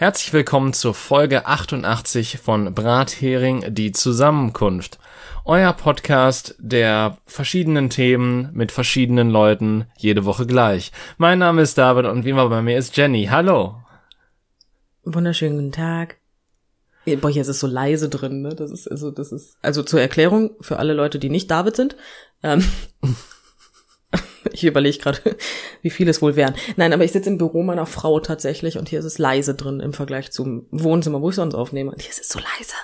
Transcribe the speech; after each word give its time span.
Herzlich 0.00 0.32
willkommen 0.32 0.72
zur 0.72 0.94
Folge 0.94 1.44
88 1.44 2.38
von 2.38 2.74
Brathering, 2.74 3.74
die 3.74 3.92
Zusammenkunft. 3.92 4.98
Euer 5.44 5.74
Podcast 5.74 6.54
der 6.58 7.18
verschiedenen 7.26 7.90
Themen 7.90 8.48
mit 8.54 8.72
verschiedenen 8.72 9.28
Leuten 9.28 9.84
jede 9.98 10.24
Woche 10.24 10.46
gleich. 10.46 10.90
Mein 11.18 11.38
Name 11.38 11.60
ist 11.60 11.76
David 11.76 12.06
und 12.06 12.24
wie 12.24 12.30
immer 12.30 12.48
bei 12.48 12.62
mir 12.62 12.78
ist 12.78 12.96
Jenny. 12.96 13.26
Hallo. 13.30 13.76
Wunderschönen 15.04 15.56
guten 15.56 15.72
Tag. 15.72 16.16
Boah, 17.20 17.28
jetzt 17.28 17.48
ist 17.48 17.60
so 17.60 17.66
leise 17.66 18.08
drin, 18.08 18.40
ne? 18.40 18.54
Das 18.54 18.70
ist, 18.70 18.90
also, 18.90 19.10
das 19.10 19.32
ist, 19.32 19.58
also 19.60 19.82
zur 19.82 20.00
Erklärung 20.00 20.52
für 20.62 20.78
alle 20.78 20.94
Leute, 20.94 21.18
die 21.18 21.28
nicht 21.28 21.50
David 21.50 21.76
sind. 21.76 21.96
Ähm, 22.42 22.64
ich 24.52 24.64
überlege 24.64 24.98
gerade, 24.98 25.20
wie 25.82 25.90
viele 25.90 26.10
es 26.10 26.22
wohl 26.22 26.36
wären. 26.36 26.54
Nein, 26.76 26.92
aber 26.92 27.04
ich 27.04 27.12
sitze 27.12 27.30
im 27.30 27.38
Büro 27.38 27.62
meiner 27.62 27.86
Frau 27.86 28.20
tatsächlich 28.20 28.78
und 28.78 28.88
hier 28.88 28.98
ist 28.98 29.04
es 29.04 29.18
leise 29.18 29.54
drin 29.54 29.80
im 29.80 29.92
Vergleich 29.92 30.30
zum 30.30 30.66
Wohnzimmer, 30.70 31.20
wo 31.20 31.30
ich 31.30 31.36
sonst 31.36 31.54
aufnehme. 31.54 31.90
Und 31.90 32.00
hier 32.00 32.10
ist 32.10 32.20
es 32.20 32.28
so 32.28 32.38
leise. 32.38 32.74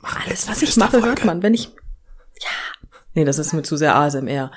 Mach 0.00 0.26
alles, 0.26 0.48
was 0.48 0.62
ich 0.62 0.76
mache, 0.76 1.02
hört 1.04 1.24
man. 1.24 1.42
Wenn 1.42 1.54
ich, 1.54 1.64
ja, 1.64 2.86
nee, 3.14 3.24
das 3.24 3.38
ist 3.38 3.52
mir 3.52 3.62
zu 3.62 3.76
sehr 3.76 3.96
ASMR. 3.96 4.50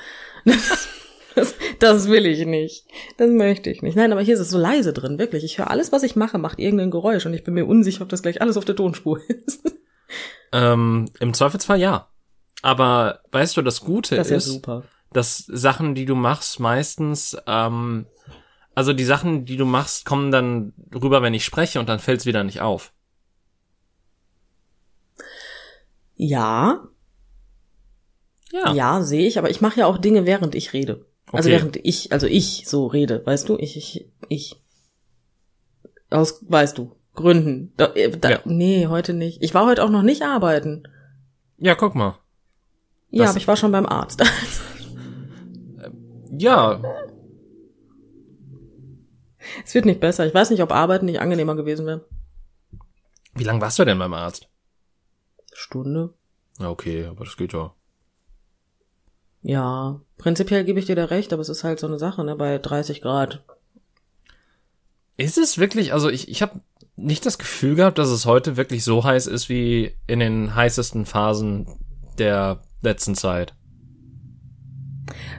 Das, 1.36 1.56
das 1.80 2.08
will 2.08 2.26
ich 2.26 2.45
nicht. 2.45 2.86
Das 3.17 3.30
möchte 3.30 3.70
ich 3.70 3.82
nicht. 3.82 3.95
Nein, 3.95 4.12
aber 4.12 4.22
hier 4.22 4.36
ist 4.36 4.39
es 4.39 4.50
so 4.50 4.58
leise 4.58 4.94
drin, 4.94 5.17
wirklich. 5.17 5.44
Ich 5.44 5.58
höre 5.58 5.70
alles, 5.70 5.92
was 5.92 6.04
ich 6.04 6.16
mache, 6.16 6.38
macht 6.38 6.60
irgendein 6.60 6.92
Geräusch 6.92 7.26
und 7.26 7.34
ich 7.34 7.44
bin 7.44 7.56
mir 7.56 7.66
unsicher, 7.66 8.04
ob 8.04 8.10
das 8.10 8.22
gleich 8.22 8.42
alles 8.42 8.58
auf 8.58 8.66
der 8.66 8.76
Tonspur 8.76 9.20
ist. 9.28 9.64
Ähm, 10.52 11.10
Im 11.20 11.34
Zweifelsfall 11.34 11.80
ja. 11.80 12.08
Aber 12.62 13.20
weißt 13.32 13.58
du, 13.58 13.62
das 13.62 13.82
Gute 13.82 14.16
Das 14.16 14.30
ist 14.30 14.48
ist, 14.48 14.54
super. 14.54 14.84
Dass 15.14 15.39
Sachen, 15.47 15.95
die 15.95 16.06
du 16.06 16.16
machst, 16.16 16.59
meistens, 16.59 17.38
ähm, 17.47 18.06
also 18.75 18.94
die 18.94 19.03
Sachen, 19.06 19.45
die 19.45 19.58
du 19.58 19.66
machst, 19.66 20.05
kommen 20.05 20.31
dann 20.31 20.73
rüber, 20.94 21.22
wenn 21.22 21.33
ich 21.33 21.45
spreche 21.45 21.80
und 21.80 21.88
dann 21.89 22.00
fällt 22.00 22.22
es 22.22 22.25
wieder 22.25 22.44
nicht 22.44 22.61
auf. 22.61 22.92
Ja, 26.16 26.83
Ja. 28.52 28.73
ja, 28.73 29.02
sehe 29.02 29.28
ich, 29.28 29.38
aber 29.39 29.50
ich 29.50 29.61
mache 29.61 29.80
ja 29.80 29.88
auch 29.88 29.97
Dinge, 29.97 30.25
während 30.25 30.53
ich 30.55 30.73
rede. 30.73 31.05
Also 31.31 31.50
Okay. 31.50 31.58
während 31.58 31.77
ich, 31.77 32.11
also 32.11 32.27
ich 32.27 32.64
so 32.67 32.86
rede, 32.86 33.25
weißt 33.25 33.50
du? 33.50 33.58
Ich, 33.58 33.75
ich, 33.77 34.08
ich. 34.30 34.61
Aus, 36.11 36.44
weißt 36.48 36.77
du, 36.77 36.95
Gründen. 37.16 37.73
Da, 37.77 37.88
äh, 37.95 38.11
da, 38.16 38.30
Ja. 38.30 38.39
Nee, 38.45 38.86
heute 38.88 39.14
nicht. 39.14 39.42
Ich 39.42 39.53
war 39.55 39.66
heute 39.66 39.83
auch 39.83 39.89
noch 39.89 40.03
nicht 40.03 40.22
arbeiten. 40.22 40.83
Ja, 41.58 41.73
guck 41.73 41.95
mal. 41.95 42.20
Ja, 43.09 43.23
Das- 43.23 43.31
aber 43.31 43.38
ich 43.39 43.48
war 43.48 43.58
schon 43.58 43.72
beim 43.72 43.88
Arzt. 43.88 44.22
Ja, 46.38 46.81
es 49.66 49.73
wird 49.73 49.86
nicht 49.86 50.00
besser. 50.00 50.26
Ich 50.26 50.34
weiß 50.34 50.50
nicht, 50.50 50.62
ob 50.62 50.72
Arbeiten 50.72 51.06
nicht 51.06 51.20
angenehmer 51.20 51.56
gewesen 51.56 51.86
wäre. 51.86 52.06
wie 53.36 53.44
lange 53.44 53.62
warst 53.62 53.80
du 53.80 53.86
denn 53.86 54.00
beim 54.00 54.14
Arzt? 54.14 54.48
Stunde. 55.54 56.14
Okay, 56.59 57.06
aber 57.06 57.26
das 57.26 57.38
geht 57.38 57.54
ja. 57.54 57.73
Ja, 59.42 60.00
prinzipiell 60.17 60.64
gebe 60.64 60.80
ich 60.80 60.86
dir 60.86 60.95
da 60.95 61.06
recht, 61.06 61.34
aber 61.34 61.42
es 61.42 61.50
ist 61.50 61.64
halt 61.64 61.80
so 61.80 61.88
eine 61.88 62.00
Sache, 62.00 62.23
ne, 62.23 62.36
bei 62.36 62.58
30 62.58 63.02
Grad. 63.02 63.44
Ist 65.17 65.38
es 65.38 65.58
wirklich, 65.58 65.94
also 65.94 66.10
ich, 66.10 66.30
ich 66.30 66.42
habe 66.42 66.61
nicht 66.95 67.26
das 67.26 67.38
Gefühl 67.38 67.76
gehabt, 67.76 67.98
dass 67.98 68.10
es 68.10 68.26
heute 68.26 68.55
wirklich 68.55 68.83
so 68.83 69.04
heiß 69.04 69.27
ist 69.27 69.50
wie 69.50 69.95
in 70.08 70.20
den 70.20 70.55
heißesten 70.55 71.05
Phasen 71.05 71.67
der 72.17 72.61
letzten 72.82 73.15
Zeit. 73.15 73.54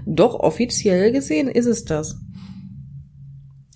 Doch, 0.06 0.34
offiziell 0.34 1.12
gesehen 1.12 1.48
ist 1.48 1.66
es 1.66 1.84
das. 1.84 2.16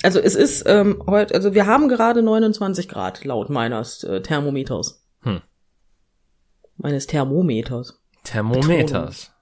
Also 0.03 0.21
es 0.21 0.35
ist 0.35 0.65
ähm, 0.67 1.03
heute, 1.07 1.35
also 1.35 1.55
wir 1.55 1.67
haben 1.67 1.89
gerade 1.89 2.23
29 2.23 2.89
Grad 2.89 3.25
laut 3.25 3.51
meines 3.51 4.05
äh, 4.05 4.21
Thermometers. 4.23 5.05
Hm. 5.23 5.41
Meines 6.77 7.07
Thermometers. 7.07 8.01
Thermometers. 8.23 9.33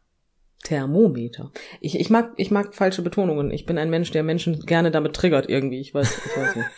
Thermometer. 0.65 1.53
Ich, 1.81 1.99
ich 2.01 2.11
mag, 2.11 2.33
ich 2.37 2.51
mag 2.51 2.75
falsche 2.75 3.03
Betonungen. 3.03 3.51
Ich 3.51 3.67
bin 3.67 3.79
ein 3.79 3.91
Mensch, 3.91 4.11
der 4.11 4.23
Menschen 4.23 4.61
gerne 4.67 4.91
damit 4.91 5.15
triggert 5.15 5.49
irgendwie. 5.49 5.81
Ich 5.81 5.95
weiß, 5.95 6.19
ich 6.27 6.37
weiß 6.37 6.57
nicht. 6.57 6.69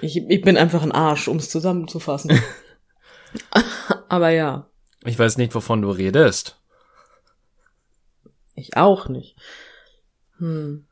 Ich, 0.00 0.16
ich 0.16 0.40
bin 0.40 0.56
einfach 0.56 0.82
ein 0.82 0.92
Arsch, 0.92 1.28
um 1.28 1.36
es 1.36 1.50
zusammenzufassen. 1.50 2.40
Aber 4.08 4.30
ja, 4.30 4.70
Ich 5.04 5.18
weiß 5.18 5.36
nicht, 5.36 5.54
wovon 5.54 5.82
du 5.82 5.90
redest. 5.90 6.58
Ich 8.54 8.76
auch 8.76 9.08
nicht. 9.08 9.36
Hm. 10.38 10.86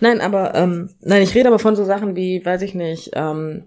Nein, 0.00 0.20
aber 0.20 0.54
ähm, 0.54 0.94
nein, 1.00 1.22
ich 1.22 1.34
rede 1.34 1.48
aber 1.48 1.58
von 1.58 1.76
so 1.76 1.84
Sachen 1.84 2.16
wie, 2.16 2.44
weiß 2.44 2.62
ich 2.62 2.74
nicht, 2.74 3.10
ähm, 3.14 3.66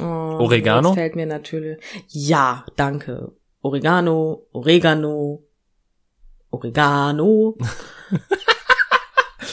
oh, 0.00 0.02
Oregano? 0.02 0.88
Jetzt 0.88 0.94
fällt 0.94 1.16
mir 1.16 1.26
natürlich. 1.26 1.78
Ja, 2.08 2.64
danke. 2.76 3.32
Oregano, 3.60 4.46
Oregano, 4.52 5.42
Oregano. 6.50 7.56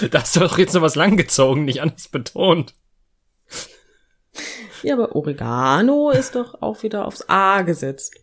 Da 0.10 0.22
hast 0.22 0.36
du 0.36 0.40
doch 0.40 0.58
jetzt 0.58 0.74
noch 0.74 0.82
was 0.82 0.96
langgezogen, 0.96 1.66
nicht 1.66 1.82
anders 1.82 2.08
betont. 2.08 2.74
Ja, 4.82 4.96
aber 4.96 5.16
Oregano 5.16 6.10
ist 6.10 6.36
doch 6.36 6.62
auch 6.62 6.82
wieder 6.82 7.06
aufs 7.06 7.26
A 7.28 7.62
gesetzt. 7.62 8.16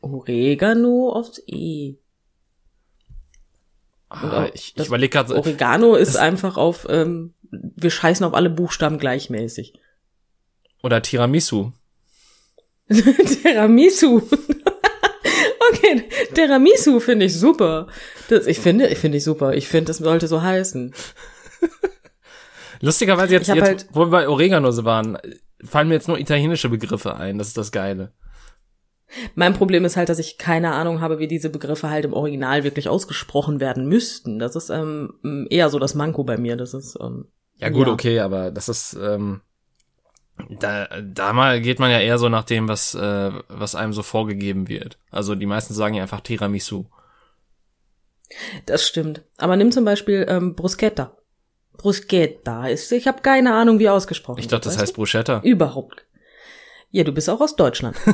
Oregano 0.00 1.10
aufs 1.10 1.42
E. 1.46 1.96
Ah, 4.22 4.48
ich 4.54 4.74
ich 4.76 4.86
überlege 4.86 5.10
gerade, 5.10 5.34
Oregano 5.36 5.94
ist 5.94 6.16
einfach 6.16 6.56
auf, 6.56 6.86
ähm, 6.88 7.34
wir 7.50 7.90
scheißen 7.90 8.24
auf 8.24 8.34
alle 8.34 8.50
Buchstaben 8.50 8.98
gleichmäßig. 8.98 9.74
oder 10.82 11.02
Tiramisu. 11.02 11.72
Tiramisu. 13.42 14.22
okay, 15.70 16.04
Tiramisu 16.34 17.00
finde 17.00 17.26
ich 17.26 17.38
super. 17.38 17.86
Das, 18.28 18.46
ich 18.46 18.58
finde, 18.60 18.88
ich 18.88 18.98
finde 18.98 19.18
ich 19.18 19.24
super. 19.24 19.54
Ich 19.54 19.68
finde, 19.68 19.86
das 19.88 19.98
sollte 19.98 20.28
so 20.28 20.42
heißen. 20.42 20.94
Lustigerweise 22.80 23.34
jetzt, 23.34 23.48
jetzt 23.48 23.62
halt- 23.62 23.86
wo 23.92 24.00
wir 24.00 24.10
bei 24.10 24.28
Oregano 24.28 24.68
waren, 24.84 25.18
fallen 25.64 25.88
mir 25.88 25.94
jetzt 25.94 26.08
nur 26.08 26.18
italienische 26.18 26.68
Begriffe 26.68 27.16
ein. 27.16 27.38
Das 27.38 27.48
ist 27.48 27.56
das 27.56 27.72
Geile. 27.72 28.12
Mein 29.34 29.54
Problem 29.54 29.84
ist 29.84 29.96
halt, 29.96 30.08
dass 30.08 30.18
ich 30.18 30.38
keine 30.38 30.72
Ahnung 30.72 31.00
habe, 31.00 31.18
wie 31.18 31.28
diese 31.28 31.50
Begriffe 31.50 31.90
halt 31.90 32.04
im 32.04 32.12
Original 32.12 32.64
wirklich 32.64 32.88
ausgesprochen 32.88 33.60
werden 33.60 33.86
müssten. 33.88 34.38
Das 34.38 34.56
ist 34.56 34.70
ähm, 34.70 35.46
eher 35.50 35.70
so 35.70 35.78
das 35.78 35.94
Manko 35.94 36.24
bei 36.24 36.36
mir. 36.36 36.56
Das 36.56 36.74
ist 36.74 36.98
ähm, 37.00 37.26
Ja 37.58 37.68
gut, 37.68 37.86
Ja. 37.86 37.92
okay, 37.92 38.20
aber 38.20 38.50
das 38.50 38.68
ist 38.68 38.94
ähm, 38.94 39.40
da, 40.58 40.88
da 41.00 41.32
mal 41.32 41.60
geht 41.60 41.78
man 41.78 41.90
ja 41.90 42.00
eher 42.00 42.18
so 42.18 42.28
nach 42.28 42.44
dem, 42.44 42.66
was 42.68 42.94
äh, 42.94 43.30
was 43.48 43.74
einem 43.74 43.92
so 43.92 44.02
vorgegeben 44.02 44.68
wird. 44.68 44.98
Also 45.10 45.34
die 45.34 45.46
meisten 45.46 45.74
sagen 45.74 45.94
ja 45.94 46.02
einfach 46.02 46.20
Tiramisu. 46.20 46.86
Das 48.66 48.86
stimmt. 48.86 49.22
Aber 49.38 49.56
nimm 49.56 49.70
zum 49.70 49.84
Beispiel 49.84 50.26
ähm, 50.28 50.54
Bruschetta. 50.56 51.16
Bruschetta 51.76 52.66
ist, 52.68 52.90
ich 52.92 53.06
habe 53.06 53.20
keine 53.22 53.54
Ahnung, 53.54 53.78
wie 53.78 53.88
ausgesprochen 53.88 54.38
Ich 54.40 54.48
dachte, 54.48 54.68
das 54.68 54.78
heißt 54.78 54.94
Bruschetta. 54.94 55.40
Überhaupt. 55.44 56.04
Ja, 56.90 57.04
du 57.04 57.12
bist 57.12 57.28
auch 57.28 57.40
aus 57.40 57.56
Deutschland. 57.56 57.96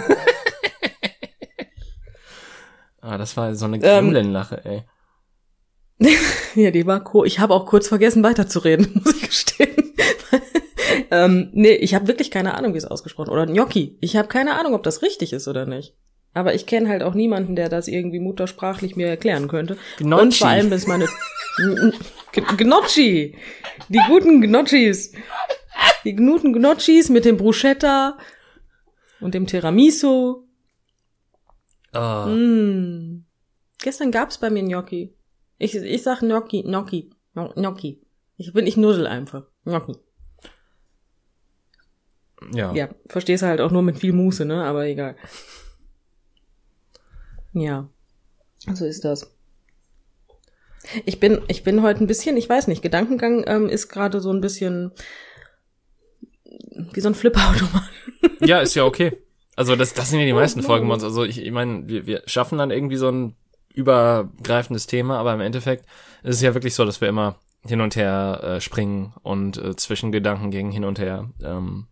Ah, 3.01 3.19
das 3.19 3.37
war 3.37 3.55
so 3.55 3.65
eine 3.65 3.77
Ähm, 3.77 3.83
Gremlin-Lache, 4.13 4.65
ey. 4.65 4.85
ja, 6.55 6.71
die 6.71 6.87
war 6.87 7.05
cool. 7.15 7.27
Ich 7.27 7.39
habe 7.39 7.55
auch 7.55 7.67
kurz 7.67 7.89
vergessen, 7.89 8.23
weiterzureden, 8.23 8.91
muss 9.05 9.15
ich 9.15 9.29
gestehen. 9.29 9.95
ähm, 11.11 11.51
nee, 11.53 11.75
ich 11.75 11.95
habe 11.95 12.09
wirklich 12.09 12.31
keine 12.31 12.55
Ahnung, 12.55 12.75
wie 12.75 12.79
es 12.79 12.85
ausgesprochen 12.85 13.31
Oder 13.31 13.47
Gnocchi. 13.47 13.99
Ich 14.01 14.17
habe 14.17 14.29
keine 14.29 14.59
Ahnung, 14.59 14.75
ob 14.75 14.83
das 14.83 15.03
richtig 15.03 15.33
ist 15.33 15.49
oder 15.49 15.67
nicht. 15.67 15.95
Aber 16.33 16.55
ich 16.55 16.67
kenne 16.67 16.89
halt 16.89 17.03
auch 17.03 17.15
niemanden, 17.15 17.57
der 17.57 17.69
das 17.69 17.89
irgendwie 17.89 18.21
muttersprachlich 18.21 18.95
mir 18.95 19.09
erklären 19.09 19.49
könnte. 19.49 19.77
Gnocchi. 19.99 20.23
Und 20.23 20.35
vor 20.35 20.49
allem 20.49 20.73
ist 20.73 20.87
meine 20.87 21.09
Gnocchi. 22.57 23.37
Die 23.89 24.01
guten 24.07 24.41
Gnocchis. 24.41 25.13
Die 26.05 26.15
guten 26.15 26.53
Gnocchis 26.53 27.09
mit 27.09 27.25
dem 27.25 27.37
Bruschetta 27.37 28.17
und 29.21 29.35
dem 29.35 29.47
Tiramisu. 29.47 30.45
Ah, 31.93 32.27
Mm. 32.27 33.25
Gestern 33.83 34.11
gab's 34.13 34.39
bei 34.39 34.51
mir 34.51 34.63
Gnocchi. 34.63 35.15
Ich, 35.59 35.75
ich 35.75 36.03
sag 36.03 36.21
Gnocchi, 36.21 36.63
Gnocchi, 36.63 37.11
Gno- 37.35 37.55
Gnocchi. 37.55 38.01
Ich 38.37 38.53
bin, 38.53 38.67
ich 38.67 38.77
nuddel 38.77 39.07
einfach. 39.07 39.45
Gnocchi. 39.65 39.93
ja. 42.53 42.73
Ja, 42.75 42.89
verstehst 43.09 43.43
halt 43.43 43.61
auch 43.61 43.71
nur 43.71 43.83
mit 43.83 43.99
viel 43.99 44.13
Muße, 44.13 44.45
ne? 44.45 44.65
Aber 44.65 44.87
egal. 44.87 45.17
Ja. 47.53 47.89
So 48.75 48.85
ist 48.87 49.05
das. 49.05 49.35
Ich 51.05 51.21
bin, 51.21 51.41
ich 51.49 51.63
bin 51.65 51.83
heute 51.83 52.03
ein 52.03 52.07
bisschen, 52.07 52.37
ich 52.37 52.49
weiß 52.49 52.67
nicht, 52.69 52.83
Gedankengang 52.83 53.45
ähm, 53.47 53.69
ist 53.69 53.89
gerade 53.89 54.21
so 54.21 54.31
ein 54.33 54.41
bisschen 54.41 54.93
wie 56.93 57.01
so 57.01 57.09
ein 57.09 57.15
Flipperautomat. 57.15 57.89
Ja, 58.41 58.61
ist 58.61 58.75
ja 58.75 58.85
okay. 58.85 59.19
Also 59.61 59.77
das, 59.77 59.93
das 59.93 60.09
sind 60.09 60.21
ja 60.21 60.25
die 60.25 60.33
meisten 60.33 60.63
Folgen 60.63 60.89
bei 60.89 60.95
uns. 60.95 61.05
Also 61.05 61.23
ich, 61.23 61.39
ich 61.39 61.51
meine, 61.51 61.87
wir, 61.87 62.07
wir 62.07 62.23
schaffen 62.25 62.57
dann 62.57 62.71
irgendwie 62.71 62.97
so 62.97 63.11
ein 63.11 63.37
übergreifendes 63.75 64.87
Thema, 64.87 65.19
aber 65.19 65.35
im 65.35 65.43
Endeffekt 65.43 65.85
ist 66.23 66.37
es 66.37 66.41
ja 66.41 66.55
wirklich 66.55 66.75
so, 66.75 66.87
dass 66.87 67.03
wir 67.03 67.11
immer 67.11 67.39
hin 67.67 67.83
und 67.83 67.95
her 67.95 68.41
äh, 68.43 68.61
springen 68.63 69.13
und 69.23 69.59
äh, 69.59 69.77
zwischen 69.77 70.13
Gedanken 70.13 70.51
gegen 70.51 70.71
hin 70.71 70.87
und 70.87 70.99
her 70.99 71.29
ähm, 71.45 71.89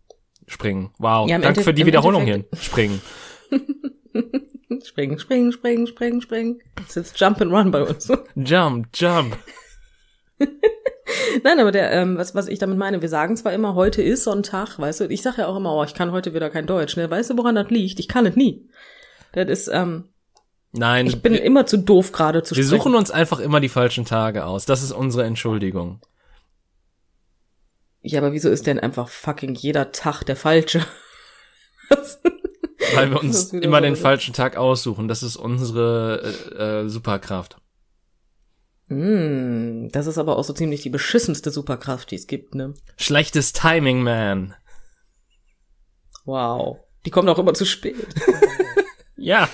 springen. 0.47 0.89
Wow, 0.97 1.29
Ja, 1.29 1.37
danke 1.37 1.61
für 1.61 1.75
die 1.75 1.85
Wiederholung 1.85 2.23
hier. 2.23 2.43
Springen. 2.59 3.03
Springen, 4.83 5.19
springen, 5.19 5.51
springen, 5.51 5.85
springen, 5.85 6.21
springen. 6.21 6.61
Das 6.75 6.87
ist 6.87 6.95
jetzt 6.95 7.19
Jump 7.19 7.39
and 7.39 7.51
Run 7.51 7.69
bei 7.69 7.83
uns. 7.83 8.11
Jump, 8.33 8.87
jump. 8.95 9.37
Nein, 11.43 11.59
aber 11.59 11.71
der, 11.71 11.91
ähm, 11.91 12.17
was, 12.17 12.35
was 12.35 12.47
ich 12.47 12.59
damit 12.59 12.77
meine, 12.77 13.01
wir 13.01 13.09
sagen 13.09 13.35
zwar 13.37 13.53
immer, 13.53 13.75
heute 13.75 14.01
ist 14.01 14.23
Sonntag, 14.23 14.79
weißt 14.79 15.01
du, 15.01 15.05
ich 15.05 15.21
sage 15.21 15.41
ja 15.41 15.47
auch 15.47 15.57
immer, 15.57 15.75
oh, 15.75 15.83
ich 15.83 15.93
kann 15.93 16.11
heute 16.11 16.33
wieder 16.33 16.49
kein 16.49 16.67
Deutsch, 16.67 16.97
ne? 16.97 17.09
Weißt 17.09 17.29
du, 17.29 17.37
woran 17.37 17.55
das 17.55 17.69
liegt? 17.69 17.99
Ich 17.99 18.07
kann 18.07 18.25
es 18.25 18.35
nie. 18.35 18.69
Das 19.33 19.47
ist, 19.47 19.69
ähm, 19.71 20.09
Nein, 20.71 21.07
ich 21.07 21.21
bin 21.21 21.33
wir, 21.33 21.43
immer 21.43 21.65
zu 21.65 21.77
doof 21.77 22.11
gerade 22.11 22.43
zu 22.43 22.55
wir 22.55 22.63
sprechen. 22.63 22.77
suchen 22.77 22.95
uns 22.95 23.11
einfach 23.11 23.39
immer 23.39 23.59
die 23.59 23.69
falschen 23.69 24.05
Tage 24.05 24.45
aus. 24.45 24.65
Das 24.65 24.83
ist 24.83 24.91
unsere 24.91 25.23
Entschuldigung. 25.25 25.99
Ja, 28.01 28.21
aber 28.21 28.33
wieso 28.33 28.49
ist 28.49 28.67
denn 28.67 28.79
einfach 28.79 29.09
fucking 29.09 29.55
jeder 29.55 29.91
Tag 29.91 30.23
der 30.23 30.35
falsche? 30.35 30.85
Weil 32.95 33.11
wir 33.11 33.19
uns 33.19 33.51
immer 33.51 33.77
so, 33.77 33.83
den 33.83 33.95
falschen 33.95 34.33
Tag 34.33 34.57
aussuchen. 34.57 35.07
Das 35.07 35.21
ist 35.21 35.35
unsere 35.35 36.33
äh, 36.51 36.83
äh, 36.83 36.89
Superkraft. 36.89 37.57
Mm, 38.89 39.89
das 39.91 40.07
ist 40.07 40.17
aber 40.17 40.37
auch 40.37 40.43
so 40.43 40.53
ziemlich 40.53 40.81
die 40.81 40.89
beschissenste 40.89 41.51
Superkraft, 41.51 42.11
die 42.11 42.15
es 42.15 42.27
gibt, 42.27 42.55
ne? 42.55 42.73
Schlechtes 42.97 43.53
Timing, 43.53 44.01
man. 44.03 44.55
Wow. 46.25 46.77
Die 47.05 47.11
kommt 47.11 47.29
auch 47.29 47.39
immer 47.39 47.53
zu 47.53 47.65
spät. 47.65 47.95
Ja. 49.15 49.49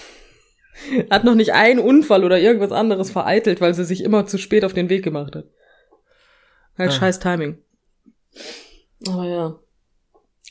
Hat 1.10 1.24
noch 1.24 1.36
nicht 1.36 1.54
einen 1.54 1.80
Unfall 1.80 2.24
oder 2.24 2.40
irgendwas 2.40 2.72
anderes 2.72 3.10
vereitelt, 3.12 3.62
weil 3.62 3.74
sie 3.74 3.86
sich 3.86 4.04
immer 4.04 4.28
zu 4.28 4.38
spät 4.38 4.66
auf 4.66 4.74
den 4.74 4.90
Weg 4.90 5.04
gemacht 5.04 5.36
hat. 5.36 5.46
Halt 6.78 6.92
Ah. 6.92 6.94
scheiß 6.94 7.20
Timing. 7.20 7.58
Aber 9.08 9.26
ja. 9.26 9.60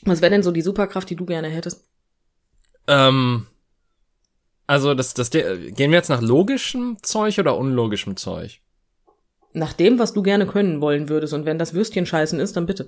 Was 0.03 0.21
wäre 0.21 0.31
denn 0.31 0.43
so 0.43 0.51
die 0.51 0.61
Superkraft, 0.61 1.09
die 1.09 1.15
du 1.15 1.25
gerne 1.25 1.47
hättest? 1.49 1.87
Ähm, 2.87 3.47
also 4.67 4.93
das, 4.93 5.13
das, 5.13 5.29
gehen 5.29 5.77
wir 5.77 5.97
jetzt 5.97 6.09
nach 6.09 6.21
logischem 6.21 6.97
Zeug 7.01 7.39
oder 7.39 7.57
unlogischem 7.57 8.17
Zeug? 8.17 8.61
Nach 9.55 9.73
dem, 9.73 9.99
was 9.99 10.13
du 10.13 10.21
gerne 10.21 10.45
können 10.45 10.81
wollen 10.81 11.07
würdest 11.07 11.33
und 11.33 11.45
wenn 11.45 11.57
das 11.57 11.73
Würstchen 11.73 12.05
scheißen 12.05 12.39
ist, 12.41 12.57
dann 12.57 12.65
bitte. 12.65 12.87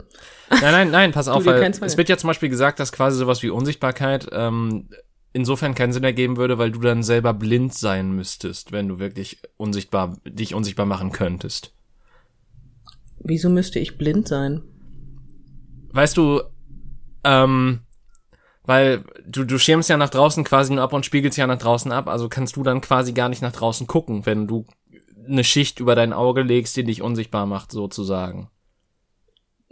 Nein, 0.49 0.61
nein, 0.61 0.91
nein, 0.91 1.11
pass 1.13 1.27
auf, 1.29 1.45
weil 1.45 1.63
es 1.63 1.97
wird 1.97 2.09
ja 2.09 2.17
zum 2.17 2.27
Beispiel 2.27 2.49
gesagt, 2.49 2.79
dass 2.79 2.91
quasi 2.91 3.17
sowas 3.17 3.41
wie 3.41 3.49
Unsichtbarkeit 3.49 4.27
ähm, 4.31 4.89
insofern 5.31 5.75
keinen 5.75 5.93
Sinn 5.93 6.03
ergeben 6.03 6.35
würde, 6.35 6.57
weil 6.57 6.71
du 6.71 6.81
dann 6.81 7.03
selber 7.03 7.33
blind 7.33 7.73
sein 7.73 8.11
müsstest, 8.11 8.71
wenn 8.71 8.87
du 8.87 8.99
wirklich 8.99 9.39
unsichtbar, 9.55 10.17
dich 10.25 10.53
unsichtbar 10.53 10.85
machen 10.85 11.11
könntest. 11.11 11.73
Wieso 13.19 13.49
müsste 13.49 13.79
ich 13.79 13.97
blind 13.97 14.27
sein? 14.27 14.61
Weißt 15.91 16.17
du, 16.17 16.41
ähm, 17.23 17.79
weil 18.63 19.05
du, 19.25 19.45
du 19.45 19.57
schirmst 19.57 19.89
ja 19.89 19.95
nach 19.95 20.09
draußen 20.09 20.43
quasi 20.43 20.73
nur 20.73 20.83
ab 20.83 20.93
und 20.93 21.05
spiegelst 21.05 21.37
ja 21.37 21.47
nach 21.47 21.57
draußen 21.57 21.91
ab, 21.91 22.07
also 22.07 22.27
kannst 22.27 22.57
du 22.57 22.63
dann 22.63 22.81
quasi 22.81 23.13
gar 23.13 23.29
nicht 23.29 23.41
nach 23.41 23.53
draußen 23.53 23.87
gucken, 23.87 24.25
wenn 24.25 24.47
du 24.47 24.65
eine 25.27 25.43
Schicht 25.43 25.79
über 25.79 25.95
dein 25.95 26.13
Auge 26.13 26.41
legst, 26.41 26.75
die 26.77 26.83
dich 26.83 27.01
unsichtbar 27.01 27.45
macht, 27.45 27.71
sozusagen. 27.71 28.49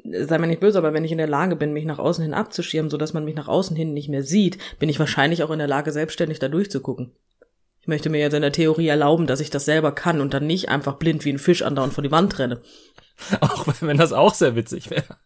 Sei 0.03 0.37
mir 0.37 0.47
nicht 0.47 0.59
böse, 0.59 0.77
aber 0.77 0.93
wenn 0.93 1.03
ich 1.03 1.11
in 1.11 1.17
der 1.17 1.27
Lage 1.27 1.55
bin, 1.55 1.73
mich 1.73 1.85
nach 1.85 1.97
außen 1.97 2.23
hin 2.23 2.33
abzuschirmen, 2.33 2.91
sodass 2.91 3.13
man 3.13 3.25
mich 3.25 3.35
nach 3.35 3.47
außen 3.47 3.75
hin 3.75 3.93
nicht 3.93 4.09
mehr 4.09 4.23
sieht, 4.23 4.57
bin 4.77 4.89
ich 4.89 4.99
wahrscheinlich 4.99 5.41
auch 5.43 5.49
in 5.49 5.57
der 5.57 5.67
Lage, 5.67 5.91
selbstständig 5.91 6.37
da 6.39 6.47
durchzugucken. 6.47 7.11
Ich 7.81 7.87
möchte 7.87 8.09
mir 8.09 8.19
jetzt 8.19 8.33
in 8.33 8.41
der 8.41 8.51
Theorie 8.51 8.87
erlauben, 8.87 9.27
dass 9.27 9.39
ich 9.39 9.49
das 9.49 9.65
selber 9.65 9.91
kann 9.91 10.21
und 10.21 10.33
dann 10.33 10.47
nicht 10.47 10.69
einfach 10.69 10.95
blind 10.95 11.23
wie 11.25 11.31
ein 11.31 11.39
Fisch 11.39 11.61
andauernd 11.61 11.93
vor 11.93 12.03
die 12.03 12.11
Wand 12.11 12.37
renne. 12.39 12.61
Auch 13.41 13.65
wenn 13.81 13.97
das 13.97 14.11
auch 14.11 14.33
sehr 14.33 14.55
witzig 14.55 14.89
wäre. 14.89 15.17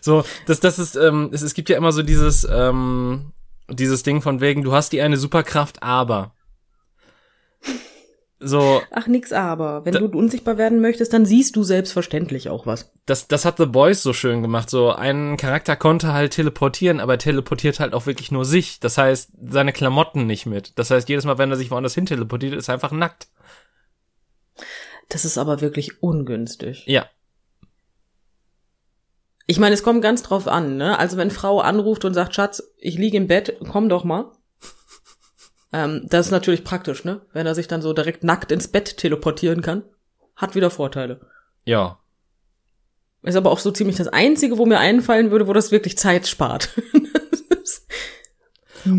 So, 0.00 0.24
das, 0.46 0.60
das 0.60 0.78
ist, 0.78 0.96
ähm, 0.96 1.30
es, 1.32 1.42
es 1.42 1.54
gibt 1.54 1.68
ja 1.68 1.76
immer 1.76 1.92
so 1.92 2.02
dieses, 2.02 2.46
ähm, 2.50 3.32
dieses 3.68 4.02
Ding 4.02 4.20
von 4.20 4.40
wegen, 4.40 4.62
du 4.62 4.72
hast 4.72 4.92
die 4.92 5.00
eine 5.00 5.16
Superkraft, 5.16 5.82
aber. 5.82 6.34
So, 8.44 8.82
Ach, 8.90 9.06
nix 9.06 9.32
aber. 9.32 9.84
Wenn 9.84 9.92
Da- 9.94 10.00
du 10.00 10.06
unsichtbar 10.18 10.58
werden 10.58 10.80
möchtest, 10.80 11.12
dann 11.12 11.24
siehst 11.26 11.54
du 11.56 11.62
selbstverständlich 11.62 12.48
auch 12.48 12.66
was. 12.66 12.90
das, 13.06 13.28
das 13.28 13.44
hat 13.44 13.58
The 13.58 13.66
Boys 13.66 14.02
so 14.02 14.12
schön 14.12 14.42
gemacht. 14.42 14.68
So, 14.68 14.90
ein 14.90 15.36
Charakter 15.36 15.76
konnte 15.76 16.12
halt 16.12 16.32
teleportieren, 16.32 16.98
aber 17.00 17.14
er 17.14 17.18
teleportiert 17.18 17.78
halt 17.80 17.94
auch 17.94 18.06
wirklich 18.06 18.32
nur 18.32 18.44
sich. 18.44 18.80
Das 18.80 18.98
heißt, 18.98 19.30
seine 19.48 19.72
Klamotten 19.72 20.26
nicht 20.26 20.46
mit. 20.46 20.78
Das 20.78 20.90
heißt, 20.90 21.08
jedes 21.08 21.24
Mal, 21.24 21.38
wenn 21.38 21.50
er 21.50 21.56
sich 21.56 21.70
woanders 21.70 21.94
hin 21.94 22.06
teleportiert, 22.06 22.54
ist 22.54 22.68
er 22.68 22.74
einfach 22.74 22.92
nackt. 22.92 23.28
Das 25.08 25.24
ist 25.24 25.38
aber 25.38 25.60
wirklich 25.60 26.02
ungünstig. 26.02 26.84
Ja. 26.86 27.06
Ich 29.46 29.58
meine, 29.58 29.74
es 29.74 29.82
kommt 29.82 30.02
ganz 30.02 30.22
drauf 30.22 30.48
an, 30.48 30.76
ne? 30.76 30.98
Also 30.98 31.16
wenn 31.16 31.30
Frau 31.30 31.60
anruft 31.60 32.04
und 32.04 32.14
sagt, 32.14 32.34
Schatz, 32.34 32.62
ich 32.78 32.96
liege 32.96 33.16
im 33.16 33.26
Bett, 33.26 33.56
komm 33.68 33.88
doch 33.88 34.04
mal. 34.04 34.30
Ähm, 35.72 36.06
das 36.08 36.26
ist 36.26 36.32
natürlich 36.32 36.64
praktisch, 36.64 37.04
ne? 37.04 37.22
Wenn 37.32 37.46
er 37.46 37.54
sich 37.54 37.68
dann 37.68 37.82
so 37.82 37.92
direkt 37.92 38.24
nackt 38.24 38.52
ins 38.52 38.68
Bett 38.68 38.96
teleportieren 38.96 39.62
kann. 39.62 39.82
Hat 40.36 40.54
wieder 40.54 40.70
Vorteile. 40.70 41.20
Ja. 41.64 41.98
Ist 43.22 43.36
aber 43.36 43.50
auch 43.50 43.58
so 43.58 43.70
ziemlich 43.70 43.96
das 43.96 44.08
Einzige, 44.08 44.58
wo 44.58 44.66
mir 44.66 44.80
einfallen 44.80 45.30
würde, 45.30 45.46
wo 45.46 45.52
das 45.52 45.70
wirklich 45.70 45.96
Zeit 45.96 46.26
spart. 46.26 46.70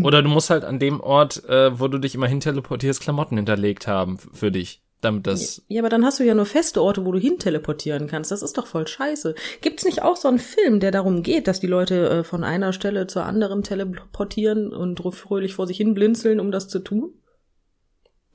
Oder 0.02 0.22
du 0.22 0.28
musst 0.28 0.50
halt 0.50 0.64
an 0.64 0.78
dem 0.78 1.00
Ort, 1.00 1.44
äh, 1.48 1.78
wo 1.78 1.88
du 1.88 1.98
dich 1.98 2.14
immer 2.14 2.26
hin 2.26 2.40
teleportierst, 2.40 3.02
Klamotten 3.02 3.36
hinterlegt 3.36 3.86
haben 3.86 4.18
für 4.18 4.50
dich. 4.50 4.82
Damit 5.04 5.26
das. 5.26 5.62
ja, 5.68 5.82
aber 5.82 5.90
dann 5.90 6.04
hast 6.04 6.18
du 6.18 6.24
ja 6.24 6.34
nur 6.34 6.46
feste 6.46 6.80
Orte, 6.82 7.04
wo 7.04 7.12
du 7.12 7.18
hin 7.18 7.38
teleportieren 7.38 8.06
kannst. 8.06 8.30
Das 8.30 8.42
ist 8.42 8.56
doch 8.56 8.66
voll 8.66 8.86
scheiße. 8.88 9.34
Gibt's 9.60 9.84
nicht 9.84 10.02
auch 10.02 10.16
so 10.16 10.28
einen 10.28 10.38
Film, 10.38 10.80
der 10.80 10.90
darum 10.90 11.22
geht, 11.22 11.46
dass 11.46 11.60
die 11.60 11.66
Leute 11.66 12.08
äh, 12.08 12.24
von 12.24 12.42
einer 12.42 12.72
Stelle 12.72 13.06
zur 13.06 13.24
anderen 13.24 13.62
teleportieren 13.62 14.72
und 14.72 15.00
fröhlich 15.14 15.52
vor 15.54 15.66
sich 15.66 15.76
hin 15.76 15.92
blinzeln, 15.94 16.40
um 16.40 16.50
das 16.50 16.68
zu 16.68 16.78
tun? 16.78 17.12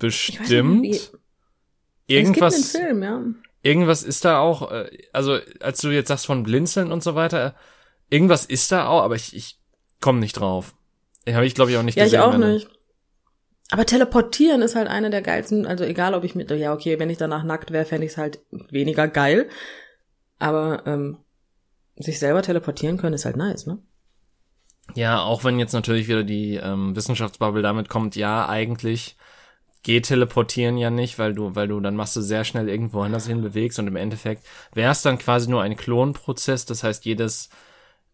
Ich 0.01 0.39
weiß 0.39 0.49
nicht, 0.49 1.09
Bestimmt. 1.09 1.11
Irgendwas. 2.07 2.55
Es 2.57 2.73
gibt 2.73 2.83
einen 2.85 3.01
Film, 3.01 3.03
ja. 3.03 3.23
irgendwas 3.63 4.03
ist 4.03 4.25
da 4.25 4.39
auch, 4.39 4.71
äh, 4.71 4.89
also 5.11 5.37
als 5.59 5.81
du 5.81 5.89
jetzt 5.89 6.07
sagst 6.07 6.25
von 6.25 6.43
Blinzeln 6.43 6.91
und 6.91 7.03
so 7.03 7.15
weiter, 7.15 7.55
irgendwas 8.09 8.45
ist 8.45 8.71
da 8.71 8.87
auch, 8.87 9.01
aber 9.03 9.15
ich, 9.15 9.35
ich 9.35 9.59
komme 10.01 10.19
nicht 10.19 10.33
drauf. 10.33 10.73
Den 11.27 11.35
habe 11.35 11.45
ich, 11.45 11.53
glaube 11.55 11.71
ich, 11.71 11.77
auch 11.77 11.83
nicht 11.83 11.97
Ja, 11.97 12.05
ich 12.05 12.11
gesehen. 12.11 12.23
auch 12.23 12.33
wenn- 12.39 12.53
nicht. 12.53 12.69
Aber 13.71 13.85
teleportieren 13.85 14.61
ist 14.61 14.75
halt 14.75 14.87
eine 14.87 15.09
der 15.09 15.21
geilsten, 15.21 15.67
also 15.67 15.83
egal 15.83 16.15
ob 16.15 16.23
ich 16.23 16.33
mit, 16.33 16.49
ja 16.51 16.73
okay, 16.73 16.97
wenn 16.97 17.09
ich 17.09 17.17
danach 17.17 17.43
nackt 17.43 17.71
wäre, 17.71 17.85
fände 17.85 18.05
ich 18.05 18.13
es 18.13 18.17
halt 18.17 18.39
weniger 18.71 19.07
geil. 19.07 19.47
Aber 20.39 20.83
ähm, 20.87 21.17
sich 21.95 22.17
selber 22.17 22.41
teleportieren 22.41 22.97
können 22.97 23.13
ist 23.13 23.25
halt 23.25 23.37
nice, 23.37 23.67
ne? 23.67 23.77
Ja, 24.95 25.21
auch 25.21 25.43
wenn 25.43 25.59
jetzt 25.59 25.73
natürlich 25.73 26.07
wieder 26.07 26.23
die 26.23 26.55
ähm, 26.55 26.95
Wissenschaftsbubble 26.95 27.61
damit 27.61 27.89
kommt, 27.89 28.15
ja, 28.15 28.49
eigentlich 28.49 29.17
geht 29.83 30.07
teleportieren 30.07 30.77
ja 30.77 30.89
nicht, 30.89 31.19
weil 31.19 31.33
du, 31.33 31.55
weil 31.55 31.67
du 31.67 31.79
dann 31.79 31.95
machst 31.95 32.15
du 32.15 32.21
sehr 32.21 32.43
schnell 32.43 32.67
irgendwo 32.67 33.01
anders 33.01 33.27
hin 33.27 33.41
bewegst 33.41 33.79
und 33.79 33.87
im 33.87 33.95
Endeffekt 33.95 34.45
wäre 34.73 34.91
es 34.91 35.01
dann 35.03 35.17
quasi 35.17 35.49
nur 35.49 35.61
ein 35.61 35.77
Klonprozess, 35.77 36.65
das 36.65 36.83
heißt 36.83 37.05
jedes, 37.05 37.49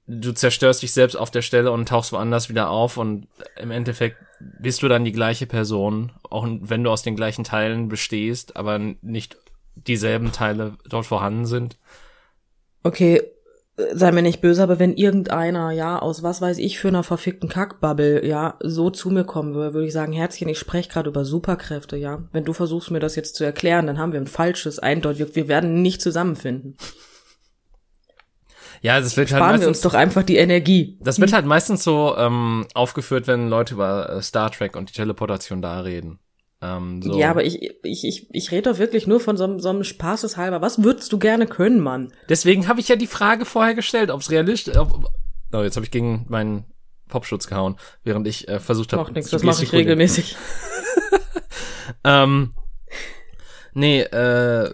du 0.06 0.32
zerstörst 0.32 0.84
dich 0.84 0.92
selbst 0.92 1.16
auf 1.16 1.32
der 1.32 1.42
Stelle 1.42 1.72
und 1.72 1.88
tauchst 1.88 2.12
woanders 2.12 2.50
wieder 2.50 2.70
auf 2.70 2.98
und 2.98 3.28
im 3.58 3.72
Endeffekt 3.72 4.18
bist 4.40 4.84
du 4.84 4.88
dann 4.88 5.06
die 5.06 5.12
gleiche 5.12 5.46
Person, 5.46 6.12
auch 6.30 6.48
wenn 6.48 6.84
du 6.84 6.90
aus 6.90 7.04
den 7.04 7.16
gleichen 7.16 7.44
Teilen 7.44 7.88
bestehst, 7.88 8.56
aber 8.56 8.80
nicht 8.80 9.38
dieselben 9.76 10.32
Teile 10.32 10.78
dort 10.90 11.06
vorhanden 11.06 11.46
sind. 11.46 11.78
Okay, 12.84 13.22
äh, 13.78 13.96
sei 13.96 14.12
mir 14.12 14.22
nicht 14.22 14.42
böse, 14.42 14.64
aber 14.64 14.80
wenn 14.80 14.96
irgendeiner, 14.96 15.72
ja, 15.72 16.00
aus 16.00 16.24
was 16.24 16.42
weiß 16.42 16.58
ich 16.60 16.80
für 16.80 16.88
einer 16.88 17.04
verfickten 17.04 17.50
Kackbubble, 17.50 18.26
ja, 18.26 18.58
so 18.62 18.90
zu 18.90 19.10
mir 19.10 19.24
kommen 19.24 19.54
würde, 19.54 19.74
würde 19.74 19.88
ich 19.88 19.94
sagen, 19.94 20.14
Herzchen, 20.14 20.50
ich 20.50 20.60
spreche 20.60 20.90
gerade 20.90 21.10
über 21.10 21.26
Superkräfte, 21.26 21.98
ja. 21.98 22.24
Wenn 22.32 22.46
du 22.46 22.54
versuchst, 22.54 22.92
mir 22.92 23.00
das 23.00 23.16
jetzt 23.16 23.36
zu 23.36 23.44
erklären, 23.44 23.88
dann 23.88 23.98
haben 23.98 24.14
wir 24.14 24.20
ein 24.20 24.28
falsches, 24.28 24.80
eindeutig, 24.80 25.36
wir 25.36 25.48
werden 25.48 25.82
nicht 25.82 26.02
zusammenfinden. 26.02 26.78
Ja, 28.86 29.00
das 29.02 29.18
wird 29.18 29.32
halt 29.32 29.40
Sparen 29.40 29.54
wir 29.54 29.68
meistens 29.68 29.78
uns 29.78 29.82
doch 29.82 29.94
einfach 29.96 30.22
die 30.22 30.38
Energie. 30.38 31.00
Das 31.02 31.20
wird 31.20 31.34
halt 31.34 31.46
meistens 31.48 31.84
so 31.84 32.16
ähm, 32.18 32.68
aufgeführt, 32.76 33.26
wenn 33.26 33.50
Leute 33.50 33.74
über 33.74 34.10
äh, 34.12 34.22
Star 34.22 34.52
Trek 34.52 34.76
und 34.76 34.90
die 34.90 34.94
Teleportation 34.94 35.62
da 35.64 35.80
reden. 35.80 36.20
Ähm, 36.62 37.02
so. 37.02 37.20
Ja, 37.20 37.32
aber 37.32 37.44
ich, 37.44 37.64
ich, 37.84 38.06
ich, 38.06 38.28
ich 38.32 38.52
rede 38.52 38.72
doch 38.72 38.78
wirklich 38.78 39.08
nur 39.08 39.20
von 39.20 39.38
so, 39.38 39.44
einem- 39.46 39.60
so 39.60 39.70
einem 39.70 39.84
Spaßeshalber. 39.84 40.62
Was 40.62 40.84
würdest 40.84 41.12
du 41.12 41.18
gerne 41.18 41.48
können, 41.48 41.80
Mann? 41.80 42.14
Deswegen 42.30 42.68
habe 42.68 42.80
ich 42.80 42.88
ja 42.88 42.96
die 42.96 43.08
Frage 43.08 43.46
vorher 43.46 43.74
gestellt, 43.74 44.12
ob 44.12 44.22
es 44.22 44.30
realistisch. 44.30 44.78
Ob, 44.78 45.04
oh, 45.52 45.62
jetzt 45.64 45.78
habe 45.78 45.86
ich 45.86 45.92
gegen 45.92 46.26
meinen 46.30 46.66
Popschutz 47.10 47.48
gehauen, 47.48 47.78
während 48.04 48.28
ich 48.28 48.48
äh, 48.48 48.60
versucht 48.60 48.94
habe. 48.94 49.02
Macht 49.02 49.16
nichts, 49.16 49.32
das 49.32 49.42
mache 49.42 49.64
ich 49.64 49.74
regelmäßig. 49.74 50.36
Ähm, 52.04 52.54
nee, 53.74 54.02
äh, 54.02 54.72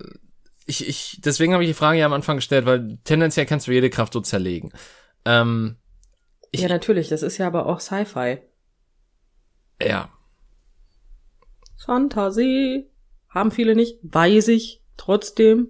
ich, 0.66 0.88
ich, 0.88 1.20
deswegen 1.24 1.54
habe 1.54 1.64
ich 1.64 1.70
die 1.70 1.74
Frage 1.74 2.00
ja 2.00 2.06
am 2.06 2.14
Anfang 2.14 2.38
gestellt, 2.38 2.66
weil 2.66 2.98
tendenziell 3.04 3.46
kannst 3.46 3.68
du 3.68 3.72
jede 3.72 3.90
Kraft 3.90 4.14
so 4.14 4.22
zerlegen. 4.22 4.72
Ähm, 5.26 5.78
Ich- 6.52 6.62
ja, 6.62 6.68
natürlich, 6.70 7.10
das 7.10 7.24
ist 7.24 7.38
ja 7.38 7.48
aber 7.48 7.66
auch 7.66 7.80
Sci-Fi. 7.80 8.40
ja. 9.82 10.10
Fantasie. 11.78 12.88
Haben 13.30 13.52
viele 13.52 13.76
nicht, 13.76 13.98
weiß 14.04 14.50
ich, 14.50 14.82
trotzdem. 14.98 15.70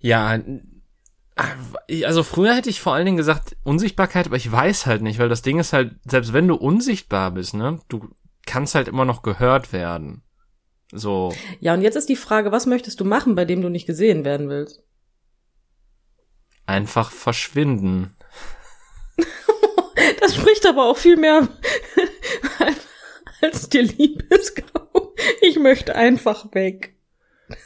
Ja, 0.00 0.38
also 2.04 2.22
früher 2.22 2.54
hätte 2.54 2.70
ich 2.70 2.80
vor 2.80 2.94
allen 2.94 3.04
Dingen 3.04 3.16
gesagt 3.16 3.56
Unsichtbarkeit, 3.64 4.26
aber 4.26 4.36
ich 4.36 4.50
weiß 4.50 4.86
halt 4.86 5.02
nicht, 5.02 5.18
weil 5.18 5.28
das 5.28 5.42
Ding 5.42 5.58
ist 5.58 5.72
halt, 5.72 5.96
selbst 6.04 6.32
wenn 6.32 6.48
du 6.48 6.54
unsichtbar 6.54 7.30
bist, 7.32 7.54
ne, 7.54 7.80
du 7.88 8.08
kannst 8.46 8.74
halt 8.74 8.88
immer 8.88 9.04
noch 9.04 9.22
gehört 9.22 9.72
werden. 9.72 10.22
So. 10.92 11.34
Ja, 11.60 11.74
und 11.74 11.82
jetzt 11.82 11.96
ist 11.96 12.08
die 12.08 12.16
Frage, 12.16 12.52
was 12.52 12.66
möchtest 12.66 13.00
du 13.00 13.04
machen, 13.04 13.34
bei 13.34 13.44
dem 13.44 13.60
du 13.60 13.68
nicht 13.68 13.86
gesehen 13.86 14.24
werden 14.24 14.48
willst? 14.48 14.82
Einfach 16.66 17.10
verschwinden. 17.10 18.16
das 20.20 20.34
spricht 20.34 20.66
aber 20.66 20.86
auch 20.86 20.96
viel 20.96 21.16
mehr 21.16 21.48
als 23.42 23.68
dir 23.68 23.82
lieb 23.82 24.22
ist. 24.32 24.62
Ich 25.40 25.58
möchte 25.58 25.94
einfach 25.94 26.52
weg. 26.52 26.94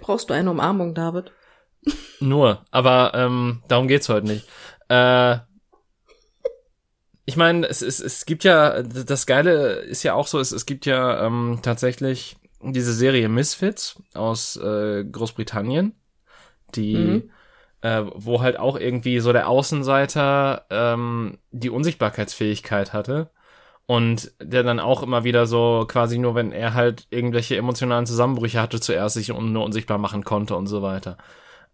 Brauchst 0.00 0.30
du 0.30 0.34
eine 0.34 0.50
Umarmung, 0.50 0.94
David? 0.94 1.32
Nur, 2.20 2.64
aber 2.70 3.12
ähm, 3.14 3.62
darum 3.68 3.88
geht's 3.88 4.08
heute 4.08 4.26
nicht. 4.26 4.48
Äh, 4.88 5.38
ich 7.26 7.36
meine, 7.36 7.66
es, 7.68 7.82
es, 7.82 8.00
es 8.00 8.24
gibt 8.24 8.44
ja, 8.44 8.82
das 8.82 9.26
Geile 9.26 9.74
ist 9.80 10.04
ja 10.04 10.14
auch 10.14 10.28
so, 10.28 10.38
es, 10.38 10.52
es 10.52 10.64
gibt 10.64 10.86
ja 10.86 11.26
ähm, 11.26 11.58
tatsächlich 11.60 12.36
diese 12.62 12.92
Serie 12.92 13.28
Misfits 13.28 14.00
aus 14.14 14.56
äh, 14.56 15.04
Großbritannien, 15.04 15.92
die, 16.76 16.96
mhm. 16.96 17.30
äh, 17.80 18.04
wo 18.14 18.40
halt 18.40 18.58
auch 18.58 18.78
irgendwie 18.78 19.18
so 19.18 19.32
der 19.32 19.48
Außenseiter 19.48 20.66
ähm, 20.70 21.38
die 21.50 21.70
Unsichtbarkeitsfähigkeit 21.70 22.92
hatte 22.92 23.30
und 23.86 24.32
der 24.40 24.62
dann 24.62 24.78
auch 24.78 25.02
immer 25.02 25.24
wieder 25.24 25.46
so 25.46 25.84
quasi 25.88 26.18
nur, 26.18 26.36
wenn 26.36 26.52
er 26.52 26.74
halt 26.74 27.08
irgendwelche 27.10 27.56
emotionalen 27.56 28.06
Zusammenbrüche 28.06 28.60
hatte, 28.60 28.80
zuerst 28.80 29.16
sich 29.16 29.28
nur 29.28 29.64
unsichtbar 29.64 29.98
machen 29.98 30.24
konnte 30.24 30.54
und 30.54 30.68
so 30.68 30.80
weiter. 30.80 31.18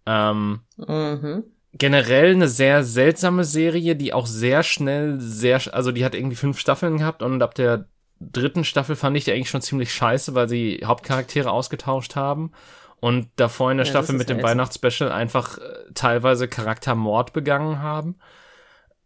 Ähm, 0.06 0.60
mhm. 0.78 1.44
Generell 1.74 2.32
eine 2.32 2.48
sehr 2.48 2.84
seltsame 2.84 3.44
Serie, 3.44 3.96
die 3.96 4.12
auch 4.12 4.26
sehr 4.26 4.62
schnell, 4.62 5.18
sehr, 5.20 5.60
also 5.72 5.90
die 5.90 6.04
hat 6.04 6.14
irgendwie 6.14 6.36
fünf 6.36 6.58
Staffeln 6.58 6.98
gehabt 6.98 7.22
und 7.22 7.42
ab 7.42 7.54
der 7.54 7.86
dritten 8.20 8.64
Staffel 8.64 8.94
fand 8.94 9.16
ich 9.16 9.24
die 9.24 9.32
eigentlich 9.32 9.50
schon 9.50 9.62
ziemlich 9.62 9.92
scheiße, 9.92 10.34
weil 10.34 10.48
sie 10.48 10.82
Hauptcharaktere 10.84 11.50
ausgetauscht 11.50 12.14
haben 12.14 12.52
und 13.00 13.30
davor 13.36 13.70
in 13.70 13.78
der 13.78 13.86
ja, 13.86 13.90
Staffel 13.90 14.14
mit 14.14 14.28
dem 14.28 14.42
Weihnachtsspecial 14.42 15.10
einfach 15.10 15.58
äh, 15.58 15.62
teilweise 15.94 16.46
Charaktermord 16.46 17.32
begangen 17.32 17.80
haben. 17.80 18.16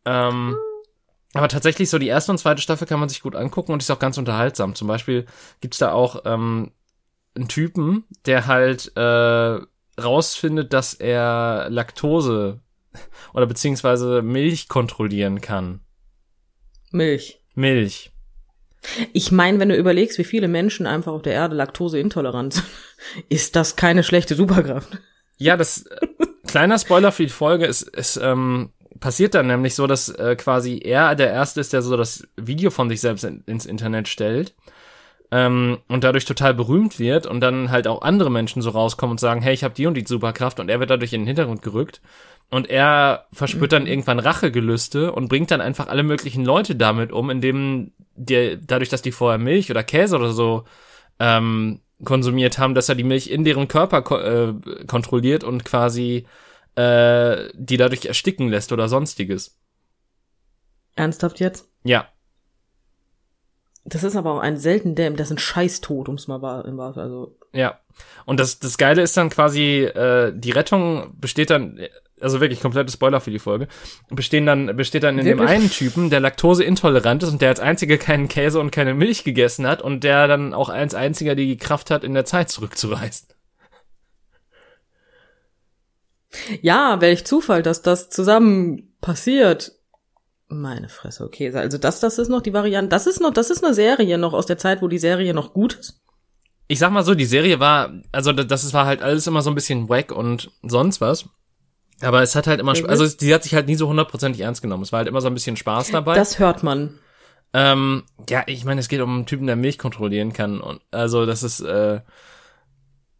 Ähm, 0.05 0.49
mhm. 0.49 0.57
Aber 1.35 1.49
tatsächlich 1.49 1.89
so 1.89 1.99
die 1.99 2.09
erste 2.09 2.33
und 2.33 2.39
zweite 2.39 2.63
Staffel 2.63 2.87
kann 2.87 3.01
man 3.01 3.09
sich 3.09 3.23
gut 3.23 3.37
angucken 3.37 3.73
und 3.73 3.83
ist 3.83 3.91
auch 3.91 3.99
ganz 3.99 4.19
unterhaltsam. 4.19 4.75
Zum 4.75 4.89
Beispiel 4.89 5.27
gibt's 5.61 5.79
da 5.79 5.93
auch 5.93 6.23
ähm, 6.25 6.73
einen 7.35 7.49
Typen, 7.49 8.05
der 8.25 8.47
halt 8.47 8.93
äh, 8.97 9.61
rausfindet, 10.03 10.73
dass 10.73 10.95
er 10.95 11.69
Laktose 11.71 12.61
oder 13.35 13.47
beziehungsweise 13.47 14.23
Milch 14.23 14.69
kontrollieren 14.69 15.41
kann. 15.41 15.81
Milch. 16.91 17.41
Milch. 17.55 18.13
Ich 19.13 19.33
meine, 19.33 19.59
wenn 19.59 19.69
du 19.69 19.77
überlegst, 19.77 20.19
wie 20.19 20.25
viele 20.25 20.49
Menschen 20.49 20.87
einfach 20.87 21.13
auf 21.13 21.23
der 21.23 21.33
Erde 21.33 21.57
laktoseintolerant 21.57 22.55
sind, 22.55 22.67
ist 23.29 23.57
das 23.57 23.77
keine 23.77 24.03
schlechte 24.03 24.35
Superkraft. 24.35 24.99
Ja, 25.39 25.57
das 25.57 25.87
äh, 25.87 26.07
kleiner 26.47 26.79
Spoiler 26.79 27.13
für 27.13 27.25
die 27.25 27.29
Folge 27.29 27.67
ist, 27.67 27.83
ist 27.83 28.19
ähm, 28.23 28.71
passiert 29.01 29.35
dann 29.35 29.49
nämlich 29.49 29.75
so, 29.75 29.87
dass 29.87 30.09
äh, 30.09 30.37
quasi 30.37 30.79
er 30.83 31.15
der 31.15 31.31
Erste 31.31 31.61
ist, 31.61 31.73
der 31.73 31.83
so 31.83 31.97
das 31.97 32.27
Video 32.37 32.71
von 32.71 32.89
sich 32.89 33.01
selbst 33.01 33.25
in, 33.25 33.43
ins 33.47 33.67
Internet 33.67 34.09
stellt 34.09 34.55
ähm, 35.31 35.79
und 35.89 36.05
dadurch 36.05 36.25
total 36.25 36.55
berühmt 36.55 36.99
wird 36.99 37.27
und 37.27 37.41
dann 37.41 37.71
halt 37.71 37.89
auch 37.89 38.03
andere 38.03 38.31
Menschen 38.31 38.63
so 38.63 38.71
rauskommen 38.71 39.13
und 39.13 39.21
sagen, 39.21 39.43
hey, 39.43 39.55
ich 39.55 39.65
habe 39.65 39.75
die 39.75 39.87
und 39.87 39.95
die 39.95 40.07
Superkraft 40.07 40.61
und 40.61 40.69
er 40.69 40.81
wird 40.81 40.91
dadurch 40.91 41.13
in 41.13 41.23
den 41.23 41.27
Hintergrund 41.27 41.63
gerückt 41.63 42.01
und 42.51 42.71
er 42.71 43.27
verspürt 43.33 43.73
dann 43.73 43.83
mhm. 43.83 43.89
irgendwann 43.89 44.19
Rachegelüste 44.19 45.13
und 45.13 45.29
bringt 45.29 45.51
dann 45.51 45.61
einfach 45.61 45.89
alle 45.89 46.03
möglichen 46.03 46.45
Leute 46.45 46.77
damit 46.77 47.13
um, 47.13 47.31
indem 47.31 47.93
der 48.15 48.57
dadurch, 48.57 48.89
dass 48.89 49.03
die 49.03 49.13
vorher 49.13 49.39
Milch 49.39 49.71
oder 49.71 49.83
Käse 49.83 50.17
oder 50.17 50.33
so 50.33 50.65
ähm, 51.19 51.81
konsumiert 52.05 52.59
haben, 52.59 52.75
dass 52.75 52.89
er 52.89 52.95
die 52.95 53.05
Milch 53.05 53.31
in 53.31 53.45
deren 53.45 53.69
Körper 53.69 54.03
ko 54.03 54.17
äh, 54.19 54.55
kontrolliert 54.87 55.45
und 55.45 55.65
quasi 55.65 56.27
äh, 56.77 57.49
die 57.55 57.77
dadurch 57.77 58.07
ersticken 58.07 58.49
lässt 58.49 58.71
oder 58.71 58.89
sonstiges. 58.89 59.59
Ernsthaft 60.95 61.41
jetzt? 61.41 61.69
Ja. 61.85 62.09
Das 63.89 64.03
ist 64.03 64.17
aber 64.17 64.33
auch 64.33 64.41
ein 64.41 64.57
selten 64.57 64.97
Dämm, 64.97 65.15
das 65.17 65.29
ist 65.29 65.37
ein 65.37 65.39
Scheißtod, 65.39 66.09
ums 66.09 66.27
mal 66.27 66.43
wahr, 66.43 66.65
also. 66.97 67.37
Ja. 67.53 67.79
Und 68.25 68.41
das, 68.41 68.59
das 68.59 68.79
Geile 68.79 69.01
ist 69.01 69.17
dann 69.17 69.31
quasi, 69.31 69.85
äh, 69.85 70.33
die 70.35 70.51
Rettung 70.51 71.15
besteht 71.21 71.51
dann, 71.51 71.79
also 72.21 72.41
wirklich 72.41 72.61
komplette 72.61 72.91
Spoiler 72.91 73.21
für 73.21 73.31
die 73.31 73.39
Folge, 73.39 73.69
bestehen 74.11 74.45
dann, 74.45 74.77
besteht 74.77 75.05
dann 75.05 75.21
in 75.21 75.25
wirklich? 75.25 75.49
dem 75.49 75.57
einen 75.57 75.71
Typen, 75.71 76.11
der 76.11 76.19
laktoseintolerant 76.19 77.23
ist 77.23 77.31
und 77.31 77.41
der 77.41 77.51
als 77.51 77.61
einziger 77.61 77.97
keinen 77.97 78.27
Käse 78.27 78.59
und 78.59 78.73
keine 78.73 78.93
Milch 78.93 79.23
gegessen 79.23 79.69
hat 79.69 79.83
und 79.83 80.03
der 80.03 80.27
dann 80.27 80.53
auch 80.53 80.69
als 80.69 80.95
einziger 80.95 81.37
die 81.37 81.57
Kraft 81.57 81.93
hat, 81.93 82.03
in 82.03 82.13
der 82.13 82.25
Zeit 82.25 82.51
zurückzureisen. 82.51 83.29
Ja, 86.61 87.01
welch 87.01 87.25
Zufall, 87.25 87.63
dass 87.63 87.83
das 87.83 88.11
zusammen 88.11 88.95
passiert. 89.01 89.76
Meine 90.49 90.89
Fresse, 90.89 91.25
okay. 91.25 91.53
Also 91.53 91.77
das, 91.79 92.01
das 92.01 92.19
ist 92.19 92.29
noch 92.29 92.41
die 92.41 92.53
Variante. 92.53 92.89
Das 92.89 93.07
ist 93.07 93.21
noch, 93.21 93.33
das 93.33 93.51
ist 93.51 93.65
eine 93.65 93.75
Serie 93.75 94.17
noch 94.17 94.33
aus 94.33 94.47
der 94.47 94.59
Zeit, 94.59 94.81
wo 94.81 94.89
die 94.89 94.99
Serie 94.99 95.35
noch 95.35 95.53
gut 95.53 95.75
ist. 95.75 96.01
Ich 96.69 96.79
sag 96.79 96.93
mal 96.93 97.05
so, 97.05 97.15
die 97.15 97.25
Serie 97.25 97.61
war, 97.61 97.93
also 98.13 98.33
das 98.33 98.73
war 98.73 98.87
halt 98.87 99.03
alles 99.03 99.27
immer 99.27 99.43
so 99.43 99.51
ein 99.51 99.55
bisschen 99.55 99.89
wack 99.89 100.13
und 100.13 100.51
sonst 100.63 101.01
was. 101.01 101.29
Aber 102.01 102.23
es 102.23 102.35
hat 102.35 102.47
halt 102.47 102.61
immer, 102.61 102.75
also 102.89 103.07
die 103.09 103.33
hat 103.33 103.43
sich 103.43 103.55
halt 103.55 103.67
nie 103.67 103.75
so 103.75 103.89
hundertprozentig 103.89 104.43
ernst 104.43 104.63
genommen. 104.63 104.83
Es 104.83 104.93
war 104.93 104.99
halt 104.99 105.09
immer 105.09 105.21
so 105.21 105.29
ein 105.29 105.35
bisschen 105.35 105.57
Spaß 105.57 105.91
dabei. 105.93 106.15
Das 106.15 106.39
hört 106.39 106.63
man. 106.63 106.99
Ähm, 107.53 108.05
ja, 108.29 108.43
ich 108.47 108.65
meine, 108.65 108.81
es 108.81 108.89
geht 108.89 109.01
um 109.01 109.15
einen 109.15 109.27
Typen, 109.27 109.47
der 109.47 109.57
Milch 109.57 109.79
kontrollieren 109.79 110.33
kann 110.33 110.61
und 110.61 110.81
also 110.91 111.25
das 111.25 111.43
ist, 111.43 111.61
äh, 111.61 112.01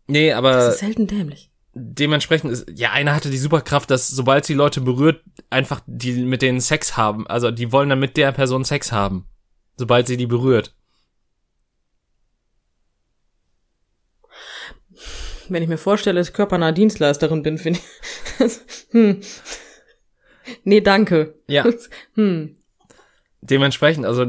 nee, 0.07 0.33
aber. 0.33 0.53
Das 0.53 0.75
ist 0.75 0.81
selten 0.81 1.07
dämlich 1.07 1.51
dementsprechend 1.77 2.53
ist, 2.53 2.67
ja, 2.75 2.93
einer 2.93 3.15
hatte 3.15 3.31
die 3.31 3.37
Superkraft, 3.37 3.91
dass 3.91 4.09
sobald 4.09 4.47
sie 4.47 4.55
Leute 4.55 4.81
berührt, 4.81 5.23
einfach 5.51 5.83
die 5.87 6.13
mit 6.13 6.41
denen 6.41 6.61
Sex 6.61 6.97
haben. 6.97 7.27
Also 7.27 7.51
die 7.51 7.71
wollen 7.71 7.91
dann 7.91 8.01
mit 8.01 8.17
der 8.17 8.33
Person 8.33 8.65
Sex 8.65 8.93
haben. 8.93 9.27
Sobald 9.77 10.07
sie 10.07 10.17
die 10.17 10.27
berührt. 10.27 10.75
Wenn 15.49 15.63
ich 15.63 15.69
mir 15.69 15.79
vorstelle, 15.79 16.19
dass 16.19 16.29
ich 16.29 16.35
körpernahe 16.35 16.73
Dienstleisterin 16.73 17.43
bin, 17.43 17.59
finde 17.59 17.79
ich. 18.39 18.51
hm. 18.91 19.21
Nee, 20.65 20.81
danke. 20.81 21.35
Ja. 21.47 21.67
hm. 22.15 22.57
Dementsprechend, 23.43 24.07
also, 24.07 24.27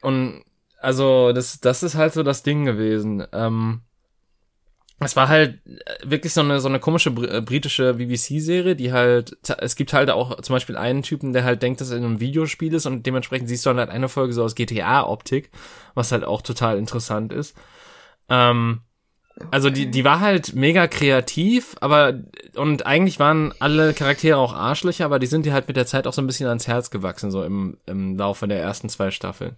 und, 0.00 0.44
also, 0.78 1.32
das, 1.32 1.60
das 1.60 1.82
ist 1.82 1.96
halt 1.96 2.14
so 2.14 2.22
das 2.22 2.44
Ding 2.44 2.64
gewesen. 2.64 3.26
Ähm, 3.32 3.82
es 5.00 5.16
war 5.16 5.28
halt 5.28 5.58
äh, 5.66 5.94
wirklich 6.04 6.32
so 6.32 6.40
eine 6.40 6.60
so 6.60 6.68
eine 6.68 6.80
komische 6.80 7.10
äh, 7.10 7.40
britische 7.40 7.94
BBC-Serie, 7.94 8.76
die 8.76 8.92
halt 8.92 9.36
es 9.58 9.76
gibt 9.76 9.92
halt 9.92 10.10
auch 10.10 10.40
zum 10.40 10.54
Beispiel 10.54 10.76
einen 10.76 11.02
Typen, 11.02 11.32
der 11.32 11.44
halt 11.44 11.62
denkt, 11.62 11.80
dass 11.80 11.90
er 11.90 11.98
in 11.98 12.04
einem 12.04 12.20
Videospiel 12.20 12.72
ist 12.74 12.86
und 12.86 13.04
dementsprechend 13.04 13.48
siehst 13.48 13.66
du 13.66 13.70
dann 13.70 13.78
halt 13.78 13.90
eine 13.90 14.08
Folge 14.08 14.32
so 14.32 14.44
aus 14.44 14.54
GTA-Optik, 14.54 15.50
was 15.94 16.12
halt 16.12 16.24
auch 16.24 16.42
total 16.42 16.78
interessant 16.78 17.32
ist. 17.32 17.56
Ähm, 18.28 18.80
also 19.50 19.68
die 19.68 19.90
die 19.90 20.04
war 20.04 20.20
halt 20.20 20.54
mega 20.54 20.86
kreativ, 20.86 21.74
aber 21.80 22.20
und 22.54 22.86
eigentlich 22.86 23.18
waren 23.18 23.52
alle 23.58 23.92
Charaktere 23.94 24.36
auch 24.36 24.54
Arschlöcher, 24.54 25.04
aber 25.04 25.18
die 25.18 25.26
sind 25.26 25.44
dir 25.44 25.52
halt 25.52 25.66
mit 25.66 25.76
der 25.76 25.86
Zeit 25.86 26.06
auch 26.06 26.12
so 26.12 26.22
ein 26.22 26.26
bisschen 26.28 26.46
ans 26.46 26.68
Herz 26.68 26.90
gewachsen 26.90 27.32
so 27.32 27.42
im 27.42 27.78
im 27.86 28.16
Laufe 28.16 28.46
der 28.46 28.60
ersten 28.60 28.88
zwei 28.88 29.10
Staffeln. 29.10 29.56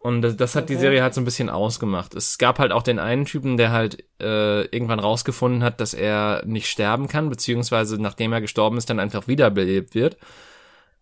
Und 0.00 0.22
das, 0.22 0.36
das 0.36 0.54
hat 0.54 0.64
okay. 0.64 0.74
die 0.74 0.80
Serie 0.80 1.02
halt 1.02 1.14
so 1.14 1.20
ein 1.20 1.24
bisschen 1.24 1.50
ausgemacht. 1.50 2.14
Es 2.14 2.38
gab 2.38 2.60
halt 2.60 2.70
auch 2.70 2.82
den 2.82 3.00
einen 3.00 3.24
Typen, 3.24 3.56
der 3.56 3.72
halt 3.72 4.04
äh, 4.20 4.62
irgendwann 4.66 5.00
rausgefunden 5.00 5.64
hat, 5.64 5.80
dass 5.80 5.92
er 5.92 6.42
nicht 6.46 6.68
sterben 6.68 7.08
kann, 7.08 7.28
beziehungsweise 7.28 8.00
nachdem 8.00 8.32
er 8.32 8.40
gestorben 8.40 8.78
ist, 8.78 8.88
dann 8.88 9.00
einfach 9.00 9.26
wiederbelebt 9.26 9.94
wird. 9.94 10.16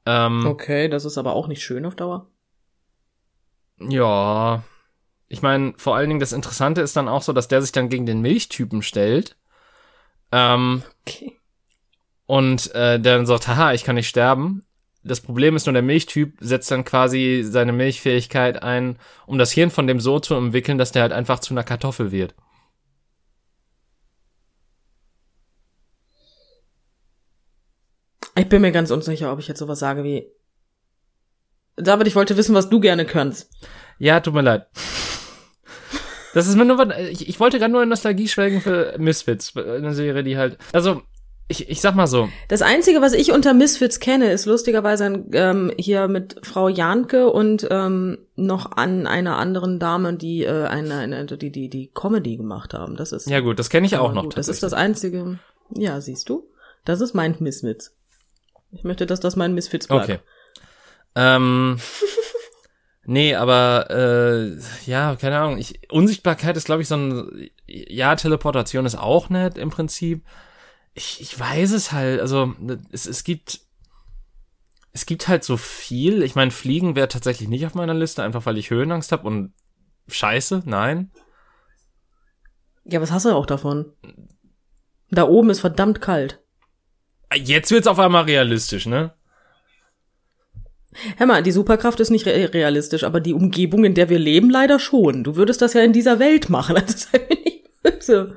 Ähm, 0.06 0.46
okay, 0.46 0.88
das 0.88 1.04
ist 1.04 1.18
aber 1.18 1.34
auch 1.34 1.46
nicht 1.46 1.62
schön 1.62 1.84
auf 1.84 1.94
Dauer. 1.94 2.26
Ja. 3.78 4.62
Ich 5.28 5.42
meine, 5.42 5.74
vor 5.76 5.96
allen 5.96 6.08
Dingen 6.08 6.20
das 6.20 6.32
Interessante 6.32 6.80
ist 6.80 6.96
dann 6.96 7.08
auch 7.08 7.22
so, 7.22 7.32
dass 7.32 7.48
der 7.48 7.60
sich 7.60 7.72
dann 7.72 7.88
gegen 7.88 8.06
den 8.06 8.20
Milchtypen 8.20 8.80
stellt. 8.80 9.36
Ähm, 10.32 10.82
okay. 11.02 11.38
Und 12.26 12.74
äh, 12.74 12.98
der 12.98 13.16
dann 13.16 13.26
sagt, 13.26 13.48
haha, 13.48 13.72
ich 13.72 13.84
kann 13.84 13.96
nicht 13.96 14.08
sterben. 14.08 14.64
Das 15.06 15.20
Problem 15.20 15.54
ist 15.54 15.66
nur, 15.66 15.72
der 15.72 15.82
Milchtyp 15.82 16.36
setzt 16.40 16.70
dann 16.70 16.84
quasi 16.84 17.44
seine 17.44 17.72
Milchfähigkeit 17.72 18.62
ein, 18.62 18.98
um 19.26 19.38
das 19.38 19.52
Hirn 19.52 19.70
von 19.70 19.86
dem 19.86 20.00
so 20.00 20.18
zu 20.18 20.34
entwickeln, 20.34 20.78
dass 20.78 20.90
der 20.92 21.02
halt 21.02 21.12
einfach 21.12 21.38
zu 21.38 21.54
einer 21.54 21.62
Kartoffel 21.62 22.10
wird. 22.10 22.34
Ich 28.36 28.48
bin 28.48 28.62
mir 28.62 28.72
ganz 28.72 28.90
unsicher, 28.90 29.32
ob 29.32 29.38
ich 29.38 29.48
jetzt 29.48 29.58
sowas 29.58 29.78
sage 29.78 30.04
wie. 30.04 30.26
David, 31.76 32.06
ich 32.06 32.16
wollte 32.16 32.36
wissen, 32.36 32.54
was 32.54 32.68
du 32.68 32.80
gerne 32.80 33.04
kannst. 33.06 33.50
Ja, 33.98 34.20
tut 34.20 34.34
mir 34.34 34.42
leid. 34.42 34.66
Das 36.34 36.46
ist 36.46 36.56
mir 36.56 36.64
nur, 36.66 36.78
was- 36.78 36.98
ich, 37.10 37.28
ich 37.28 37.40
wollte 37.40 37.58
gerade 37.58 37.72
nur 37.72 37.82
in 37.82 37.88
Nostalgie 37.88 38.28
schwelgen 38.28 38.60
für 38.60 38.94
Misfits, 38.98 39.56
eine 39.56 39.94
Serie, 39.94 40.22
die 40.22 40.36
halt, 40.36 40.58
also, 40.72 41.02
ich, 41.48 41.68
ich 41.68 41.80
sag 41.80 41.94
mal 41.94 42.08
so, 42.08 42.28
Das 42.48 42.62
Einzige, 42.62 43.00
was 43.00 43.12
ich 43.12 43.32
unter 43.32 43.54
Misfits 43.54 44.00
kenne, 44.00 44.32
ist 44.32 44.46
lustigerweise 44.46 45.24
ähm, 45.32 45.72
hier 45.78 46.08
mit 46.08 46.40
Frau 46.42 46.68
Janke 46.68 47.30
und 47.30 47.68
ähm, 47.70 48.18
noch 48.34 48.72
an 48.72 49.06
einer 49.06 49.38
anderen 49.38 49.78
Dame, 49.78 50.14
die 50.14 50.42
äh, 50.42 50.64
eine, 50.64 50.96
eine 50.96 51.24
die, 51.24 51.52
die, 51.52 51.68
die 51.68 51.90
Comedy 51.94 52.36
gemacht 52.36 52.74
haben. 52.74 52.96
Das 52.96 53.12
ist 53.12 53.30
ja 53.30 53.40
gut, 53.40 53.60
das 53.60 53.70
kenne 53.70 53.86
ich 53.86 53.96
auch 53.96 54.06
aber 54.06 54.14
noch. 54.14 54.22
gut. 54.24 54.36
Das 54.36 54.48
ist 54.48 54.64
das 54.64 54.72
Einzige. 54.72 55.38
Ja, 55.70 56.00
siehst 56.00 56.28
du? 56.28 56.50
Das 56.84 57.00
ist 57.00 57.14
mein 57.14 57.36
Misfits. 57.38 57.94
Ich 58.72 58.82
möchte, 58.82 59.06
dass 59.06 59.20
das 59.20 59.36
mein 59.36 59.54
Misfits 59.54 59.86
bleibt. 59.86 60.04
Okay. 60.04 60.18
Ähm, 61.14 61.78
nee, 63.04 63.36
aber 63.36 63.86
äh, 63.90 64.58
ja, 64.84 65.14
keine 65.14 65.38
Ahnung. 65.38 65.58
Ich, 65.58 65.92
Unsichtbarkeit 65.92 66.56
ist, 66.56 66.66
glaube 66.66 66.82
ich, 66.82 66.88
so 66.88 66.96
ein 66.96 67.50
ja, 67.66 68.16
Teleportation 68.16 68.84
ist 68.84 68.98
auch 68.98 69.30
nett 69.30 69.58
im 69.58 69.70
Prinzip. 69.70 70.24
Ich, 70.96 71.20
ich 71.20 71.38
weiß 71.38 71.72
es 71.72 71.92
halt. 71.92 72.20
Also 72.20 72.54
es, 72.90 73.06
es 73.06 73.22
gibt 73.22 73.60
es 74.96 75.04
gibt 75.04 75.28
halt 75.28 75.44
so 75.44 75.58
viel. 75.58 76.22
Ich 76.22 76.34
meine, 76.34 76.50
Fliegen 76.50 76.96
wäre 76.96 77.08
tatsächlich 77.08 77.48
nicht 77.48 77.66
auf 77.66 77.74
meiner 77.74 77.92
Liste, 77.92 78.22
einfach 78.22 78.46
weil 78.46 78.56
ich 78.56 78.70
Höhenangst 78.70 79.12
habe 79.12 79.26
und 79.26 79.52
Scheiße, 80.08 80.62
nein. 80.64 81.10
Ja, 82.84 83.02
was 83.02 83.12
hast 83.12 83.26
du 83.26 83.30
auch 83.30 83.44
davon? 83.44 83.92
Da 85.10 85.24
oben 85.28 85.50
ist 85.50 85.60
verdammt 85.60 86.00
kalt. 86.00 86.40
Jetzt 87.34 87.70
wird's 87.72 87.88
auf 87.88 87.98
einmal 87.98 88.24
realistisch, 88.24 88.86
ne? 88.86 89.12
Hör 91.18 91.26
mal, 91.26 91.42
die 91.42 91.52
Superkraft 91.52 92.00
ist 92.00 92.10
nicht 92.10 92.24
re 92.24 92.54
realistisch, 92.54 93.04
aber 93.04 93.20
die 93.20 93.34
Umgebung, 93.34 93.84
in 93.84 93.94
der 93.94 94.08
wir 94.08 94.18
leben, 94.18 94.48
leider 94.48 94.78
schon. 94.78 95.24
Du 95.24 95.36
würdest 95.36 95.60
das 95.60 95.74
ja 95.74 95.82
in 95.82 95.92
dieser 95.92 96.18
Welt 96.18 96.48
machen. 96.48 96.76
Das 96.76 96.94
ist 96.94 97.12
halt 97.12 97.28
nicht 97.28 97.82
böse. 97.82 98.36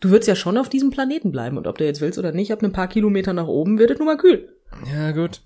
Du 0.00 0.10
würdest 0.10 0.28
ja 0.28 0.36
schon 0.36 0.58
auf 0.58 0.68
diesem 0.68 0.90
Planeten 0.90 1.32
bleiben 1.32 1.56
und 1.56 1.66
ob 1.66 1.78
du 1.78 1.84
jetzt 1.84 2.00
willst 2.00 2.18
oder 2.18 2.32
nicht, 2.32 2.52
ab 2.52 2.62
ein 2.62 2.72
paar 2.72 2.88
Kilometer 2.88 3.32
nach 3.32 3.46
oben 3.46 3.78
wird 3.78 3.90
es 3.90 3.98
nun 3.98 4.06
mal 4.06 4.18
kühl. 4.18 4.54
Ja, 4.92 5.12
gut. 5.12 5.42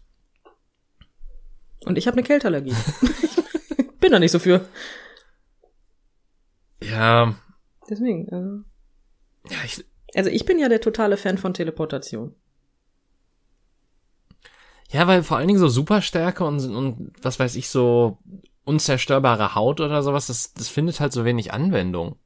Und 1.85 1.97
ich 1.97 2.07
habe 2.07 2.17
eine 2.17 2.27
Kälteallergie. 2.27 2.75
Bin 4.01 4.13
da 4.13 4.19
nicht 4.19 4.33
so 4.33 4.39
für. 4.39 4.67
Ja, 6.83 7.35
Deswegen. 7.91 8.33
Also. 8.33 8.65
ja 9.51 9.59
ich, 9.65 9.85
also 10.15 10.31
ich 10.31 10.45
bin 10.45 10.59
ja 10.59 10.69
der 10.69 10.81
totale 10.81 11.17
Fan 11.17 11.37
von 11.37 11.53
Teleportation. 11.53 12.35
Ja, 14.91 15.07
weil 15.07 15.23
vor 15.23 15.37
allen 15.37 15.49
Dingen 15.49 15.61
so 15.61 15.69
Superstärke 15.69 16.45
und, 16.45 16.65
und 16.65 17.13
was 17.23 17.39
weiß 17.39 17.57
ich, 17.57 17.69
so 17.69 18.19
unzerstörbare 18.65 19.55
Haut 19.55 19.81
oder 19.81 20.03
sowas, 20.03 20.29
das, 20.29 20.55
das 20.55 20.69
findet 20.69 21.01
halt 21.01 21.13
so 21.13 21.25
wenig 21.25 21.53
Anwendung. 21.53 22.17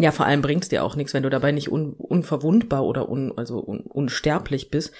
Ja, 0.00 0.12
vor 0.12 0.26
allem 0.26 0.42
bringt's 0.42 0.68
dir 0.68 0.84
auch 0.84 0.96
nichts, 0.96 1.14
wenn 1.14 1.22
du 1.22 1.30
dabei 1.30 1.52
nicht 1.52 1.70
un 1.70 1.94
unverwundbar 1.94 2.84
oder 2.84 3.08
un 3.08 3.36
also 3.36 3.58
un 3.58 3.80
unsterblich 3.80 4.70
bist. 4.70 4.92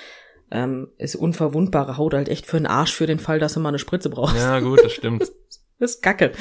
Ähm, 0.51 0.89
ist 0.99 1.15
unverwundbare 1.15 1.97
Haut 1.97 2.13
halt 2.13 2.29
echt 2.29 2.47
für 2.47 2.57
den 2.57 2.67
Arsch 2.67 2.93
für 2.95 3.07
den 3.07 3.21
Fall, 3.21 3.39
dass 3.39 3.55
du 3.55 3.61
mal 3.61 3.69
eine 3.69 3.79
Spritze 3.79 4.11
brauchst. 4.11 4.37
Ja, 4.37 4.61
gut, 4.61 4.83
das 4.83 4.93
stimmt. 4.93 5.31
Das 5.79 5.93
ist 5.93 6.03
Kacke. 6.03 6.33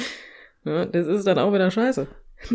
Ja, 0.66 0.84
das 0.84 1.06
ist 1.06 1.26
dann 1.26 1.38
auch 1.38 1.54
wieder 1.54 1.70
scheiße. 1.70 2.06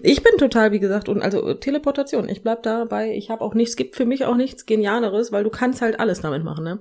Ich 0.03 0.21
bin 0.21 0.37
total, 0.37 0.71
wie 0.71 0.79
gesagt, 0.79 1.09
und 1.09 1.23
also 1.23 1.55
Teleportation. 1.55 2.29
Ich 2.29 2.43
bleib 2.43 2.61
dabei. 2.61 3.15
Ich 3.15 3.31
habe 3.31 3.41
auch 3.41 3.55
nichts, 3.55 3.75
gibt 3.75 3.95
für 3.95 4.05
mich 4.05 4.25
auch 4.25 4.35
nichts 4.35 4.67
Genialeres, 4.67 5.31
weil 5.31 5.43
du 5.43 5.49
kannst 5.49 5.81
halt 5.81 5.99
alles 5.99 6.21
damit 6.21 6.43
machen, 6.43 6.63
ne? 6.63 6.79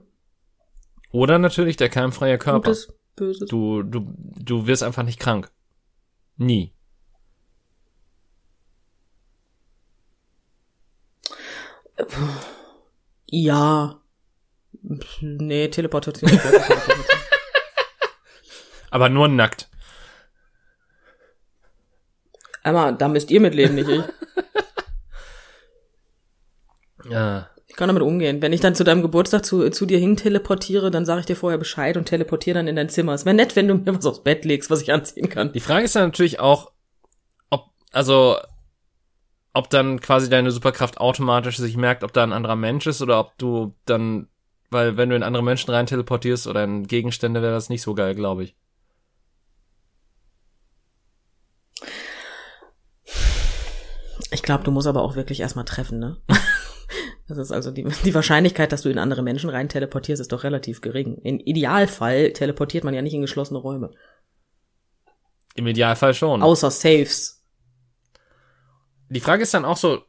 Oder 1.10 1.38
natürlich 1.38 1.78
der 1.78 1.88
keimfreie 1.88 2.36
Körper. 2.36 2.68
Gutes, 2.68 2.92
Böses. 3.16 3.48
Du, 3.48 3.82
du, 3.82 4.12
du 4.38 4.66
wirst 4.66 4.82
einfach 4.82 5.04
nicht 5.04 5.20
krank. 5.20 5.50
Nie. 6.36 6.72
Ja. 13.26 14.00
Nee, 15.20 15.68
Teleportation. 15.68 16.30
Aber 18.90 19.08
nur 19.08 19.28
nackt. 19.28 19.68
Einmal, 22.62 22.96
da 22.96 23.08
müsst 23.08 23.30
ihr 23.30 23.40
mitleben, 23.40 23.74
nicht 23.74 23.88
ich. 23.88 24.02
Ja. 27.10 27.50
Ich 27.66 27.76
kann 27.76 27.88
damit 27.88 28.02
umgehen. 28.02 28.40
Wenn 28.40 28.52
ich 28.52 28.60
dann 28.60 28.74
zu 28.74 28.84
deinem 28.84 29.02
Geburtstag 29.02 29.44
zu, 29.44 29.68
zu 29.70 29.84
dir 29.84 29.98
hin 29.98 30.16
teleportiere, 30.16 30.90
dann 30.90 31.04
sage 31.04 31.20
ich 31.20 31.26
dir 31.26 31.36
vorher 31.36 31.58
Bescheid 31.58 31.96
und 31.96 32.04
teleportiere 32.04 32.54
dann 32.54 32.68
in 32.68 32.76
dein 32.76 32.88
Zimmer. 32.88 33.14
Es 33.14 33.24
wäre 33.24 33.34
nett, 33.34 33.56
wenn 33.56 33.66
du 33.66 33.74
mir 33.74 33.96
was 33.96 34.06
aufs 34.06 34.22
Bett 34.22 34.44
legst, 34.44 34.70
was 34.70 34.80
ich 34.80 34.92
anziehen 34.92 35.28
kann. 35.28 35.52
Die 35.52 35.60
Frage 35.60 35.84
ist 35.84 35.96
dann 35.96 36.04
natürlich 36.04 36.38
auch, 36.38 36.70
ob, 37.50 37.66
also, 37.90 38.38
ob 39.54 39.70
dann 39.70 40.00
quasi 40.00 40.28
deine 40.28 40.50
Superkraft 40.50 40.98
automatisch 40.98 41.56
sich 41.56 41.76
merkt, 41.76 42.02
ob 42.02 42.12
da 42.12 42.24
ein 42.24 42.32
anderer 42.32 42.56
Mensch 42.56 42.86
ist 42.86 43.00
oder 43.00 43.20
ob 43.20 43.38
du 43.38 43.72
dann, 43.86 44.28
weil 44.70 44.96
wenn 44.96 45.08
du 45.08 45.16
in 45.16 45.22
andere 45.22 45.44
Menschen 45.44 45.70
rein 45.70 45.86
teleportierst 45.86 46.48
oder 46.48 46.64
in 46.64 46.86
Gegenstände, 46.86 47.40
wäre 47.40 47.54
das 47.54 47.68
nicht 47.68 47.82
so 47.82 47.94
geil, 47.94 48.14
glaube 48.14 48.44
ich. 48.44 48.56
Ich 54.32 54.42
glaube, 54.42 54.64
du 54.64 54.72
musst 54.72 54.88
aber 54.88 55.02
auch 55.02 55.14
wirklich 55.14 55.40
erstmal 55.40 55.64
treffen, 55.64 55.98
ne? 55.98 56.18
Das 57.26 57.38
ist 57.38 57.52
also 57.52 57.70
die, 57.70 57.84
die 58.04 58.14
Wahrscheinlichkeit, 58.14 58.70
dass 58.70 58.82
du 58.82 58.90
in 58.90 58.98
andere 58.98 59.22
Menschen 59.22 59.48
rein 59.48 59.70
teleportierst, 59.70 60.20
ist 60.20 60.32
doch 60.32 60.44
relativ 60.44 60.82
gering. 60.82 61.16
Im 61.22 61.40
Idealfall 61.40 62.34
teleportiert 62.34 62.84
man 62.84 62.92
ja 62.92 63.00
nicht 63.00 63.14
in 63.14 63.22
geschlossene 63.22 63.58
Räume. 63.58 63.92
Im 65.54 65.66
Idealfall 65.66 66.12
schon. 66.12 66.42
Außer 66.42 66.70
Safes. 66.70 67.33
Die 69.08 69.20
Frage 69.20 69.42
ist 69.42 69.54
dann 69.54 69.64
auch 69.64 69.76
so, 69.76 70.02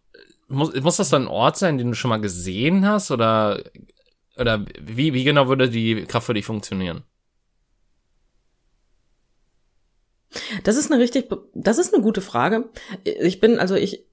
muss, 0.47 0.73
muss 0.81 0.97
das 0.97 1.10
dann 1.10 1.23
ein 1.23 1.27
Ort 1.27 1.58
sein, 1.58 1.77
den 1.77 1.89
du 1.89 1.95
schon 1.95 2.10
mal 2.10 2.21
gesehen 2.21 2.88
hast 2.88 3.12
oder, 3.12 3.63
oder 4.38 4.65
wie, 4.79 5.13
wie 5.13 5.23
genau 5.23 5.47
würde 5.47 5.69
die 5.69 6.05
Kraft 6.05 6.27
für 6.27 6.34
dich 6.34 6.45
funktionieren? 6.45 7.03
Das 10.63 10.75
ist 10.75 10.91
eine 10.91 11.01
richtig, 11.01 11.29
das 11.53 11.77
ist 11.77 11.93
eine 11.93 12.03
gute 12.03 12.21
Frage. 12.21 12.69
Ich 13.03 13.39
bin, 13.39 13.60
also 13.60 13.75
ich 13.75 14.05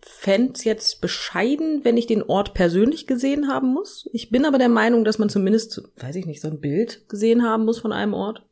fänd's 0.00 0.64
jetzt 0.64 1.00
bescheiden, 1.00 1.84
wenn 1.84 1.96
ich 1.96 2.06
den 2.06 2.22
Ort 2.22 2.54
persönlich 2.54 3.06
gesehen 3.06 3.48
haben 3.48 3.72
muss. 3.72 4.08
Ich 4.12 4.30
bin 4.30 4.44
aber 4.44 4.58
der 4.58 4.68
Meinung, 4.68 5.04
dass 5.04 5.18
man 5.18 5.28
zumindest, 5.28 5.82
weiß 5.96 6.16
ich 6.16 6.26
nicht, 6.26 6.40
so 6.40 6.48
ein 6.48 6.60
Bild 6.60 7.08
gesehen 7.08 7.42
haben 7.42 7.64
muss 7.64 7.80
von 7.80 7.92
einem 7.92 8.14
Ort. 8.14 8.45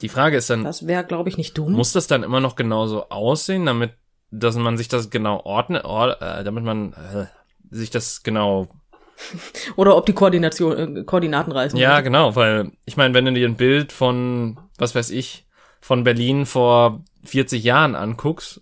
Die 0.00 0.08
Frage 0.08 0.36
ist 0.36 0.50
dann, 0.50 0.64
Das 0.64 0.86
wäre, 0.86 1.04
glaube 1.04 1.28
ich, 1.28 1.36
nicht 1.36 1.56
dumm. 1.56 1.72
muss 1.72 1.92
das 1.92 2.06
dann 2.06 2.22
immer 2.22 2.40
noch 2.40 2.56
genauso 2.56 3.08
aussehen, 3.08 3.66
damit, 3.66 3.92
dass 4.30 4.56
man 4.56 4.76
sich 4.76 4.88
das 4.88 5.10
genau 5.10 5.40
ordnet, 5.44 5.84
or, 5.84 6.20
äh, 6.20 6.44
damit 6.44 6.64
man 6.64 6.92
äh, 6.92 7.26
sich 7.70 7.90
das 7.90 8.22
genau, 8.22 8.68
Oder 9.76 9.96
ob 9.96 10.06
die 10.06 10.12
Koordination, 10.12 10.96
äh, 10.98 11.04
Koordinaten 11.04 11.52
reißen. 11.52 11.78
ja 11.78 12.00
genau, 12.00 12.36
weil 12.36 12.72
ich 12.84 12.96
meine, 12.96 13.14
wenn 13.14 13.24
du 13.24 13.32
dir 13.32 13.48
ein 13.48 13.56
Bild 13.56 13.92
von, 13.92 14.58
was 14.78 14.94
weiß 14.94 15.10
ich, 15.10 15.46
von 15.80 16.04
Berlin 16.04 16.46
vor 16.46 17.02
40 17.24 17.62
Jahren 17.62 17.94
anguckst 17.94 18.60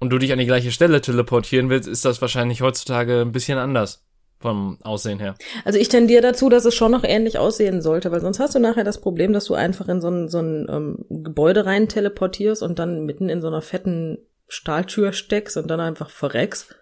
und 0.00 0.10
du 0.10 0.18
dich 0.18 0.32
an 0.32 0.38
die 0.38 0.46
gleiche 0.46 0.72
Stelle 0.72 1.00
teleportieren 1.00 1.70
willst, 1.70 1.88
ist 1.88 2.04
das 2.04 2.20
wahrscheinlich 2.20 2.62
heutzutage 2.62 3.20
ein 3.20 3.32
bisschen 3.32 3.58
anders 3.58 4.04
vom 4.40 4.78
Aussehen 4.82 5.18
her. 5.18 5.34
Also 5.64 5.78
ich 5.78 5.88
tendiere 5.88 6.22
dazu, 6.22 6.48
dass 6.48 6.64
es 6.64 6.74
schon 6.74 6.92
noch 6.92 7.04
ähnlich 7.04 7.38
aussehen 7.38 7.80
sollte, 7.80 8.12
weil 8.12 8.20
sonst 8.20 8.40
hast 8.40 8.54
du 8.54 8.58
nachher 8.58 8.84
das 8.84 9.00
Problem, 9.00 9.32
dass 9.32 9.46
du 9.46 9.54
einfach 9.54 9.88
in 9.88 10.00
so 10.00 10.08
ein, 10.08 10.28
so 10.28 10.38
ein 10.38 10.66
ähm, 10.68 11.06
Gebäude 11.08 11.64
rein 11.64 11.88
teleportierst 11.88 12.62
und 12.62 12.78
dann 12.78 13.04
mitten 13.04 13.28
in 13.28 13.40
so 13.40 13.48
einer 13.48 13.62
fetten 13.62 14.18
Stahltür 14.46 15.12
steckst 15.12 15.56
und 15.56 15.68
dann 15.68 15.80
einfach 15.80 16.10
verreckst. 16.10 16.74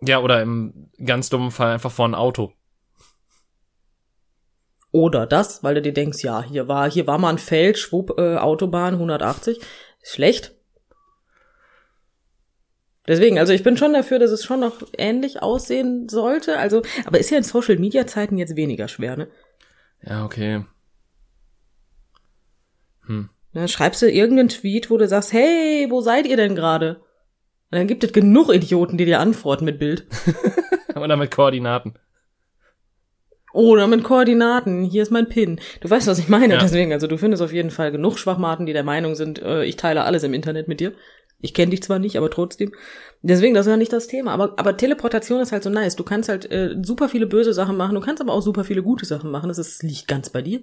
Ja, 0.00 0.20
oder 0.20 0.40
im 0.40 0.90
ganz 1.04 1.28
dummen 1.28 1.50
Fall 1.50 1.72
einfach 1.72 1.90
vor 1.90 2.08
ein 2.08 2.14
Auto. 2.14 2.52
Oder 4.92 5.26
das, 5.26 5.62
weil 5.62 5.74
du 5.74 5.82
dir 5.82 5.92
denkst, 5.92 6.24
ja, 6.24 6.42
hier 6.42 6.66
war, 6.66 6.90
hier 6.90 7.06
war 7.06 7.18
mal 7.18 7.30
ein 7.30 7.38
Feld, 7.38 7.78
schwupp, 7.78 8.18
äh, 8.18 8.36
Autobahn 8.36 8.94
180. 8.94 9.58
Ist 10.02 10.14
schlecht. 10.14 10.56
Deswegen, 13.10 13.40
also 13.40 13.52
ich 13.52 13.64
bin 13.64 13.76
schon 13.76 13.92
dafür, 13.92 14.20
dass 14.20 14.30
es 14.30 14.44
schon 14.44 14.60
noch 14.60 14.82
ähnlich 14.96 15.42
aussehen 15.42 16.08
sollte. 16.08 16.58
Also, 16.58 16.82
aber 17.04 17.18
ist 17.18 17.30
ja 17.30 17.38
in 17.38 17.42
Social 17.42 17.76
Media 17.76 18.06
Zeiten 18.06 18.38
jetzt 18.38 18.54
weniger 18.54 18.86
schwer, 18.86 19.16
ne? 19.16 19.28
Ja, 20.02 20.24
okay. 20.24 20.64
Dann 23.52 23.66
schreibst 23.68 24.00
du 24.02 24.10
irgendeinen 24.10 24.48
Tweet, 24.48 24.90
wo 24.90 24.96
du 24.96 25.08
sagst, 25.08 25.32
hey, 25.32 25.88
wo 25.90 26.00
seid 26.00 26.26
ihr 26.26 26.36
denn 26.36 26.54
gerade? 26.54 27.00
Und 27.72 27.78
dann 27.78 27.88
gibt 27.88 28.04
es 28.04 28.12
genug 28.12 28.54
Idioten, 28.54 28.96
die 28.96 29.04
dir 29.04 29.18
antworten 29.18 29.64
mit 29.64 29.78
Bild. 29.80 30.06
Oder 30.94 31.16
mit 31.16 31.32
Koordinaten. 31.32 31.94
Oder 33.52 33.88
mit 33.88 34.04
Koordinaten. 34.04 34.84
Hier 34.84 35.02
ist 35.02 35.10
mein 35.10 35.28
Pin. 35.28 35.60
Du 35.80 35.90
weißt, 35.90 36.06
was 36.06 36.20
ich 36.20 36.28
meine. 36.28 36.54
Ja. 36.54 36.60
Deswegen, 36.60 36.92
also 36.92 37.08
du 37.08 37.16
findest 37.16 37.42
auf 37.42 37.52
jeden 37.52 37.70
Fall 37.70 37.90
genug 37.90 38.18
Schwachmaten, 38.18 38.66
die 38.66 38.72
der 38.72 38.84
Meinung 38.84 39.16
sind, 39.16 39.42
äh, 39.42 39.64
ich 39.64 39.74
teile 39.74 40.04
alles 40.04 40.22
im 40.22 40.34
Internet 40.34 40.68
mit 40.68 40.78
dir. 40.78 40.92
Ich 41.40 41.54
kenne 41.54 41.70
dich 41.70 41.82
zwar 41.82 41.98
nicht, 41.98 42.16
aber 42.16 42.30
trotzdem. 42.30 42.72
Deswegen, 43.22 43.54
das 43.54 43.66
ist 43.66 43.70
ja 43.70 43.76
nicht 43.76 43.92
das 43.92 44.06
Thema. 44.06 44.32
Aber, 44.32 44.58
aber 44.58 44.76
Teleportation 44.76 45.40
ist 45.40 45.52
halt 45.52 45.62
so 45.62 45.70
nice. 45.70 45.96
Du 45.96 46.04
kannst 46.04 46.28
halt 46.28 46.50
äh, 46.50 46.76
super 46.82 47.08
viele 47.08 47.26
böse 47.26 47.52
Sachen 47.52 47.76
machen, 47.76 47.94
du 47.94 48.00
kannst 48.00 48.20
aber 48.20 48.32
auch 48.32 48.42
super 48.42 48.64
viele 48.64 48.82
gute 48.82 49.06
Sachen 49.06 49.30
machen. 49.30 49.48
Das 49.48 49.58
ist, 49.58 49.82
liegt 49.82 50.08
ganz 50.08 50.30
bei 50.30 50.42
dir. 50.42 50.62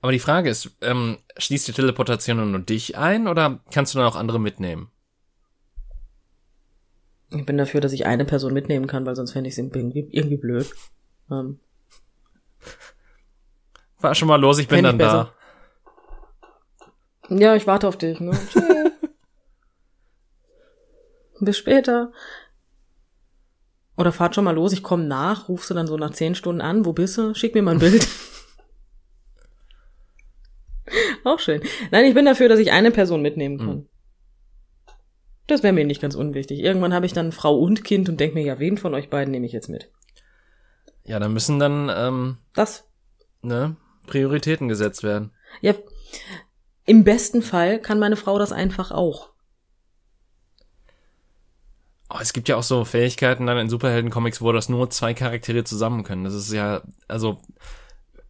Aber 0.00 0.12
die 0.12 0.18
Frage 0.18 0.50
ist, 0.50 0.70
ähm, 0.82 1.18
schließt 1.38 1.66
die 1.66 1.72
Teleportation 1.72 2.50
nur 2.50 2.60
dich 2.60 2.98
ein 2.98 3.26
oder 3.26 3.60
kannst 3.72 3.94
du 3.94 3.98
dann 3.98 4.06
auch 4.06 4.16
andere 4.16 4.38
mitnehmen? 4.38 4.90
Ich 7.30 7.46
bin 7.46 7.56
dafür, 7.56 7.80
dass 7.80 7.92
ich 7.92 8.06
eine 8.06 8.24
Person 8.24 8.52
mitnehmen 8.52 8.86
kann, 8.86 9.06
weil 9.06 9.16
sonst 9.16 9.32
fände 9.32 9.48
ich 9.48 9.54
es 9.54 9.58
irgendwie, 9.58 10.06
irgendwie 10.10 10.36
blöd. 10.36 10.70
Ähm, 11.30 11.58
Fahr 13.96 14.14
schon 14.14 14.28
mal 14.28 14.40
los, 14.40 14.58
ich 14.58 14.68
bin 14.68 14.84
Fänd 14.84 15.00
dann 15.00 15.00
ich 15.00 15.06
da. 15.06 15.32
ja, 17.30 17.56
ich 17.56 17.66
warte 17.66 17.88
auf 17.88 17.96
dich. 17.96 18.20
Ne? 18.20 18.38
Bis 21.40 21.58
später. 21.58 22.12
Oder 23.96 24.12
fahrt 24.12 24.34
schon 24.34 24.44
mal 24.44 24.54
los, 24.54 24.72
ich 24.72 24.82
komme 24.82 25.04
nach, 25.04 25.48
rufst 25.48 25.70
du 25.70 25.74
dann 25.74 25.86
so 25.86 25.96
nach 25.96 26.10
zehn 26.10 26.34
Stunden 26.34 26.60
an, 26.60 26.84
wo 26.84 26.92
bist 26.92 27.16
du? 27.16 27.34
Schick 27.34 27.54
mir 27.54 27.62
mal 27.62 27.72
ein 27.72 27.78
Bild. 27.78 28.06
Auch 31.24 31.38
schön. 31.38 31.62
Nein, 31.90 32.04
ich 32.04 32.14
bin 32.14 32.24
dafür, 32.24 32.48
dass 32.48 32.58
ich 32.58 32.72
eine 32.72 32.90
Person 32.90 33.22
mitnehmen 33.22 33.58
kann. 33.58 33.68
Hm. 33.68 33.88
Das 35.46 35.62
wäre 35.62 35.72
mir 35.72 35.84
nicht 35.84 36.00
ganz 36.00 36.14
unwichtig. 36.14 36.60
Irgendwann 36.60 36.94
habe 36.94 37.06
ich 37.06 37.12
dann 37.12 37.32
Frau 37.32 37.58
und 37.58 37.84
Kind 37.84 38.08
und 38.08 38.18
denke 38.18 38.34
mir, 38.34 38.44
ja, 38.44 38.58
wen 38.58 38.78
von 38.78 38.94
euch 38.94 39.10
beiden 39.10 39.30
nehme 39.30 39.46
ich 39.46 39.52
jetzt 39.52 39.68
mit? 39.68 39.90
Ja, 41.04 41.18
da 41.18 41.28
müssen 41.28 41.58
dann 41.58 41.90
ähm, 41.94 42.38
Das, 42.54 42.88
ne, 43.42 43.76
Prioritäten 44.06 44.68
gesetzt 44.68 45.02
werden. 45.02 45.32
ja, 45.60 45.74
im 46.86 47.04
besten 47.04 47.42
Fall 47.42 47.78
kann 47.78 47.98
meine 47.98 48.16
Frau 48.16 48.38
das 48.38 48.52
einfach 48.52 48.90
auch. 48.90 49.33
Oh, 52.14 52.18
es 52.20 52.32
gibt 52.32 52.48
ja 52.48 52.56
auch 52.56 52.62
so 52.62 52.84
Fähigkeiten 52.84 53.46
dann 53.46 53.58
in 53.58 53.68
Superhelden-Comics, 53.68 54.40
wo 54.40 54.52
das 54.52 54.68
nur 54.68 54.88
zwei 54.88 55.14
Charaktere 55.14 55.64
zusammen 55.64 56.04
können. 56.04 56.22
Das 56.22 56.34
ist 56.34 56.52
ja, 56.52 56.82
also, 57.08 57.40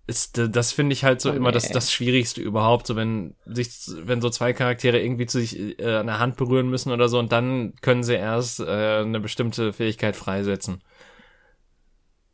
ist, 0.06 0.38
das 0.38 0.72
finde 0.72 0.94
ich 0.94 1.04
halt 1.04 1.20
so 1.20 1.30
Oh, 1.30 1.34
immer 1.34 1.52
das, 1.52 1.68
nee. 1.68 1.74
das 1.74 1.92
Schwierigste 1.92 2.40
überhaupt, 2.40 2.86
so 2.86 2.96
wenn 2.96 3.36
sich, 3.44 3.70
wenn 3.94 4.22
so 4.22 4.30
zwei 4.30 4.54
Charaktere 4.54 5.00
irgendwie 5.00 5.26
zu 5.26 5.40
sich 5.40 5.78
äh, 5.78 5.96
an 5.96 6.06
der 6.06 6.18
Hand 6.18 6.36
berühren 6.36 6.70
müssen 6.70 6.92
oder 6.92 7.08
so 7.08 7.18
und 7.18 7.30
dann 7.32 7.74
können 7.82 8.04
sie 8.04 8.14
erst 8.14 8.60
äh, 8.60 9.00
eine 9.02 9.20
bestimmte 9.20 9.74
Fähigkeit 9.74 10.16
freisetzen. 10.16 10.82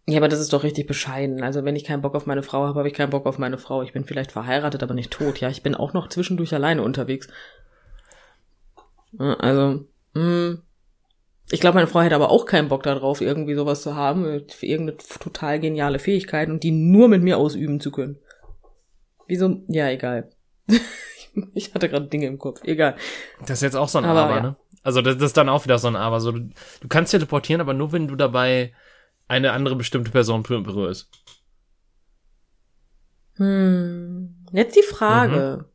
Ja, 0.07 0.19
aber 0.19 0.29
das 0.29 0.41
ist 0.41 0.53
doch 0.53 0.63
richtig 0.65 0.87
bescheiden. 0.87 1.43
Also 1.43 1.65
wenn 1.65 1.77
ich 1.77 1.85
keinen 1.85 2.03
Bock 2.03 2.15
auf 2.15 2.27
meine 2.27 2.43
Frau 2.43 2.67
habe, 2.67 2.79
habe 2.79 2.89
ich 2.89 2.95
keinen 2.95 3.11
Bock 3.11 3.27
auf 3.27 3.39
meine 3.39 3.59
Frau. 3.59 3.83
Ich 3.83 3.93
bin 3.93 4.05
vielleicht 4.05 4.33
verheiratet, 4.33 4.83
aber 4.83 4.95
nicht 4.95 5.11
tot. 5.13 5.41
Ja, 5.41 5.49
ich 5.51 5.63
bin 5.63 5.75
auch 5.75 5.93
noch 5.93 6.09
zwischendurch 6.09 6.53
alleine 6.55 6.83
unterwegs. 6.83 7.29
Also, 9.19 9.87
mh. 10.15 10.59
Ich 11.51 11.61
glaube, 11.61 11.75
meine 11.77 11.87
Frau 11.87 12.01
hätte 12.01 12.15
aber 12.15 12.31
auch 12.31 12.47
keinen 12.47 12.69
Bock 12.69 12.83
darauf, 12.83 13.21
irgendwie 13.21 13.55
sowas 13.55 13.83
zu 13.83 13.95
haben, 13.97 14.45
für 14.49 14.67
irgendeine 14.67 14.99
total 14.99 15.59
geniale 15.61 15.99
Fähigkeit 15.99 16.49
und 16.49 16.63
die 16.63 16.71
nur 16.71 17.09
mit 17.09 17.23
mir 17.23 17.39
ausüben 17.39 17.81
zu 17.81 17.91
können. 17.91 18.19
Wieso? 19.27 19.63
Ja, 19.69 19.89
egal. 19.89 20.31
ich 21.55 21.75
hatte 21.75 21.89
gerade 21.89 22.07
Dinge 22.07 22.27
im 22.27 22.39
Kopf. 22.39 22.61
Egal. 22.65 22.97
Das 23.41 23.59
ist 23.59 23.63
jetzt 23.63 23.77
auch 23.77 23.89
so 23.89 23.99
ein 23.99 24.05
Aber, 24.05 24.23
Aber, 24.25 24.35
ja. 24.37 24.43
ne? 24.43 24.57
Also 24.83 25.03
das, 25.03 25.17
das 25.17 25.27
ist 25.27 25.37
dann 25.37 25.49
auch 25.49 25.65
wieder 25.65 25.79
so 25.79 25.89
ein 25.89 25.97
Aber. 25.97 26.21
So, 26.21 26.33
du, 26.33 26.51
du 26.81 26.89
kannst 26.89 27.13
teleportieren, 27.13 27.61
aber 27.61 27.75
nur 27.75 27.93
wenn 27.93 28.09
du 28.09 28.17
dabei 28.17 28.73
eine 29.29 29.53
andere 29.53 29.77
bestimmte 29.77 30.11
Person 30.11 30.43
berü- 30.43 30.63
berührst. 30.63 31.11
Hm. 33.37 34.37
Jetzt 34.53 34.77
die 34.77 34.83
Frage. 34.83 35.67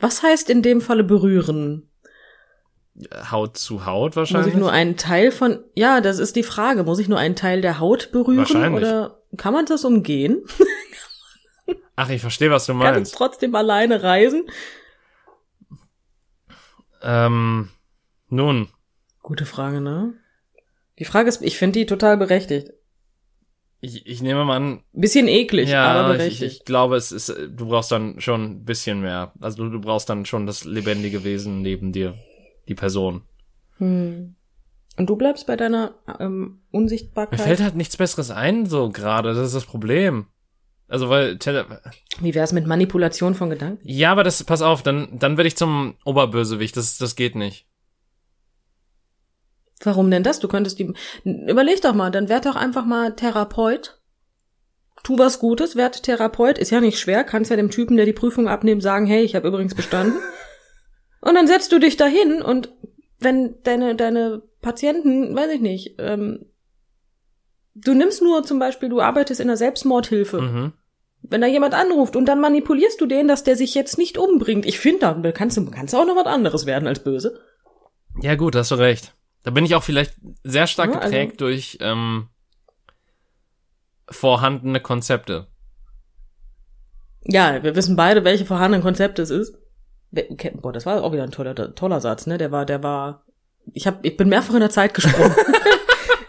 Was 0.00 0.22
heißt 0.22 0.50
in 0.50 0.62
dem 0.62 0.80
Falle 0.80 1.04
berühren? 1.04 1.88
Haut 3.30 3.56
zu 3.56 3.86
Haut 3.86 4.10
Muss 4.10 4.16
wahrscheinlich. 4.16 4.54
ich 4.54 4.58
nur 4.60 4.72
einen 4.72 4.96
Teil 4.96 5.30
von, 5.30 5.60
ja, 5.74 6.00
das 6.00 6.18
ist 6.18 6.36
die 6.36 6.42
Frage. 6.42 6.82
Muss 6.84 6.98
ich 6.98 7.08
nur 7.08 7.18
einen 7.18 7.36
Teil 7.36 7.60
der 7.60 7.78
Haut 7.78 8.10
berühren 8.12 8.38
Wahrscheinlich. 8.38 8.82
oder 8.82 9.20
kann 9.36 9.52
man 9.52 9.66
das 9.66 9.84
umgehen? 9.84 10.42
Ach, 11.96 12.08
ich 12.10 12.20
verstehe, 12.20 12.50
was 12.50 12.66
du 12.66 12.72
Kann 12.72 12.80
ich 12.82 12.92
meinst. 12.92 13.14
trotzdem 13.14 13.54
alleine 13.54 14.02
reisen? 14.02 14.44
Ähm, 17.02 17.68
nun, 18.28 18.68
Gute 19.22 19.44
Frage, 19.46 19.80
ne? 19.80 20.14
Die 20.98 21.04
Frage 21.04 21.28
ist, 21.28 21.42
ich 21.42 21.58
finde 21.58 21.78
die 21.80 21.86
total 21.86 22.16
berechtigt. 22.16 22.70
ich, 23.80 24.06
ich 24.06 24.22
nehme 24.22 24.44
mal 24.44 24.56
an, 24.56 24.82
Bisschen 24.92 25.28
eklig, 25.28 25.68
ja, 25.68 25.84
aber 25.92 26.12
ich, 26.12 26.18
berechtigt. 26.18 26.52
ich 26.52 26.64
glaube, 26.64 26.96
es 26.96 27.12
ist, 27.12 27.28
du 27.28 27.68
brauchst 27.68 27.92
dann 27.92 28.20
schon 28.20 28.42
ein 28.44 28.64
bisschen 28.64 29.00
mehr. 29.00 29.32
Also 29.40 29.64
du, 29.64 29.70
du 29.70 29.80
brauchst 29.80 30.08
dann 30.08 30.24
schon 30.24 30.46
das 30.46 30.64
lebendige 30.64 31.22
Wesen 31.24 31.60
neben 31.62 31.92
dir, 31.92 32.14
die 32.68 32.74
Person. 32.74 33.22
Hm. 33.78 34.34
Und 34.96 35.06
du 35.08 35.16
bleibst 35.16 35.46
bei 35.46 35.56
deiner 35.56 35.94
ähm, 36.18 36.60
Mir 36.72 36.78
Unsichtbarkeit? 36.78 37.40
fällt 37.40 37.60
halt 37.60 37.76
nichts 37.76 37.96
Besseres 37.96 38.30
ein, 38.30 38.66
so 38.66 38.90
gerade. 38.90 39.32
Das 39.34 39.46
ist 39.46 39.54
das 39.54 39.64
Problem. 39.64 40.26
Also 40.88 41.08
weil 41.10 41.38
Tele 41.38 41.66
Wie 42.20 42.34
wär's 42.34 42.52
mit 42.52 42.66
Manipulation 42.66 43.34
von 43.34 43.50
Gedanken? 43.50 43.80
ja, 43.86 44.10
aber 44.10 44.24
das 44.24 44.42
pass 44.44 44.62
auf, 44.62 44.82
dann 44.82 45.18
dann 45.18 45.36
werde 45.36 45.48
ich 45.48 45.56
zum 45.56 45.96
Oberbösewicht. 46.04 46.76
Das 46.76 46.96
das 46.98 47.14
geht 47.14 47.34
nicht. 47.34 47.66
Warum 49.82 50.10
denn 50.10 50.22
das? 50.24 50.40
Du 50.40 50.48
könntest 50.48 50.78
die. 50.78 50.92
Überleg 51.24 51.80
doch 51.82 51.94
mal, 51.94 52.10
dann 52.10 52.28
werd 52.28 52.46
doch 52.46 52.56
einfach 52.56 52.84
mal 52.84 53.14
Therapeut. 53.14 54.00
Tu 55.04 55.16
was 55.16 55.38
Gutes, 55.38 55.76
werd 55.76 56.02
Therapeut. 56.02 56.58
Ist 56.58 56.70
ja 56.70 56.80
nicht 56.80 56.98
schwer. 56.98 57.22
Kannst 57.22 57.50
ja 57.50 57.56
dem 57.56 57.70
Typen, 57.70 57.96
der 57.96 58.06
die 58.06 58.12
Prüfung 58.12 58.48
abnimmt, 58.48 58.82
sagen, 58.82 59.06
hey, 59.06 59.22
ich 59.22 59.36
habe 59.36 59.46
übrigens 59.46 59.74
bestanden. 59.76 60.18
und 61.28 61.34
dann 61.34 61.46
setzt 61.46 61.72
du 61.72 61.78
dich 61.78 61.96
dahin 61.96 62.42
und 62.42 62.70
wenn 63.20 63.60
deine, 63.64 63.94
deine 63.96 64.42
Patienten, 64.60 65.34
weiß 65.34 65.50
ich 65.52 65.60
nicht, 65.60 65.94
ähm, 65.98 66.46
du 67.74 67.94
nimmst 67.94 68.22
nur 68.22 68.44
zum 68.44 68.58
Beispiel, 68.58 68.88
du 68.88 69.00
arbeitest 69.00 69.40
in 69.40 69.48
der 69.48 69.56
Selbstmordhilfe. 69.56 70.40
Mhm. 70.40 70.72
Wenn 71.22 71.40
da 71.40 71.46
jemand 71.48 71.74
anruft 71.74 72.14
und 72.14 72.26
dann 72.26 72.40
manipulierst 72.40 73.00
du 73.00 73.06
den, 73.06 73.26
dass 73.26 73.42
der 73.42 73.56
sich 73.56 73.74
jetzt 73.74 73.98
nicht 73.98 74.18
umbringt. 74.18 74.64
Ich 74.66 74.78
finde, 74.78 75.00
da 75.20 75.32
kannst 75.32 75.56
du 75.56 75.68
kannst 75.70 75.94
auch 75.94 76.06
noch 76.06 76.14
was 76.16 76.26
anderes 76.26 76.64
werden 76.64 76.86
als 76.86 77.02
böse. 77.02 77.40
Ja 78.22 78.36
gut, 78.36 78.54
hast 78.54 78.70
du 78.70 78.76
recht. 78.76 79.14
Da 79.42 79.50
bin 79.50 79.64
ich 79.64 79.74
auch 79.74 79.82
vielleicht 79.82 80.14
sehr 80.44 80.66
stark 80.66 80.94
Ja, 80.94 81.00
also- 81.00 81.10
geprägt 81.10 81.40
durch 81.40 81.78
ähm, 81.80 82.28
vorhandene 84.08 84.80
Konzepte. 84.80 85.48
Ja, 87.24 87.62
wir 87.62 87.74
wissen 87.76 87.96
beide, 87.96 88.24
welche 88.24 88.46
vorhandenen 88.46 88.82
Konzepte 88.82 89.22
es 89.22 89.30
ist. 89.30 89.58
Boah, 90.10 90.72
das 90.72 90.86
war 90.86 91.02
auch 91.02 91.12
wieder 91.12 91.22
ein 91.24 91.30
toller, 91.30 91.54
toller 91.74 92.00
Satz, 92.00 92.26
ne? 92.26 92.38
Der 92.38 92.50
war, 92.50 92.64
der 92.66 92.82
war. 92.82 93.24
Ich 93.74 93.86
hab, 93.86 94.04
ich 94.04 94.16
bin 94.16 94.28
mehrfach 94.28 94.54
in 94.54 94.60
der 94.60 94.70
Zeit 94.70 94.94
gesprungen. 94.94 95.34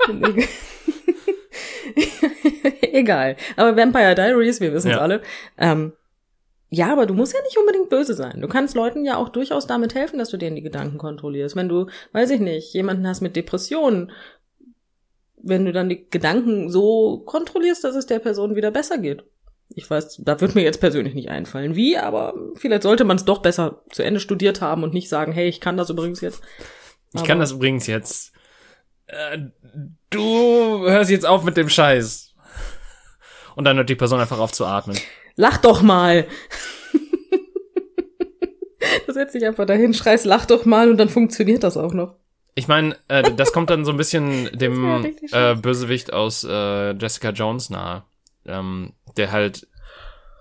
Egal. 2.82 3.36
Aber 3.56 3.78
Vampire 3.78 4.16
Diaries, 4.16 4.60
wir 4.60 4.74
wissen 4.74 4.90
es 4.90 4.96
Ja. 4.96 5.02
alle. 5.02 5.22
Ähm, 5.58 5.94
ja, 6.70 6.92
aber 6.92 7.06
du 7.06 7.14
musst 7.14 7.34
ja 7.34 7.42
nicht 7.44 7.58
unbedingt 7.58 7.90
böse 7.90 8.14
sein. 8.14 8.42
Du 8.42 8.48
kannst 8.48 8.76
Leuten 8.76 9.06
ja 9.06 9.18
auch 9.18 9.30
durchaus 9.30 9.66
damit 9.66 9.96
helfen, 9.96 10.20
dass 10.20 10.30
du 10.30 10.38
denen 10.38 10.56
die 10.56 10.62
Gedanken 10.62 10.98
kontrollierst. 10.98 11.56
Wenn 11.56 11.70
du, 11.70 11.88
weiß 12.12 12.30
ich 12.32 12.40
nicht, 12.40 12.74
jemanden 12.74 13.08
hast 13.08 13.22
mit 13.22 13.36
Depressionen, 13.36 14.12
wenn 15.42 15.66
du 15.66 15.72
dann 15.72 15.90
die 15.90 16.08
Gedanken 16.10 16.70
so 16.70 17.20
kontrollierst, 17.26 17.84
dass 17.84 17.96
es 17.96 18.06
der 18.06 18.20
Person 18.20 18.56
wieder 18.56 18.72
besser 18.72 18.98
geht. 18.98 19.24
Ich 19.76 19.90
weiß, 19.90 20.22
da 20.24 20.42
wird 20.42 20.56
mir 20.56 20.64
jetzt 20.64 20.80
persönlich 20.80 21.14
nicht 21.14 21.30
einfallen, 21.30 21.76
wie, 21.76 21.98
aber 21.98 22.34
vielleicht 22.56 22.84
sollte 22.84 23.04
man 23.06 23.18
es 23.18 23.26
doch 23.26 23.40
besser 23.42 23.84
zu 23.92 24.04
Ende 24.04 24.20
studiert 24.20 24.62
haben 24.62 24.84
und 24.84 24.94
nicht 24.94 25.10
sagen, 25.10 25.32
hey, 25.32 25.48
ich 25.48 25.62
kann 25.62 25.78
das 25.78 25.90
übrigens 25.92 26.22
jetzt. 26.22 26.42
Ich 27.14 27.20
Aber- 27.20 27.28
kann 27.28 27.40
das 27.40 27.52
übrigens 27.52 27.86
jetzt. 27.88 28.34
Äh, 29.08 29.38
du 30.10 30.88
hörst 30.90 31.12
jetzt 31.12 31.26
auf 31.26 31.44
mit 31.44 31.58
dem 31.58 31.70
Scheiß. 31.70 32.34
Und 33.56 33.66
dann 33.66 33.78
hört 33.78 33.90
die 33.90 33.96
Person 33.96 34.20
einfach 34.20 34.40
auf 34.40 34.52
zu 34.52 34.66
atmen. 34.66 34.98
Lach 35.36 35.58
doch 35.58 35.82
mal! 35.82 36.26
du 39.08 39.14
setzt 39.14 39.36
dich 39.36 39.46
einfach 39.46 39.66
dahin, 39.66 39.94
schreist, 39.94 40.26
lach 40.26 40.46
doch 40.46 40.66
mal 40.66 40.90
und 40.90 40.98
dann 40.98 41.10
funktioniert 41.10 41.64
das 41.64 41.78
auch 41.78 41.94
noch. 41.94 42.16
Ich 42.56 42.68
meine, 42.68 42.96
äh, 43.08 43.32
das 43.36 43.54
kommt 43.54 43.70
dann 43.70 43.86
so 43.86 43.92
ein 43.92 43.98
bisschen 43.98 44.50
dem 44.58 45.06
äh. 45.32 45.56
Bösewicht 45.56 46.12
aus 46.14 46.44
äh, 46.44 46.92
Jessica 46.94 47.30
Jones 47.30 47.70
nahe, 47.70 48.04
ähm, 48.46 48.94
der 49.18 49.32
halt 49.32 49.68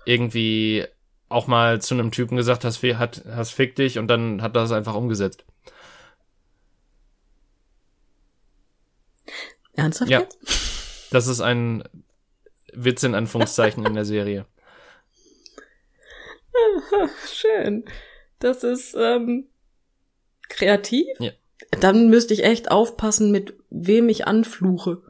irgendwie 0.05 0.85
auch 1.29 1.47
mal 1.47 1.81
zu 1.81 1.93
einem 1.93 2.11
Typen 2.11 2.35
gesagt 2.37 2.63
hat, 2.63 2.81
hat, 2.81 3.23
hast 3.27 3.51
fick 3.51 3.75
dich 3.75 3.99
und 3.99 4.07
dann 4.07 4.41
hat 4.41 4.55
das 4.55 4.71
einfach 4.71 4.95
umgesetzt. 4.95 5.45
Ernsthaft 9.73 10.09
Ja. 10.11 10.21
jetzt? 10.21 10.39
Das 11.11 11.27
ist 11.27 11.41
ein 11.41 11.83
Witz 12.73 13.03
in 13.03 13.15
Anführungszeichen 13.15 13.85
in 13.85 13.93
der 13.93 14.05
Serie. 14.05 14.45
Schön. 17.31 17.85
Das 18.39 18.63
ist 18.63 18.95
ähm, 18.95 19.47
kreativ. 20.49 21.07
Ja. 21.19 21.31
Dann 21.79 22.09
müsste 22.09 22.33
ich 22.33 22.43
echt 22.43 22.71
aufpassen, 22.71 23.31
mit 23.31 23.53
wem 23.69 24.09
ich 24.09 24.27
anfluche. 24.27 25.01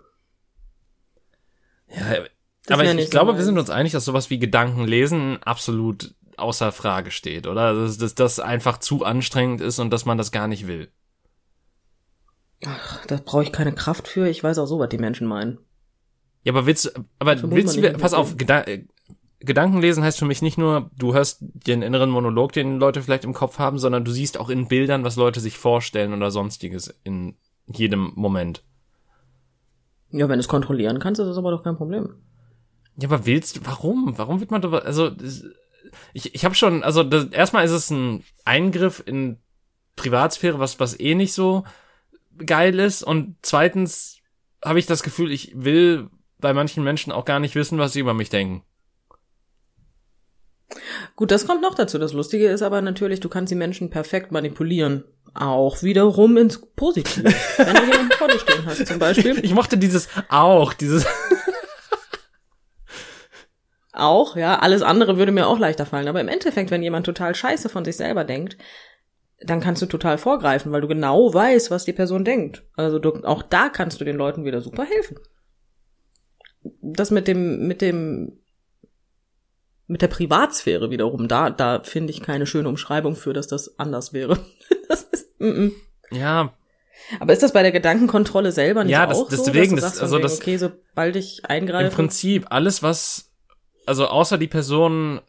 Ja, 1.87 2.25
aber 2.71 2.83
ich, 2.83 2.97
ich 2.97 3.09
glaube, 3.09 3.35
wir 3.35 3.43
sind 3.43 3.57
uns 3.57 3.69
einig, 3.69 3.91
dass 3.91 4.05
sowas 4.05 4.29
wie 4.29 4.39
Gedankenlesen 4.39 5.41
absolut 5.43 6.13
außer 6.37 6.71
Frage 6.71 7.11
steht, 7.11 7.47
oder? 7.47 7.73
Dass, 7.73 7.97
dass 7.97 8.15
das 8.15 8.39
einfach 8.39 8.79
zu 8.79 9.03
anstrengend 9.03 9.61
ist 9.61 9.79
und 9.79 9.91
dass 9.91 10.05
man 10.05 10.17
das 10.17 10.31
gar 10.31 10.47
nicht 10.47 10.67
will. 10.67 10.89
Ach, 12.65 13.05
da 13.05 13.19
brauche 13.23 13.43
ich 13.43 13.51
keine 13.51 13.73
Kraft 13.73 14.07
für. 14.07 14.27
Ich 14.27 14.43
weiß 14.43 14.57
auch 14.59 14.65
so, 14.65 14.79
was 14.79 14.89
die 14.89 14.97
Menschen 14.97 15.27
meinen. 15.27 15.59
Ja, 16.43 16.53
aber 16.53 16.65
willst 16.65 16.85
du, 16.85 17.05
aber 17.19 17.41
willst 17.51 17.77
du, 17.77 17.93
pass 17.93 18.13
auf, 18.13 18.37
Geda 18.37 18.61
äh, 18.63 18.85
Gedankenlesen 19.41 20.03
heißt 20.03 20.19
für 20.19 20.25
mich 20.25 20.41
nicht 20.41 20.57
nur, 20.57 20.91
du 20.97 21.13
hörst 21.13 21.37
den 21.41 21.81
inneren 21.81 22.09
Monolog, 22.09 22.51
den 22.51 22.77
Leute 22.77 23.01
vielleicht 23.01 23.23
im 23.23 23.33
Kopf 23.33 23.57
haben, 23.57 23.79
sondern 23.79 24.03
du 24.03 24.11
siehst 24.11 24.37
auch 24.37 24.49
in 24.49 24.67
Bildern, 24.67 25.05
was 25.05 25.15
Leute 25.15 25.39
sich 25.39 25.57
vorstellen 25.57 26.13
oder 26.13 26.29
sonstiges 26.29 26.93
in 27.05 27.35
jedem 27.65 28.11
Moment. 28.15 28.63
Ja, 30.11 30.27
wenn 30.27 30.37
du 30.37 30.41
es 30.41 30.49
kontrollieren 30.49 30.99
kannst, 30.99 31.21
ist 31.21 31.27
das 31.27 31.37
aber 31.37 31.51
doch 31.51 31.63
kein 31.63 31.77
Problem. 31.77 32.15
Ja, 33.01 33.09
aber 33.09 33.25
willst 33.25 33.55
du, 33.55 33.59
warum? 33.63 34.17
Warum 34.17 34.39
wird 34.39 34.51
man 34.51 34.61
da, 34.61 34.69
also, 34.69 35.11
ich, 36.13 36.35
ich 36.35 36.45
habe 36.45 36.55
schon, 36.55 36.83
also 36.83 37.03
das, 37.03 37.25
erstmal 37.25 37.65
ist 37.65 37.71
es 37.71 37.89
ein 37.89 38.23
Eingriff 38.45 39.01
in 39.05 39.37
Privatsphäre, 39.95 40.59
was, 40.59 40.79
was 40.79 40.99
eh 40.99 41.15
nicht 41.15 41.33
so 41.33 41.63
geil 42.45 42.79
ist 42.79 43.03
und 43.03 43.35
zweitens 43.41 44.17
habe 44.63 44.79
ich 44.79 44.85
das 44.85 45.03
Gefühl, 45.03 45.31
ich 45.31 45.51
will 45.55 46.09
bei 46.39 46.53
manchen 46.53 46.83
Menschen 46.83 47.11
auch 47.11 47.25
gar 47.25 47.39
nicht 47.39 47.55
wissen, 47.55 47.79
was 47.79 47.93
sie 47.93 47.99
über 47.99 48.13
mich 48.13 48.29
denken. 48.29 48.63
Gut, 51.15 51.31
das 51.31 51.47
kommt 51.47 51.61
noch 51.61 51.73
dazu. 51.73 51.97
Das 51.97 52.13
Lustige 52.13 52.47
ist 52.47 52.61
aber 52.61 52.81
natürlich, 52.81 53.19
du 53.19 53.29
kannst 53.29 53.51
die 53.51 53.55
Menschen 53.55 53.89
perfekt 53.89 54.31
manipulieren. 54.31 55.03
Auch 55.33 55.83
wiederum 55.83 56.37
ins 56.37 56.61
Positive. 56.75 57.23
Wenn 57.57 57.75
du 57.75 57.85
jemanden 57.85 58.11
vor 58.13 58.27
dir 58.27 58.39
stehen 58.39 58.65
hast, 58.65 58.87
zum 58.87 58.99
Beispiel. 58.99 59.39
Ich 59.43 59.53
mochte 59.53 59.77
dieses 59.77 60.09
auch, 60.29 60.73
dieses, 60.73 61.05
Auch, 63.91 64.35
ja. 64.35 64.59
Alles 64.59 64.81
andere 64.81 65.17
würde 65.17 65.31
mir 65.31 65.47
auch 65.47 65.57
leichter 65.59 65.85
fallen. 65.85 66.07
Aber 66.07 66.21
im 66.21 66.27
Endeffekt, 66.27 66.71
wenn 66.71 66.83
jemand 66.83 67.05
total 67.05 67.33
scheiße 67.35 67.69
von 67.69 67.83
sich 67.85 67.97
selber 67.97 68.23
denkt, 68.23 68.57
dann 69.41 69.61
kannst 69.61 69.81
du 69.81 69.85
total 69.85 70.17
vorgreifen, 70.17 70.71
weil 70.71 70.81
du 70.81 70.87
genau 70.87 71.33
weißt, 71.33 71.71
was 71.71 71.85
die 71.85 71.93
Person 71.93 72.25
denkt. 72.25 72.63
Also 72.75 72.99
du, 72.99 73.23
auch 73.23 73.41
da 73.41 73.69
kannst 73.69 73.99
du 74.01 74.05
den 74.05 74.17
Leuten 74.17 74.43
wieder 74.45 74.61
super 74.61 74.83
helfen. 74.83 75.17
Das 76.81 77.09
mit 77.09 77.27
dem, 77.27 77.65
mit 77.67 77.81
dem, 77.81 78.39
mit 79.87 80.01
der 80.01 80.07
Privatsphäre 80.07 80.91
wiederum, 80.91 81.27
da, 81.27 81.49
da 81.49 81.81
finde 81.83 82.11
ich 82.11 82.21
keine 82.21 82.45
schöne 82.45 82.67
Umschreibung 82.69 83.15
für, 83.15 83.33
dass 83.33 83.47
das 83.47 83.79
anders 83.79 84.13
wäre. 84.13 84.37
Das 84.89 85.03
ist, 85.03 85.39
mm 85.39 85.45
-mm. 85.45 85.71
ja, 86.09 86.51
Aber 87.19 87.31
ist 87.31 87.43
das 87.43 87.53
bei 87.53 87.61
der 87.61 87.71
Gedankenkontrolle 87.71 88.51
selber 88.51 88.83
nicht 88.83 88.91
Ja, 88.93 89.05
das- 89.05 89.19
auch 89.19 89.29
so, 89.29 89.45
deswegen, 89.45 89.75
du 89.75 89.81
das- 89.81 89.91
sagst, 89.91 90.01
also 90.01 90.15
wegen, 90.15 90.23
das- 90.23 90.39
okay, 90.39 90.57
sobald 90.57 91.15
ich 91.15 91.39
im 91.43 91.45
eingreife, 91.45 91.95
Prinzip 91.95 92.47
alles, 92.49 92.81
was, 92.81 93.28
also 93.89 94.07
außer 94.07 94.37
die 94.37 94.47
Person 94.47 95.19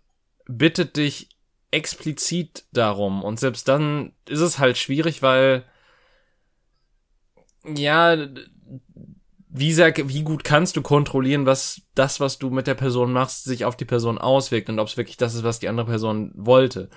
bittet 0.46 0.98
dich 0.98 1.30
explizit 1.70 2.64
darum 2.72 3.24
und 3.24 3.40
selbst 3.40 3.66
dann 3.68 4.12
ist 4.28 4.40
es 4.40 4.58
halt 4.58 4.76
schwierig, 4.76 5.22
weil 5.22 5.64
ja, 7.64 8.18
wie 9.48 9.72
sehr, 9.72 9.96
wie 9.96 10.22
gut 10.24 10.44
kannst 10.44 10.76
du 10.76 10.82
kontrollieren, 10.82 11.46
was 11.46 11.80
das, 11.94 12.20
was 12.20 12.38
du 12.38 12.50
mit 12.50 12.66
der 12.66 12.74
Person 12.74 13.14
machst, 13.14 13.44
sich 13.44 13.64
auf 13.64 13.76
die 13.76 13.86
Person 13.86 14.18
auswirkt 14.18 14.68
und 14.68 14.78
ob 14.78 14.88
es 14.88 14.98
wirklich 14.98 15.16
das 15.16 15.34
ist, 15.34 15.42
was 15.42 15.58
die 15.58 15.68
andere 15.68 15.86
Person 15.86 16.30
wollte. 16.34 16.90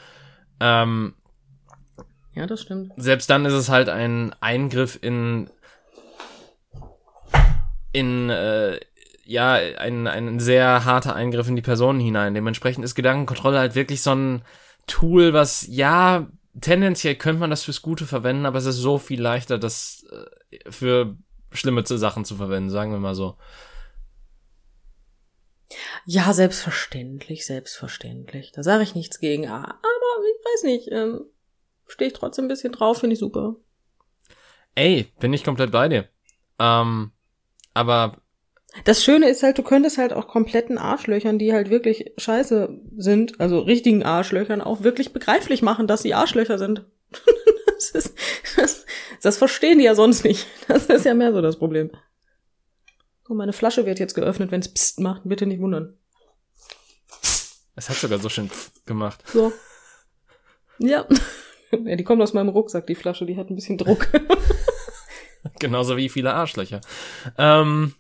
Ähm, 0.60 1.16
ja, 2.36 2.46
das 2.46 2.62
stimmt. 2.62 2.92
selbst 2.98 3.30
dann 3.30 3.46
ist 3.46 3.54
es 3.54 3.70
halt 3.70 3.88
ein 3.88 4.36
Eingriff 4.42 5.00
in 5.02 5.50
in 7.94 8.30
äh, 8.30 8.82
ja 9.26 9.54
ein 9.54 10.08
ein 10.08 10.40
sehr 10.40 10.86
harter 10.86 11.16
Eingriff 11.16 11.48
in 11.48 11.56
die 11.56 11.62
Person 11.62 12.00
hinein. 12.00 12.34
Dementsprechend 12.34 12.84
ist 12.84 12.96
Gedankenkontrolle 12.96 13.60
halt 13.60 13.76
wirklich 13.76 14.02
so 14.02 14.14
ein 14.14 14.44
Tool, 14.88 15.34
was 15.34 15.66
ja 15.68 16.28
tendenziell 16.60 17.16
könnte 17.16 17.40
man 17.40 17.50
das 17.50 17.64
fürs 17.64 17.82
Gute 17.82 18.06
verwenden, 18.06 18.46
aber 18.46 18.58
es 18.60 18.66
ist 18.66 18.78
so 18.78 18.98
viel 18.98 19.22
leichter, 19.22 19.58
das 19.58 20.06
äh, 20.52 20.70
für 20.70 21.18
schlimme 21.52 21.84
Sachen 21.86 22.26
zu 22.26 22.36
verwenden, 22.36 22.70
sagen 22.70 22.92
wir 22.92 23.00
mal 23.00 23.16
so. 23.16 23.38
Ja, 26.06 26.34
selbstverständlich, 26.34 27.46
selbstverständlich. 27.46 28.52
Da 28.52 28.62
sage 28.64 28.84
ich 28.84 28.96
nichts 28.96 29.20
gegen. 29.20 29.48
Ah, 29.48 29.64
Aber 29.64 30.26
ich 30.26 30.46
weiß 30.46 30.64
nicht, 30.64 30.92
ähm, 30.92 31.26
stehe 31.88 32.10
ich 32.10 32.18
trotzdem 32.18 32.46
ein 32.46 32.50
bisschen 32.50 32.74
drauf, 32.74 33.00
finde 33.00 33.14
ich 33.14 33.20
super. 33.20 33.56
Ey, 34.76 35.12
bin 35.20 35.34
ich 35.34 35.44
komplett 35.44 35.72
bei 35.72 35.88
dir. 35.88 36.10
Ähm, 36.60 37.12
aber 37.74 38.22
Das 38.86 39.04
Schöne 39.04 39.30
ist 39.30 39.44
halt, 39.44 39.58
du 39.58 39.64
könntest 39.64 39.98
halt 39.98 40.14
auch 40.14 40.28
kompletten 40.28 40.78
Arschlöchern, 40.78 41.38
die 41.38 41.54
halt 41.54 41.70
wirklich 41.70 42.12
scheiße 42.18 42.82
sind, 42.98 43.40
also 43.40 43.60
richtigen 43.60 44.04
Arschlöchern, 44.04 44.62
auch 44.62 44.82
wirklich 44.82 45.14
begreiflich 45.14 45.62
machen, 45.62 45.88
dass 45.88 46.02
sie 46.02 46.14
Arschlöcher 46.14 46.58
sind. 46.58 46.86
das, 47.68 47.92
ist, 47.92 48.18
das, 48.56 48.86
das 49.22 49.38
verstehen 49.38 49.78
die 49.78 49.86
ja 49.86 49.96
sonst 49.96 50.24
nicht. 50.24 50.48
Das 50.68 50.88
ist 50.88 51.06
ja 51.06 51.14
mehr 51.14 51.34
so 51.34 51.42
das 51.42 51.58
Problem. 51.60 51.92
So, 53.28 53.36
meine 53.36 53.54
Flasche 53.54 53.86
wird 53.86 54.00
jetzt 54.00 54.16
geöffnet, 54.16 54.52
wenn 54.52 54.62
es 54.62 54.74
Psst 54.74 55.00
macht, 55.00 55.22
bitte 55.24 55.46
nicht 55.46 55.62
wundern. 55.62 55.96
es 57.76 57.90
hat 57.90 57.96
sogar 57.96 58.20
so 58.20 58.30
schön 58.30 58.50
gemacht. 58.86 59.24
So. 59.28 59.54
Ja. 60.80 61.08
ja. 61.72 61.96
Die 61.96 62.04
kommt 62.04 62.22
aus 62.22 62.34
meinem 62.34 62.50
Rucksack, 62.50 62.88
die 62.88 62.96
Flasche, 62.96 63.26
die 63.26 63.38
hat 63.38 63.50
ein 63.50 63.56
bisschen 63.56 63.78
Druck. 63.78 64.08
Genauso 65.60 65.96
wie 65.96 66.10
viele 66.10 66.34
Arschlöcher. 66.34 66.82
Ähm. 67.38 67.94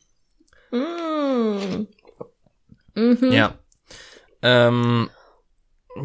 Mhm. 2.95 3.31
Ja. 3.31 3.53
Ähm, 4.41 5.09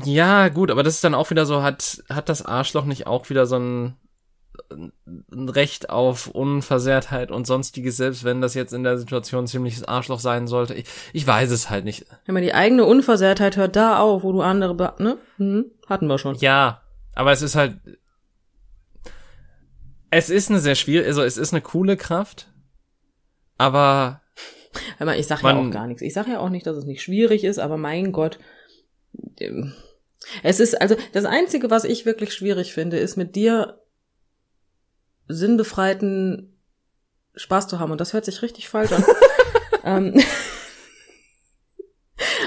ja, 0.04 0.48
gut, 0.48 0.70
aber 0.70 0.82
das 0.82 0.94
ist 0.94 1.04
dann 1.04 1.14
auch 1.14 1.30
wieder 1.30 1.46
so, 1.46 1.62
hat, 1.62 2.02
hat 2.10 2.28
das 2.28 2.44
Arschloch 2.44 2.84
nicht 2.84 3.06
auch 3.06 3.30
wieder 3.30 3.46
so 3.46 3.56
ein, 3.58 3.96
ein 4.70 5.48
Recht 5.48 5.88
auf 5.88 6.26
Unversehrtheit 6.28 7.30
und 7.30 7.46
sonstiges, 7.46 7.96
selbst 7.96 8.24
wenn 8.24 8.40
das 8.40 8.54
jetzt 8.54 8.72
in 8.72 8.82
der 8.82 8.98
Situation 8.98 9.44
ein 9.44 9.48
ziemliches 9.48 9.84
Arschloch 9.84 10.20
sein 10.20 10.46
sollte? 10.46 10.74
Ich, 10.74 10.86
ich 11.12 11.26
weiß 11.26 11.50
es 11.50 11.70
halt 11.70 11.84
nicht. 11.84 12.06
Wenn 12.26 12.34
man 12.34 12.42
die 12.42 12.54
eigene 12.54 12.84
Unversehrtheit 12.84 13.56
hört 13.56 13.76
da 13.76 13.98
auf, 13.98 14.22
wo 14.22 14.32
du 14.32 14.42
andere, 14.42 14.74
be 14.74 14.92
ne? 14.98 15.18
Hm, 15.36 15.66
hatten 15.86 16.06
wir 16.06 16.18
schon. 16.18 16.36
Ja, 16.36 16.82
aber 17.14 17.32
es 17.32 17.42
ist 17.42 17.56
halt, 17.56 17.78
es 20.10 20.30
ist 20.30 20.50
eine 20.50 20.60
sehr 20.60 20.74
schwierige, 20.74 21.08
also 21.08 21.22
es 21.22 21.36
ist 21.36 21.52
eine 21.52 21.62
coole 21.62 21.96
Kraft, 21.96 22.48
aber 23.56 24.20
ich 25.16 25.26
sag 25.26 25.42
ja 25.42 25.56
auch 25.56 25.70
gar 25.70 25.86
nichts. 25.86 26.02
Ich 26.02 26.12
sag 26.14 26.26
ja 26.28 26.38
auch 26.40 26.48
nicht, 26.50 26.66
dass 26.66 26.76
es 26.76 26.84
nicht 26.84 27.02
schwierig 27.02 27.44
ist, 27.44 27.58
aber 27.58 27.76
mein 27.76 28.12
Gott. 28.12 28.38
ähm, 29.40 29.72
Es 30.42 30.60
ist, 30.60 30.80
also, 30.80 30.96
das 31.12 31.24
Einzige, 31.24 31.70
was 31.70 31.84
ich 31.84 32.04
wirklich 32.06 32.32
schwierig 32.34 32.72
finde, 32.72 32.98
ist 32.98 33.16
mit 33.16 33.36
dir 33.36 33.80
sinnbefreiten 35.28 36.56
Spaß 37.36 37.68
zu 37.68 37.78
haben. 37.78 37.92
Und 37.92 38.00
das 38.00 38.12
hört 38.12 38.24
sich 38.24 38.42
richtig 38.42 38.68
falsch 38.68 38.92
an. 38.92 39.04
ähm, 39.84 40.20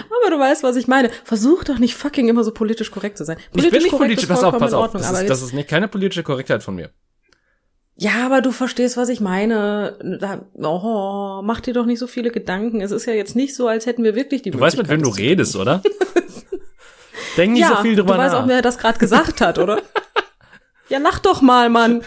aber 0.10 0.30
du 0.32 0.40
weißt, 0.40 0.64
was 0.64 0.76
ich 0.76 0.88
meine. 0.88 1.10
Versuch 1.24 1.64
doch 1.64 1.80
nicht 1.80 1.96
fucking 1.96 2.28
immer 2.28 2.44
so 2.44 2.52
politisch 2.52 2.92
korrekt 2.92 3.18
zu 3.18 3.24
sein. 3.26 3.38
ich 3.54 3.70
bin 3.70 3.82
nicht 3.84 3.92
politisch, 3.92 4.26
pass 4.28 4.44
auf, 4.44 4.58
pass 4.58 4.74
auf, 4.74 4.92
das 4.92 5.10
ist, 5.12 5.20
jetzt- 5.20 5.30
das 5.30 5.42
ist 5.42 5.54
nicht 5.54 5.70
keine 5.70 5.88
politische 5.88 6.24
Korrektheit 6.24 6.64
von 6.64 6.76
mir. 6.76 6.92
Ja, 7.98 8.26
aber 8.26 8.42
du 8.42 8.52
verstehst, 8.52 8.98
was 8.98 9.10
ich 9.10 9.20
meine. 9.22 9.98
Da, 10.20 10.46
oh, 10.56 11.42
mach 11.44 11.60
dir 11.60 11.74
doch 11.74 11.86
nicht 11.86 12.00
so 12.00 12.08
viele 12.08 12.32
Gedanken. 12.32 12.82
Es 12.82 12.92
ist 12.92 13.06
ja 13.06 13.14
jetzt 13.14 13.36
nicht 13.36 13.56
so, 13.56 13.68
als 13.68 13.86
hätten 13.86 14.04
wir 14.04 14.16
wirklich 14.16 14.42
die 14.42 14.52
Du 14.52 14.60
weißt, 14.60 14.78
mit 14.78 14.90
wem 14.90 15.04
du 15.04 15.10
redest, 15.10 15.56
oder? 15.56 15.82
Denk 17.38 17.54
nicht 17.54 17.62
ja, 17.62 17.76
so 17.78 17.82
viel 17.84 17.96
drüber 17.96 18.14
du 18.16 18.20
weißt 18.20 18.34
nach. 18.34 18.44
auch, 18.44 18.48
wer 18.48 18.62
das 18.62 18.78
gerade 18.78 18.98
gesagt 19.00 19.40
hat, 19.42 19.58
oder? 19.60 19.82
ja, 20.90 20.98
lach 21.00 21.20
doch 21.20 21.42
mal, 21.42 21.70
Mann. 21.70 22.04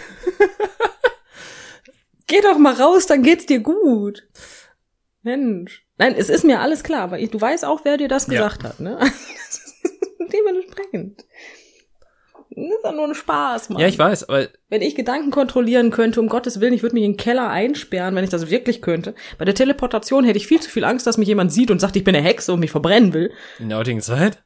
Geh 2.27 2.41
doch 2.41 2.59
mal 2.59 2.75
raus, 2.75 3.07
dann 3.07 3.23
geht's 3.23 3.47
dir 3.47 3.61
gut. 3.61 4.27
Mensch. 5.23 5.87
Nein, 5.99 6.15
es 6.17 6.29
ist 6.29 6.45
mir 6.45 6.61
alles 6.61 6.83
klar, 6.83 7.03
aber 7.03 7.19
ich, 7.19 7.31
du 7.31 7.41
weißt 7.41 7.65
auch, 7.65 7.85
wer 7.85 7.97
dir 7.99 8.09
das 8.09 8.27
Ja. 8.27 8.35
gesagt 8.35 8.65
hat, 8.65 8.81
ne? 8.81 8.99
Dementsprechend. 10.33 11.25
Das 12.57 12.65
ist 12.65 12.85
doch 12.85 12.93
nur 12.93 13.09
ein 13.09 13.15
Spaß, 13.15 13.71
Mann. 13.71 13.81
ja, 13.81 13.89
ich 13.89 13.99
weiß, 13.99 14.29
aber 14.29 14.49
Wenn 14.69 14.83
ich 14.83 14.95
Gedanken 14.95 15.31
kontrollieren 15.31 15.91
könnte, 15.91 16.21
um 16.21 16.29
Gottes 16.29 16.61
Willen, 16.61 16.73
ich 16.73 16.83
würde 16.83 16.95
mich 16.95 17.05
in 17.05 17.13
den 17.13 17.17
Keller 17.17 17.51
einsperren, 17.51 18.15
wenn 18.15 18.25
ich 18.25 18.31
das 18.31 18.49
wirklich 18.51 18.81
könnte. 18.81 19.15
Bei 19.39 19.45
der 19.45 19.55
Teleportation 19.55 20.25
hätte 20.25 20.37
ich 20.37 20.47
viel 20.47 20.61
zu 20.61 20.71
viel 20.71 20.85
Angst, 20.85 21.07
dass 21.07 21.19
mich 21.19 21.29
jemand 21.29 21.53
sieht 21.53 21.71
und 21.71 21.81
sagt, 21.81 21.97
ich 21.97 22.05
bin 22.05 22.15
eine 22.15 22.25
Hexe 22.25 22.53
und 22.53 22.61
mich 22.61 22.71
verbrennen 22.71 23.13
will. 23.13 23.33
in 23.59 23.71
der 23.71 23.79
heutigen 23.79 24.01
Zeit? 24.01 24.43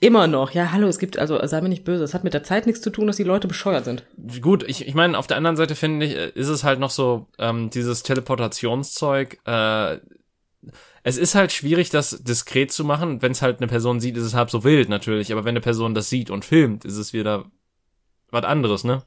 Immer 0.00 0.28
noch. 0.28 0.52
Ja, 0.52 0.70
hallo, 0.70 0.86
es 0.86 0.98
gibt, 0.98 1.18
also 1.18 1.44
sei 1.44 1.60
mir 1.60 1.68
nicht 1.68 1.84
böse, 1.84 2.04
es 2.04 2.14
hat 2.14 2.22
mit 2.22 2.32
der 2.32 2.44
Zeit 2.44 2.66
nichts 2.66 2.82
zu 2.82 2.90
tun, 2.90 3.08
dass 3.08 3.16
die 3.16 3.24
Leute 3.24 3.48
bescheuert 3.48 3.84
sind. 3.84 4.04
Gut, 4.40 4.62
ich, 4.68 4.86
ich 4.86 4.94
meine, 4.94 5.18
auf 5.18 5.26
der 5.26 5.36
anderen 5.36 5.56
Seite 5.56 5.74
finde 5.74 6.06
ich, 6.06 6.16
äh, 6.16 6.30
ist 6.34 6.48
es 6.48 6.62
halt 6.62 6.78
noch 6.78 6.90
so, 6.90 7.26
ähm, 7.38 7.68
dieses 7.70 8.04
Teleportationszeug, 8.04 9.38
äh, 9.44 9.98
es 11.02 11.16
ist 11.16 11.34
halt 11.34 11.52
schwierig, 11.52 11.90
das 11.90 12.22
diskret 12.22 12.72
zu 12.72 12.84
machen. 12.84 13.22
Wenn 13.22 13.32
es 13.32 13.42
halt 13.42 13.58
eine 13.58 13.66
Person 13.66 14.00
sieht, 14.00 14.16
ist 14.16 14.24
es 14.24 14.34
halb 14.34 14.50
so 14.50 14.64
wild 14.64 14.88
natürlich, 14.88 15.32
aber 15.32 15.44
wenn 15.44 15.50
eine 15.50 15.60
Person 15.60 15.94
das 15.94 16.08
sieht 16.08 16.30
und 16.30 16.44
filmt, 16.44 16.84
ist 16.84 16.96
es 16.96 17.12
wieder 17.12 17.50
was 18.30 18.44
anderes, 18.44 18.84
ne? 18.84 19.02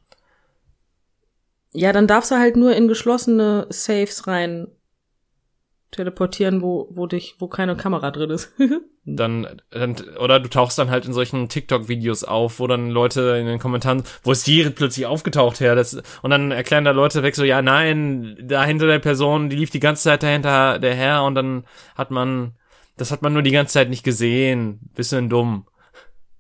Ja, 1.73 1.93
dann 1.93 2.07
darfst 2.07 2.31
du 2.31 2.35
halt 2.35 2.57
nur 2.57 2.75
in 2.75 2.87
geschlossene 2.87 3.67
Safes 3.69 4.27
rein 4.27 4.67
teleportieren, 5.91 6.61
wo, 6.61 6.87
wo 6.91 7.07
dich, 7.07 7.35
wo 7.39 7.47
keine 7.47 7.75
Kamera 7.77 8.11
drin 8.11 8.29
ist. 8.29 8.53
Dann, 9.03 9.59
dann, 9.71 9.95
oder 10.19 10.39
du 10.39 10.47
tauchst 10.47 10.77
dann 10.77 10.91
halt 10.91 11.05
in 11.05 11.13
solchen 11.13 11.49
TikTok-Videos 11.49 12.23
auf, 12.23 12.59
wo 12.59 12.67
dann 12.67 12.91
Leute 12.91 13.37
in 13.39 13.47
den 13.47 13.57
Kommentaren, 13.57 14.03
wo 14.23 14.31
ist 14.31 14.45
die 14.45 14.63
plötzlich 14.69 15.07
aufgetaucht 15.07 15.59
her? 15.59 15.73
Das, 15.75 15.99
und 16.21 16.29
dann 16.29 16.51
erklären 16.51 16.85
da 16.85 16.91
Leute 16.91 17.23
weg 17.23 17.35
so, 17.35 17.43
ja, 17.43 17.63
nein, 17.63 18.37
da 18.41 18.63
hinter 18.63 18.85
der 18.85 18.99
Person, 18.99 19.49
die 19.49 19.55
lief 19.55 19.71
die 19.71 19.79
ganze 19.79 20.03
Zeit 20.03 20.21
dahinter 20.21 20.77
der 20.77 20.93
her 20.93 21.23
und 21.23 21.33
dann 21.33 21.65
hat 21.95 22.11
man, 22.11 22.53
Das 22.97 23.11
hat 23.11 23.23
man 23.23 23.33
nur 23.33 23.41
die 23.41 23.51
ganze 23.51 23.73
Zeit 23.73 23.89
nicht 23.89 24.03
gesehen. 24.03 24.79
Bisschen 24.93 25.29
dumm. 25.29 25.65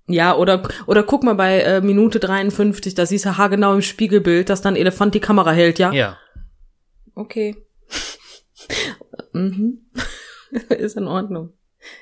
Ja, 0.07 0.35
oder, 0.35 0.61
oder 0.85 1.01
guck 1.03 1.23
mal 1.23 1.33
bei 1.33 1.61
äh, 1.61 1.81
Minute 1.81 2.19
53, 2.19 2.93
da 2.93 3.05
siehst 3.07 3.25
du 3.25 3.37
haargenau 3.37 3.73
im 3.73 3.81
Spiegelbild, 3.81 4.49
dass 4.49 4.61
dann 4.61 4.75
Elefant 4.75 5.15
die 5.15 5.19
Kamera 5.19 5.51
hält, 5.51 5.79
ja? 5.79 5.91
Ja. 5.91 6.17
Okay. 7.15 7.55
mhm. 9.33 9.79
Ist 10.69 10.97
in 10.97 11.07
Ordnung. 11.07 11.53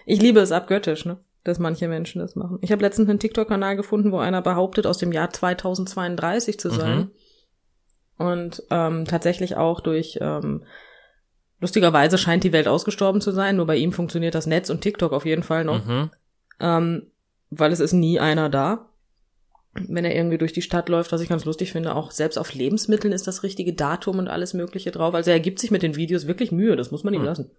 Ich 0.05 0.21
liebe 0.21 0.39
es 0.39 0.51
abgöttisch, 0.51 1.05
ne? 1.05 1.17
Dass 1.43 1.57
manche 1.59 1.87
Menschen 1.87 2.19
das 2.19 2.35
machen. 2.35 2.57
Ich 2.61 2.71
habe 2.71 2.81
letztens 2.81 3.09
einen 3.09 3.19
TikTok-Kanal 3.19 3.75
gefunden, 3.75 4.11
wo 4.11 4.17
einer 4.19 4.41
behauptet, 4.41 4.85
aus 4.85 4.97
dem 4.97 5.11
Jahr 5.11 5.29
2032 5.31 6.59
zu 6.59 6.69
sein. 6.69 6.97
Mhm. 6.97 7.11
Und 8.17 8.63
ähm, 8.69 9.05
tatsächlich 9.05 9.55
auch 9.55 9.79
durch 9.79 10.17
ähm, 10.21 10.63
lustigerweise 11.61 12.17
scheint 12.17 12.43
die 12.43 12.51
Welt 12.51 12.67
ausgestorben 12.67 13.21
zu 13.21 13.31
sein, 13.31 13.55
nur 13.55 13.65
bei 13.65 13.77
ihm 13.77 13.93
funktioniert 13.93 14.35
das 14.35 14.47
Netz 14.47 14.69
und 14.69 14.81
TikTok 14.81 15.13
auf 15.13 15.25
jeden 15.25 15.43
Fall 15.43 15.63
noch. 15.63 15.85
Mhm. 15.85 16.09
Ähm, 16.59 17.07
weil 17.49 17.71
es 17.71 17.79
ist 17.79 17.93
nie 17.93 18.19
einer 18.19 18.49
da. 18.49 18.89
Wenn 19.73 20.03
er 20.03 20.15
irgendwie 20.15 20.37
durch 20.37 20.51
die 20.51 20.61
Stadt 20.61 20.89
läuft, 20.89 21.11
was 21.11 21.21
ich 21.21 21.29
ganz 21.29 21.45
lustig 21.45 21.71
finde, 21.71 21.95
auch 21.95 22.11
selbst 22.11 22.37
auf 22.37 22.53
Lebensmitteln 22.53 23.13
ist 23.13 23.27
das 23.27 23.43
richtige 23.43 23.73
Datum 23.73 24.17
und 24.19 24.27
alles 24.27 24.53
Mögliche 24.53 24.91
drauf. 24.91 25.13
Also 25.13 25.31
er 25.31 25.39
gibt 25.39 25.59
sich 25.59 25.71
mit 25.71 25.83
den 25.83 25.95
Videos 25.95 26.27
wirklich 26.27 26.51
Mühe, 26.51 26.75
das 26.75 26.91
muss 26.91 27.03
man 27.03 27.13
ihm 27.13 27.21
Hm. 27.21 27.25
lassen. 27.27 27.51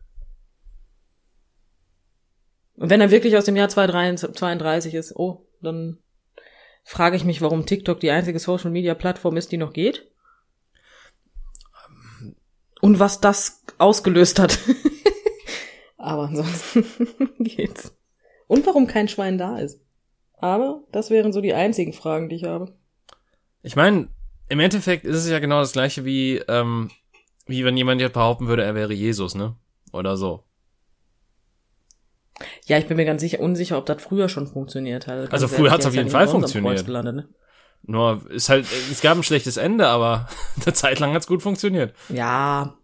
Und 2.81 2.89
wenn 2.89 3.03
er 3.03 3.11
wirklich 3.11 3.37
aus 3.37 3.45
dem 3.45 3.57
Jahr 3.57 3.69
2032 3.69 4.95
ist, 4.95 5.15
oh, 5.15 5.47
dann 5.61 5.99
frage 6.83 7.15
ich 7.15 7.25
mich, 7.25 7.43
warum 7.43 7.67
TikTok 7.67 8.01
die 8.01 8.11
einzige 8.11 8.39
Social 8.39 8.71
Media 8.71 8.95
Plattform 8.95 9.37
ist, 9.37 9.53
die 9.53 9.59
noch 9.59 9.75
geht. 9.75 10.11
Und 12.81 12.99
was 12.99 13.21
das 13.21 13.63
ausgelöst 13.77 14.39
hat. 14.39 14.59
Aber 15.99 16.23
ansonsten 16.23 16.87
geht's. 17.39 17.95
Und 18.47 18.67
warum 18.67 18.87
kein 18.87 19.09
Schwein 19.09 19.37
da 19.37 19.59
ist. 19.59 19.79
Aber 20.39 20.83
das 20.91 21.11
wären 21.11 21.35
so 21.35 21.43
die 21.43 21.53
einzigen 21.53 21.93
Fragen, 21.93 22.31
die 22.31 22.37
ich 22.37 22.45
habe. 22.45 22.75
Ich 23.61 23.77
meine, 23.77 24.09
im 24.49 24.59
Endeffekt 24.59 25.05
ist 25.05 25.17
es 25.17 25.29
ja 25.29 25.39
genau 25.39 25.61
das 25.61 25.73
gleiche 25.73 26.07
wie, 26.07 26.39
ähm, 26.49 26.91
wie 27.45 27.63
wenn 27.63 27.77
jemand 27.77 28.01
jetzt 28.01 28.15
behaupten 28.15 28.49
würde, 28.49 28.65
er 28.65 28.75
wäre 28.75 28.95
Jesus, 28.95 29.35
ne? 29.35 29.55
Oder 29.93 30.17
so. 30.17 30.45
Ja, 32.67 32.79
ich 32.79 32.87
bin 32.87 32.97
mir 32.97 33.05
ganz 33.05 33.21
sicher, 33.21 33.41
unsicher, 33.41 33.79
ob 33.79 33.87
das 33.87 34.03
früher 34.03 34.29
schon 34.29 34.47
funktioniert 34.47 35.07
hat. 35.07 35.19
Ganz 35.31 35.33
Also 35.33 35.49
früher 35.49 35.71
hat's 35.71 35.83
der 35.83 35.91
auf 35.91 35.95
jeden 35.95 36.11
Fall 36.11 36.29
funktioniert. 36.29 36.85
Gelandet, 36.87 37.17
ne? 37.17 37.29
Nur 37.83 38.31
ist 38.31 38.49
halt, 38.49 38.67
es 38.91 39.01
gab 39.01 39.17
ein 39.17 39.23
schlechtes 39.23 39.57
Ende, 39.57 39.87
aber 39.89 40.29
eine 40.65 40.75
Zeit 40.75 41.01
lang 41.01 41.13
hat's 41.15 41.27
gut 41.27 41.43
funktioniert. 41.43 41.95
Ja. 42.09 42.79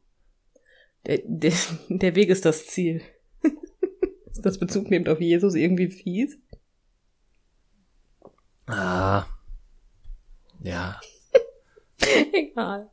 Der, 1.06 1.20
der, 1.24 1.52
der 1.88 2.14
Weg 2.14 2.28
ist 2.30 2.44
das 2.44 2.66
Ziel. 2.66 3.02
ist 4.30 4.40
das 4.44 4.58
Bezug 4.58 4.90
nehmt 4.90 5.08
auf 5.08 5.20
Jesus 5.20 5.54
irgendwie 5.54 5.88
fies? 5.88 6.38
Ah. 8.66 9.26
Ja. 10.60 11.00
Egal. 12.32 12.90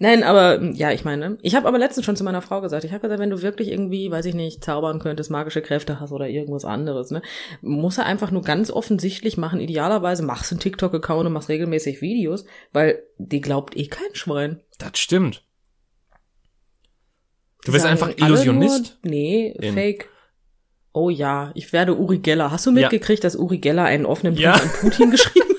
Nein, 0.00 0.24
aber 0.24 0.60
ja, 0.72 0.90
ich 0.90 1.04
meine, 1.04 1.38
ich 1.42 1.54
habe 1.54 1.68
aber 1.68 1.78
letztens 1.78 2.04
schon 2.04 2.16
zu 2.16 2.24
meiner 2.24 2.42
Frau 2.42 2.60
gesagt, 2.60 2.82
ich 2.84 2.90
habe 2.90 3.02
gesagt, 3.02 3.20
wenn 3.20 3.30
du 3.30 3.40
wirklich 3.40 3.68
irgendwie, 3.70 4.10
weiß 4.10 4.24
ich 4.26 4.34
nicht, 4.34 4.64
zaubern 4.64 4.98
könntest, 4.98 5.30
magische 5.30 5.62
Kräfte 5.62 6.00
hast 6.00 6.10
oder 6.10 6.28
irgendwas 6.28 6.64
anderes, 6.64 7.10
ne, 7.12 7.22
muss 7.60 7.98
er 7.98 8.06
einfach 8.06 8.32
nur 8.32 8.42
ganz 8.42 8.70
offensichtlich 8.72 9.36
machen, 9.36 9.60
idealerweise 9.60 10.24
machst 10.24 10.50
du 10.50 10.54
einen 10.56 10.60
TikTok-Account 10.60 11.26
und 11.26 11.32
machst 11.32 11.48
regelmäßig 11.48 12.00
Videos, 12.00 12.44
weil 12.72 13.00
die 13.18 13.40
glaubt 13.40 13.76
eh 13.76 13.86
kein 13.86 14.12
Schwein. 14.14 14.60
Das 14.78 14.98
stimmt. 14.98 15.44
Du 17.64 17.72
sagen 17.72 17.84
einfach 17.92 18.10
Illusionist? 18.16 18.98
Nur, 19.02 19.10
nee, 19.12 19.54
In- 19.60 19.74
Fake. 19.74 20.08
Oh 20.92 21.10
ja, 21.10 21.50
ich 21.54 21.72
werde 21.72 21.96
Uri 21.96 22.18
Geller. 22.18 22.50
Hast 22.52 22.66
du 22.66 22.72
mitgekriegt, 22.72 23.24
dass 23.24 23.34
Uri 23.34 23.58
Geller 23.58 23.84
einen 23.84 24.06
offenen 24.06 24.34
Brief 24.34 24.44
Ja. 24.44 24.52
an 24.52 24.70
Putin 24.80 25.10
geschrieben 25.10 25.46
hat? 25.48 25.53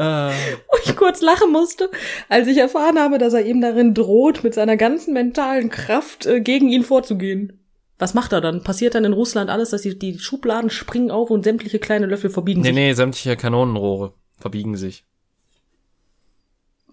Äh, 0.00 0.32
wo 0.68 0.78
ich 0.82 0.96
kurz 0.96 1.20
lachen 1.20 1.52
musste, 1.52 1.90
als 2.30 2.48
ich 2.48 2.56
erfahren 2.56 2.98
habe, 2.98 3.18
dass 3.18 3.34
er 3.34 3.44
ihm 3.44 3.60
darin 3.60 3.92
droht, 3.92 4.42
mit 4.42 4.54
seiner 4.54 4.78
ganzen 4.78 5.12
mentalen 5.12 5.68
Kraft 5.68 6.24
äh, 6.24 6.40
gegen 6.40 6.70
ihn 6.70 6.84
vorzugehen. 6.84 7.60
Was 7.98 8.14
macht 8.14 8.32
er 8.32 8.40
dann? 8.40 8.62
Passiert 8.62 8.94
dann 8.94 9.04
in 9.04 9.12
Russland 9.12 9.50
alles, 9.50 9.70
dass 9.70 9.82
die, 9.82 9.98
die 9.98 10.18
Schubladen 10.18 10.70
springen 10.70 11.10
auf 11.10 11.28
und 11.28 11.44
sämtliche 11.44 11.78
kleine 11.78 12.06
Löffel 12.06 12.30
verbiegen 12.30 12.62
nee, 12.62 12.68
sich? 12.68 12.74
nee, 12.74 12.92
sämtliche 12.94 13.36
Kanonenrohre 13.36 14.14
verbiegen 14.38 14.74
sich. 14.74 15.04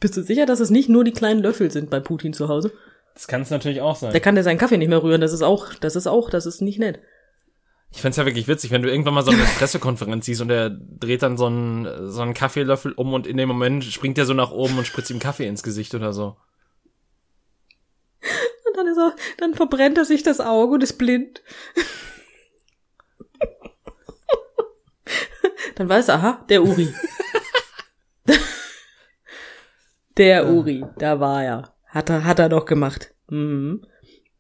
Bist 0.02 0.18
du 0.18 0.22
sicher, 0.22 0.46
dass 0.46 0.60
es 0.60 0.70
nicht 0.70 0.90
nur 0.90 1.06
die 1.06 1.14
kleinen 1.14 1.42
Löffel 1.42 1.72
sind 1.72 1.90
bei 1.90 2.02
Putin 2.02 2.34
zu 2.34 2.50
Hause? 2.50 2.74
Das 3.14 3.28
kann 3.28 3.42
es 3.42 3.50
natürlich 3.50 3.80
auch 3.80 3.96
sein. 3.96 4.12
Der 4.12 4.20
kann 4.20 4.36
ja 4.36 4.44
seinen 4.44 4.58
Kaffee 4.58 4.78
nicht 4.78 4.90
mehr 4.90 5.02
rühren. 5.02 5.22
Das 5.22 5.32
ist 5.32 5.44
auch, 5.44 5.74
das 5.76 5.96
ist 5.96 6.08
auch, 6.08 6.30
das 6.30 6.46
ist 6.46 6.62
nicht 6.62 6.78
nett. 6.78 7.00
Ich 7.98 8.02
find's 8.02 8.18
ja 8.18 8.28
wirklich 8.28 8.48
witzig, 8.48 8.70
wenn 8.70 8.84
du 8.84 8.92
irgendwann 8.92 9.16
mal 9.16 9.24
so 9.24 9.32
eine 9.32 9.42
Pressekonferenz 9.58 10.28
siehst 10.28 10.42
und 10.42 10.52
er 10.52 10.70
dreht 10.70 11.24
dann 11.24 11.36
so 11.36 11.48
einen, 11.48 12.12
so 12.12 12.22
einen 12.22 12.36
Kaffeelöffel 12.36 12.92
um 12.92 13.12
und 13.16 13.26
in 13.26 13.38
dem 13.38 13.48
Moment 13.48 13.84
springt 13.86 14.20
er 14.20 14.28
so 14.28 14.36
nach 14.36 14.52
oben 14.52 14.78
und 14.78 14.86
spritzt 14.86 15.10
ihm 15.10 15.18
Kaffee 15.18 15.48
ins 15.48 15.64
Gesicht 15.64 15.96
oder 15.96 16.14
so. 16.14 16.38
Und 18.68 18.78
dann 18.78 18.86
ist 18.86 19.00
er, 19.00 19.16
dann 19.40 19.56
verbrennt 19.56 19.98
er 19.98 20.06
sich 20.06 20.22
das 20.22 20.40
Auge 20.40 20.76
und 20.76 20.84
ist 20.84 21.00
blind. 21.00 21.42
dann 25.74 25.90
weiß 25.90 26.10
er, 26.10 26.16
aha, 26.18 26.46
der 26.50 26.62
Uri. 26.62 26.94
der 30.18 30.48
Uri, 30.50 30.86
da 31.00 31.20
war 31.20 31.44
er. 31.44 31.74
Hat 31.88 32.12
er, 32.12 32.26
hat 32.26 32.38
er 32.38 32.50
doch 32.50 32.66
gemacht. 32.66 33.16
Mhm. 33.28 33.88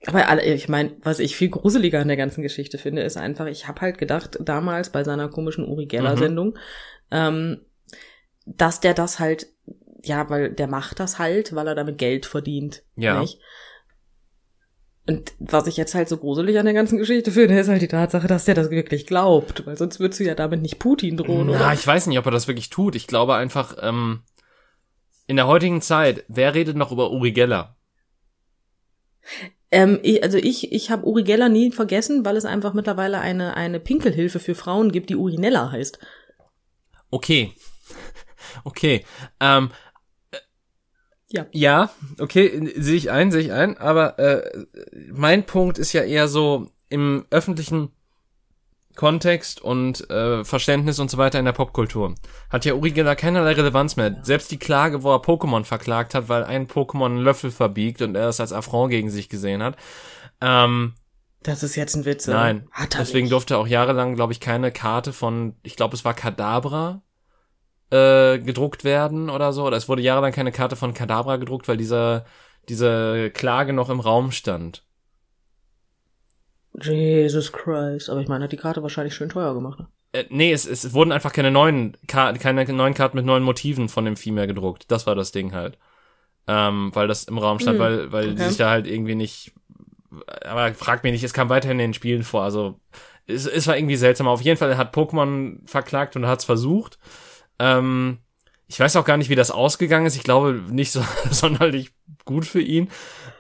Aber 0.06 0.28
alle- 0.30 0.44
ich 0.44 0.70
meine, 0.70 0.96
was 1.02 1.20
ich 1.20 1.36
viel 1.36 1.50
gruseliger 1.50 2.00
an 2.00 2.08
der 2.08 2.18
ganzen 2.18 2.44
Geschichte 2.44 2.78
finde, 2.78 3.02
ist 3.02 3.18
einfach, 3.18 3.48
ich 3.48 3.68
habe 3.68 3.82
halt 3.82 3.98
gedacht, 3.98 4.38
damals 4.42 4.92
bei 4.92 5.04
seiner 5.04 5.28
komischen 5.28 5.66
Uri 5.68 5.86
Geller-Sendung, 5.88 6.58
ähm, 7.12 7.62
dass 8.46 8.80
der 8.80 8.94
das 8.94 9.20
halt, 9.20 9.48
ja, 10.04 10.30
weil 10.30 10.52
der 10.54 10.68
macht 10.68 11.00
das 11.00 11.18
halt, 11.20 11.56
weil 11.56 11.68
er 11.68 11.76
damit 11.76 11.98
Geld 11.98 12.26
verdient. 12.26 12.84
Ja. 12.96 13.20
Nicht? 13.20 13.40
Und 15.08 15.34
was 15.40 15.68
ich 15.68 15.78
jetzt 15.78 15.96
halt 15.96 16.10
so 16.10 16.18
gruselig 16.18 16.60
an 16.60 16.66
der 16.66 16.74
ganzen 16.74 16.98
Geschichte 16.98 17.32
finde, 17.32 17.58
ist 17.58 17.70
halt 17.70 17.82
die 17.82 17.88
Tatsache, 17.88 18.28
dass 18.28 18.46
der 18.46 18.56
das 18.56 18.70
wirklich 18.70 19.08
glaubt, 19.08 19.66
weil 19.66 19.78
sonst 19.78 20.00
würdest 20.00 20.20
du 20.20 20.26
ja 20.26 20.36
damit 20.36 20.62
nicht 20.62 20.80
Putin 20.80 21.16
drohen, 21.18 21.48
Na, 21.48 21.56
oder? 21.56 21.74
ich 21.74 21.88
weiß 21.88 22.08
nicht, 22.08 22.20
ob 22.20 22.26
er 22.26 22.32
das 22.32 22.48
wirklich 22.48 22.70
tut. 22.70 22.94
Ich 22.96 23.08
glaube 23.08 23.36
einfach, 23.36 23.78
ähm, 23.82 24.24
in 25.26 25.38
der 25.38 25.48
heutigen 25.48 25.82
Zeit, 25.82 26.24
wer 26.28 26.54
redet 26.54 26.76
noch 26.76 26.92
über 26.92 27.12
Uri 27.12 27.32
Geller? 27.32 27.78
Ähm, 29.71 29.99
ich, 30.01 30.23
also 30.23 30.38
ich, 30.38 30.71
ich 30.71 30.89
habe 30.91 31.06
Uri 31.06 31.23
Geller 31.23 31.49
nie 31.49 31.71
vergessen, 31.71 32.23
weil 32.25 32.38
es 32.38 32.45
einfach 32.45 32.73
mittlerweile 32.73 33.19
eine, 33.19 33.58
eine 33.58 33.80
Pinkelhilfe 33.80 34.39
für 34.39 34.56
Frauen 34.56 34.91
gibt, 34.91 35.10
die 35.10 35.15
Urinella 35.15 35.71
heißt. 35.71 35.99
Okay. 37.10 37.53
Okay. 38.63 39.06
Ähm, 39.39 39.71
Ja. 41.30 41.45
ja, 41.51 41.91
okay, 42.19 42.71
sehe 42.77 42.95
ich 42.95 43.12
ein, 43.12 43.32
sehe 43.32 43.41
ich 43.41 43.51
ein, 43.51 43.77
aber 43.77 44.17
äh, 44.17 44.65
mein 45.12 45.45
Punkt 45.45 45.77
ist 45.77 45.91
ja 45.91 46.03
eher 46.03 46.27
so 46.30 46.71
im 46.89 47.25
öffentlichen 47.30 47.91
Kontext 48.98 49.62
und 49.62 50.10
äh, 50.10 50.44
Verständnis 50.44 51.00
und 51.00 51.10
so 51.10 51.18
weiter 51.18 51.40
in 51.40 51.46
der 51.46 51.54
Popkultur. 51.54 52.16
Hat 52.50 52.66
ja 52.66 52.74
Uri 52.74 52.92
Geller 52.92 53.16
keinerlei 53.16 53.54
Relevanz 53.54 53.95
mehr. 53.95 54.18
Selbst 54.24 54.52
die 54.52 54.60
Klage, 54.60 55.04
wo 55.04 55.14
er 55.14 55.22
Pokémon 55.22 55.64
verklagt 55.64 56.14
hat, 56.14 56.28
weil 56.28 56.43
ein 56.43 56.68
Pokémon 56.68 57.06
einen 57.06 57.18
Löffel 57.20 57.52
verbiegt 57.52 58.02
und 58.02 58.16
er 58.16 58.28
es 58.28 58.39
als 58.41 58.52
Affront 58.52 58.89
gegen 58.89 59.10
sich 59.10 59.30
gesehen 59.30 59.64
hat. 59.64 59.78
Ähm, 60.41 60.95
Das 61.43 61.64
ist 61.64 61.76
jetzt 61.76 61.95
ein 61.95 62.06
Witz. 62.06 62.28
oder? 62.28 62.38
Nein, 62.38 62.68
deswegen 62.98 63.26
nicht. 63.26 63.32
durfte 63.32 63.58
auch 63.58 63.68
jahrelang, 63.68 64.16
glaube 64.16 64.34
ich, 64.34 64.39
keine 64.39 64.72
Karte 64.72 65.14
von, 65.14 65.56
ich 65.64 65.76
glaube, 65.76 65.95
es 65.95 66.04
war 66.04 66.14
Kadabra 66.14 67.02
äh, 67.91 68.39
gedruckt 68.39 68.84
werden 68.84 69.30
oder 69.30 69.54
so. 69.54 69.66
Oder 69.66 69.78
es 69.78 69.88
wurde 69.88 70.02
jahrelang 70.02 70.34
keine 70.34 70.52
Karte 70.52 70.76
von 70.76 70.93
Kadabra 70.93 71.38
gedruckt, 71.38 71.68
weil 71.68 71.78
dieser 71.78 72.26
diese 72.68 73.30
Klage 73.32 73.74
noch 73.74 73.89
im 73.89 74.00
Raum 74.00 74.32
stand. 74.32 74.84
Jesus 76.82 77.51
Christ. 77.51 78.09
Aber 78.09 78.21
ich 78.21 78.28
meine, 78.28 78.43
hat 78.43 78.51
die 78.51 78.57
Karte 78.57 78.84
wahrscheinlich 78.84 79.15
schön 79.15 79.30
teuer 79.30 79.53
gemacht. 79.53 79.80
Ne? 79.80 79.88
Äh, 80.13 80.25
nee, 80.30 80.51
es, 80.51 80.65
es 80.65 80.93
wurden 80.93 81.11
einfach 81.11 81.34
keine 81.34 81.51
neuen 81.51 81.97
Ka 82.07 82.34
keine 82.34 82.65
neuen 82.73 82.93
Karten 82.93 83.17
mit 83.17 83.25
neuen 83.25 83.43
Motiven 83.43 83.89
von 83.89 84.05
dem 84.05 84.15
Vieh 84.15 84.32
mehr 84.32 84.47
gedruckt. 84.47 84.89
Das 84.91 85.07
war 85.07 85.15
das 85.15 85.32
Ding 85.32 85.53
halt. 85.53 85.78
Ähm, 86.47 86.91
weil 86.93 87.07
das 87.07 87.25
im 87.25 87.38
Raum 87.38 87.59
stand, 87.59 87.78
Hm, 87.78 87.84
weil, 87.84 88.11
weil 88.11 88.28
die 88.28 88.41
okay. 88.41 88.47
sich 88.49 88.57
da 88.57 88.69
halt 88.69 88.88
irgendwie 88.88 89.15
nicht. 89.15 89.53
Aber 90.45 90.73
frag 90.73 91.03
mich 91.03 91.11
nicht, 91.11 91.23
es 91.23 91.34
kam 91.34 91.49
weiterhin 91.49 91.80
in 91.80 91.89
den 91.89 91.93
Spielen 91.93 92.23
vor. 92.23 92.43
Also 92.43 92.80
es, 93.28 93.45
es 93.45 93.67
war 93.67 93.78
irgendwie 93.78 93.97
seltsam. 93.97 94.28
Auf 94.28 94.41
jeden 94.41 94.57
Fall 94.57 94.78
hat 94.78 94.95
Pokémon 94.95 95.59
verklagt 95.67 96.15
und 96.15 96.25
hat 96.28 96.39
es 96.39 96.45
versucht. 96.45 96.97
Ähm, 97.59 98.19
ich 98.67 98.80
weiß 98.80 98.95
auch 98.95 99.05
gar 99.05 99.17
nicht, 99.17 99.30
wie 99.30 99.36
das 99.36 99.51
ausgegangen 99.51 100.05
ist. 100.05 100.15
Ich 100.15 100.23
glaube 100.23 100.61
nicht 100.69 100.91
so 100.91 101.03
sonderlich 101.32 101.91
gut 102.25 102.45
für 102.45 102.61
ihn. 102.61 102.89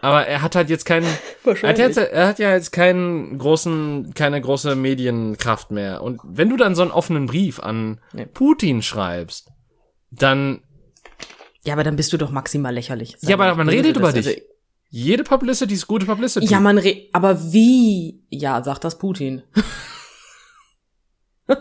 Aber 0.01 0.27
er 0.27 0.41
hat 0.41 0.55
halt 0.55 0.69
jetzt 0.69 0.85
keinen. 0.85 1.07
Er 1.45 1.69
hat, 1.69 1.77
jetzt, 1.77 1.97
er 1.97 2.27
hat 2.27 2.39
ja 2.39 2.51
jetzt 2.51 2.73
keinen 2.73 3.37
großen, 3.37 4.13
keine 4.13 4.41
große 4.41 4.75
Medienkraft 4.75 5.71
mehr. 5.71 6.01
Und 6.03 6.19
wenn 6.25 6.49
du 6.49 6.57
dann 6.57 6.75
so 6.75 6.81
einen 6.81 6.91
offenen 6.91 7.25
Brief 7.25 7.61
an 7.61 8.01
Nee. 8.11 8.25
Putin 8.25 8.81
schreibst, 8.81 9.49
dann 10.11 10.59
Ja, 11.63 11.71
aber 11.71 11.85
dann 11.85 11.95
bist 11.95 12.11
du 12.11 12.17
doch 12.17 12.31
maximal 12.31 12.73
lächerlich. 12.73 13.15
Ja, 13.21 13.35
aber 13.35 13.55
man 13.55 13.69
redet 13.69 13.95
über 13.95 14.11
dich. 14.11 14.27
Also, 14.27 14.41
Jede 14.89 15.23
Publicity 15.23 15.73
ist 15.73 15.87
gute 15.87 16.05
Publicity. 16.05 16.45
Ja, 16.47 16.59
man 16.59 16.77
re 16.77 17.07
aber 17.11 17.51
wie? 17.53 18.23
Ja, 18.29 18.63
sagt 18.63 18.83
das 18.83 18.97
Putin. 18.97 19.43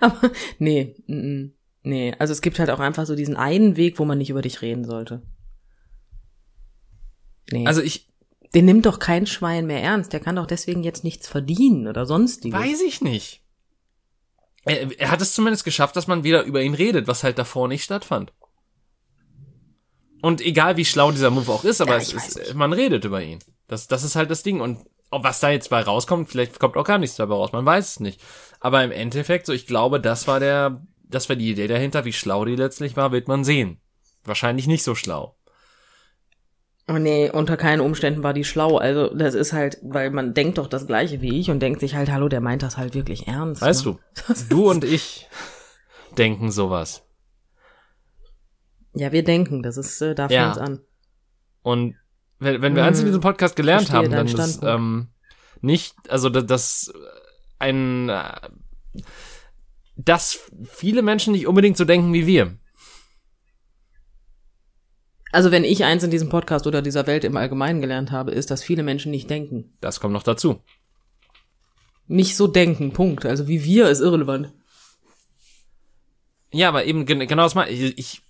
aber 0.00 0.30
nee, 0.58 0.96
mm, 1.06 1.14
mm, 1.14 1.52
nee, 1.82 2.14
also 2.18 2.32
es 2.32 2.42
gibt 2.42 2.58
halt 2.58 2.70
auch 2.70 2.80
einfach 2.80 3.06
so 3.06 3.14
diesen 3.14 3.36
einen 3.36 3.76
Weg, 3.76 3.98
wo 3.98 4.04
man 4.04 4.18
nicht 4.18 4.30
über 4.30 4.42
dich 4.42 4.62
reden 4.62 4.84
sollte. 4.84 5.22
Nee. 7.50 7.66
Also 7.66 7.82
ich 7.82 8.08
den 8.54 8.64
nimmt 8.64 8.86
doch 8.86 8.98
kein 8.98 9.26
Schwein 9.26 9.66
mehr 9.66 9.82
ernst. 9.82 10.12
Der 10.12 10.20
kann 10.20 10.36
doch 10.36 10.46
deswegen 10.46 10.82
jetzt 10.82 11.04
nichts 11.04 11.28
verdienen 11.28 11.88
oder 11.88 12.06
sonstiges. 12.06 12.58
weiß 12.58 12.80
ich 12.82 13.00
nicht. 13.02 13.42
Er, 14.64 14.98
er 14.98 15.10
hat 15.10 15.20
es 15.20 15.34
zumindest 15.34 15.64
geschafft, 15.64 15.94
dass 15.94 16.06
man 16.06 16.24
wieder 16.24 16.42
über 16.44 16.62
ihn 16.62 16.74
redet, 16.74 17.06
was 17.06 17.22
halt 17.22 17.38
davor 17.38 17.68
nicht 17.68 17.84
stattfand. 17.84 18.32
Und 20.22 20.40
egal 20.40 20.76
wie 20.76 20.84
schlau 20.84 21.12
dieser 21.12 21.30
Move 21.30 21.52
auch 21.52 21.64
ist, 21.64 21.80
aber 21.80 21.92
Ja, 21.92 21.98
es 21.98 22.12
ist, 22.12 22.54
man 22.54 22.72
redet 22.72 23.04
über 23.04 23.22
ihn. 23.22 23.38
Das, 23.68 23.86
das 23.86 24.02
ist 24.02 24.16
halt 24.16 24.30
das 24.30 24.42
Ding. 24.42 24.60
Und 24.60 24.86
was 25.10 25.40
da 25.40 25.50
jetzt 25.50 25.70
bei 25.70 25.82
rauskommt, 25.82 26.30
vielleicht 26.30 26.58
kommt 26.58 26.76
auch 26.76 26.84
gar 26.84 26.98
nichts 26.98 27.16
dabei 27.16 27.34
raus, 27.34 27.52
man 27.52 27.66
weiß 27.66 27.90
es 27.90 28.00
nicht. 28.00 28.20
Aber 28.58 28.82
im 28.82 28.90
Endeffekt, 28.90 29.46
so 29.46 29.52
ich 29.52 29.66
glaube, 29.66 30.00
das 30.00 30.26
war 30.26 30.40
der, 30.40 30.80
das 31.04 31.28
war 31.28 31.36
die 31.36 31.50
Idee 31.50 31.68
dahinter, 31.68 32.04
wie 32.04 32.12
schlau 32.12 32.44
die 32.44 32.56
letztlich 32.56 32.96
war, 32.96 33.12
wird 33.12 33.28
man 33.28 33.44
sehen. 33.44 33.80
Wahrscheinlich 34.24 34.66
nicht 34.66 34.82
so 34.82 34.94
schlau. 34.94 35.35
Oh 36.88 36.98
nee, 36.98 37.30
unter 37.30 37.56
keinen 37.56 37.80
Umständen 37.80 38.22
war 38.22 38.32
die 38.32 38.44
schlau. 38.44 38.76
Also 38.78 39.12
das 39.12 39.34
ist 39.34 39.52
halt, 39.52 39.78
weil 39.82 40.10
man 40.10 40.34
denkt 40.34 40.58
doch 40.58 40.68
das 40.68 40.86
gleiche 40.86 41.20
wie 41.20 41.40
ich 41.40 41.50
und 41.50 41.58
denkt 41.60 41.80
sich 41.80 41.96
halt, 41.96 42.10
hallo, 42.12 42.28
der 42.28 42.40
meint 42.40 42.62
das 42.62 42.76
halt 42.76 42.94
wirklich 42.94 43.26
ernst. 43.26 43.60
Weißt 43.60 43.86
ne? 43.86 43.98
du, 44.14 44.34
du 44.48 44.70
und 44.70 44.84
ich 44.84 45.28
denken 46.16 46.52
sowas. 46.52 47.02
Ja, 48.94 49.10
wir 49.12 49.24
denken, 49.24 49.62
das 49.62 49.76
ist, 49.76 50.00
äh, 50.00 50.14
da 50.14 50.28
Ja. 50.28 50.44
fängt's 50.44 50.58
an. 50.58 50.80
Und 51.62 51.96
wenn, 52.38 52.62
wenn 52.62 52.76
wir 52.76 52.84
eins 52.84 52.98
in 52.98 53.02
Hm. 53.04 53.08
diesem 53.08 53.20
Podcast 53.20 53.56
gelernt 53.56 53.90
haben, 53.90 54.10
dann 54.10 54.26
ist 54.28 54.62
ähm, 54.62 55.08
nicht, 55.60 55.94
also 56.08 56.28
dass, 56.30 56.46
dass 56.46 56.92
ein, 57.58 58.08
äh, 58.08 58.32
dass 59.96 60.38
viele 60.64 61.02
Menschen 61.02 61.32
nicht 61.32 61.46
unbedingt 61.48 61.76
so 61.76 61.84
denken 61.84 62.12
wie 62.12 62.26
wir. 62.26 62.56
Also 65.36 65.50
wenn 65.50 65.64
ich 65.64 65.84
eins 65.84 66.02
in 66.02 66.10
diesem 66.10 66.30
Podcast 66.30 66.66
oder 66.66 66.80
dieser 66.80 67.06
Welt 67.06 67.22
im 67.22 67.36
Allgemeinen 67.36 67.82
gelernt 67.82 68.10
habe, 68.10 68.30
ist, 68.30 68.50
dass 68.50 68.62
viele 68.62 68.82
Menschen 68.82 69.10
nicht 69.10 69.28
denken. 69.28 69.76
Das 69.82 70.00
kommt 70.00 70.14
noch 70.14 70.22
dazu. 70.22 70.62
Nicht 72.06 72.36
so 72.36 72.46
denken, 72.46 72.94
Punkt. 72.94 73.26
Also 73.26 73.46
wie 73.46 73.62
wir 73.62 73.90
ist 73.90 74.00
irrelevant. 74.00 74.54
Ja, 76.54 76.68
aber 76.70 76.86
eben 76.86 77.04
gen- 77.04 77.28
genau 77.28 77.42
das 77.42 77.54
mal. 77.54 77.68
Ich, 77.68 77.98
ich, 77.98 78.22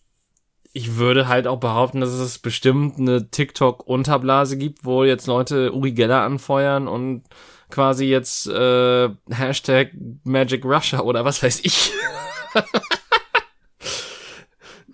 ich 0.73 0.97
würde 0.97 1.29
halt 1.29 1.47
auch 1.47 1.61
behaupten, 1.61 2.01
dass 2.01 2.11
es 2.11 2.41
bestimmt 2.41 2.99
eine 2.99 3.31
TikTok-Unterblase 3.31 4.57
gibt, 4.59 4.85
wo 4.85 5.05
jetzt 5.05 5.29
Leute 5.29 5.73
Uri 5.77 5.93
Geller 5.93 6.23
anfeuern 6.23 6.89
und 6.89 7.23
quasi 7.71 8.07
jetzt 8.07 8.49
äh, 8.49 9.11
Hashtag 9.31 9.93
Magic 10.25 10.65
Russia 10.65 11.03
oder 11.03 11.25
was 11.25 11.41
weiß 11.41 11.61
ich. 11.63 11.93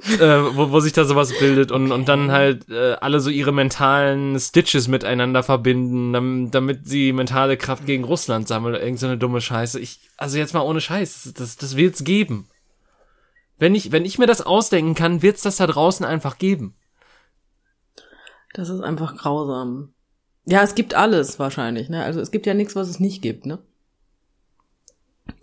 äh, 0.04 0.56
wo, 0.56 0.70
wo 0.72 0.80
sich 0.80 0.92
da 0.92 1.04
sowas 1.04 1.32
bildet 1.38 1.70
und, 1.70 1.92
und 1.92 2.08
dann 2.08 2.32
halt 2.32 2.68
äh, 2.68 2.94
alle 2.94 3.20
so 3.20 3.30
ihre 3.30 3.52
mentalen 3.52 4.38
Stitches 4.38 4.88
miteinander 4.88 5.42
verbinden, 5.42 6.12
damit, 6.12 6.54
damit 6.54 6.88
sie 6.88 7.12
mentale 7.12 7.56
Kraft 7.56 7.86
gegen 7.86 8.04
Russland 8.04 8.48
sammeln 8.48 8.74
oder 8.74 8.82
irgend 8.82 8.98
so 8.98 9.06
eine 9.06 9.18
dumme 9.18 9.40
Scheiße. 9.40 9.78
Ich, 9.78 10.00
also 10.16 10.38
jetzt 10.38 10.54
mal 10.54 10.62
ohne 10.62 10.80
Scheiß, 10.80 11.24
das, 11.24 11.34
das, 11.34 11.56
das 11.56 11.76
wird's 11.76 12.04
geben. 12.04 12.48
Wenn 13.58 13.74
ich, 13.74 13.92
wenn 13.92 14.04
ich 14.04 14.18
mir 14.18 14.26
das 14.26 14.42
ausdenken 14.42 14.94
kann, 14.94 15.22
wird's 15.22 15.42
das 15.42 15.56
da 15.56 15.66
draußen 15.66 16.04
einfach 16.04 16.38
geben. 16.38 16.74
Das 18.54 18.68
ist 18.68 18.80
einfach 18.80 19.16
grausam. 19.16 19.94
Ja, 20.44 20.62
es 20.62 20.74
gibt 20.74 20.94
alles 20.94 21.38
wahrscheinlich, 21.38 21.88
ne? 21.88 22.02
Also 22.02 22.20
es 22.20 22.32
gibt 22.32 22.46
ja 22.46 22.54
nichts, 22.54 22.74
was 22.74 22.88
es 22.88 22.98
nicht 22.98 23.22
gibt, 23.22 23.46
ne? 23.46 23.60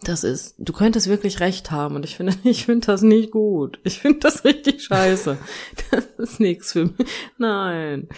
Das 0.04 0.24
ist, 0.24 0.56
du 0.58 0.74
könntest 0.74 1.08
wirklich 1.08 1.40
recht 1.40 1.72
haben 1.72 1.96
und 1.96 2.06
ich 2.06 2.18
finde, 2.18 2.34
ich 2.44 2.66
finde 2.66 2.88
das 2.88 3.02
nicht 3.02 3.32
gut. 3.32 3.80
Ich 3.84 4.00
finde 4.00 4.20
das 4.20 4.44
richtig 4.44 4.84
scheiße. 4.84 5.38
Das 5.92 6.06
ist 6.18 6.40
nichts 6.40 6.74
für 6.74 6.86
mich. 6.86 7.08
Nein. 7.38 8.10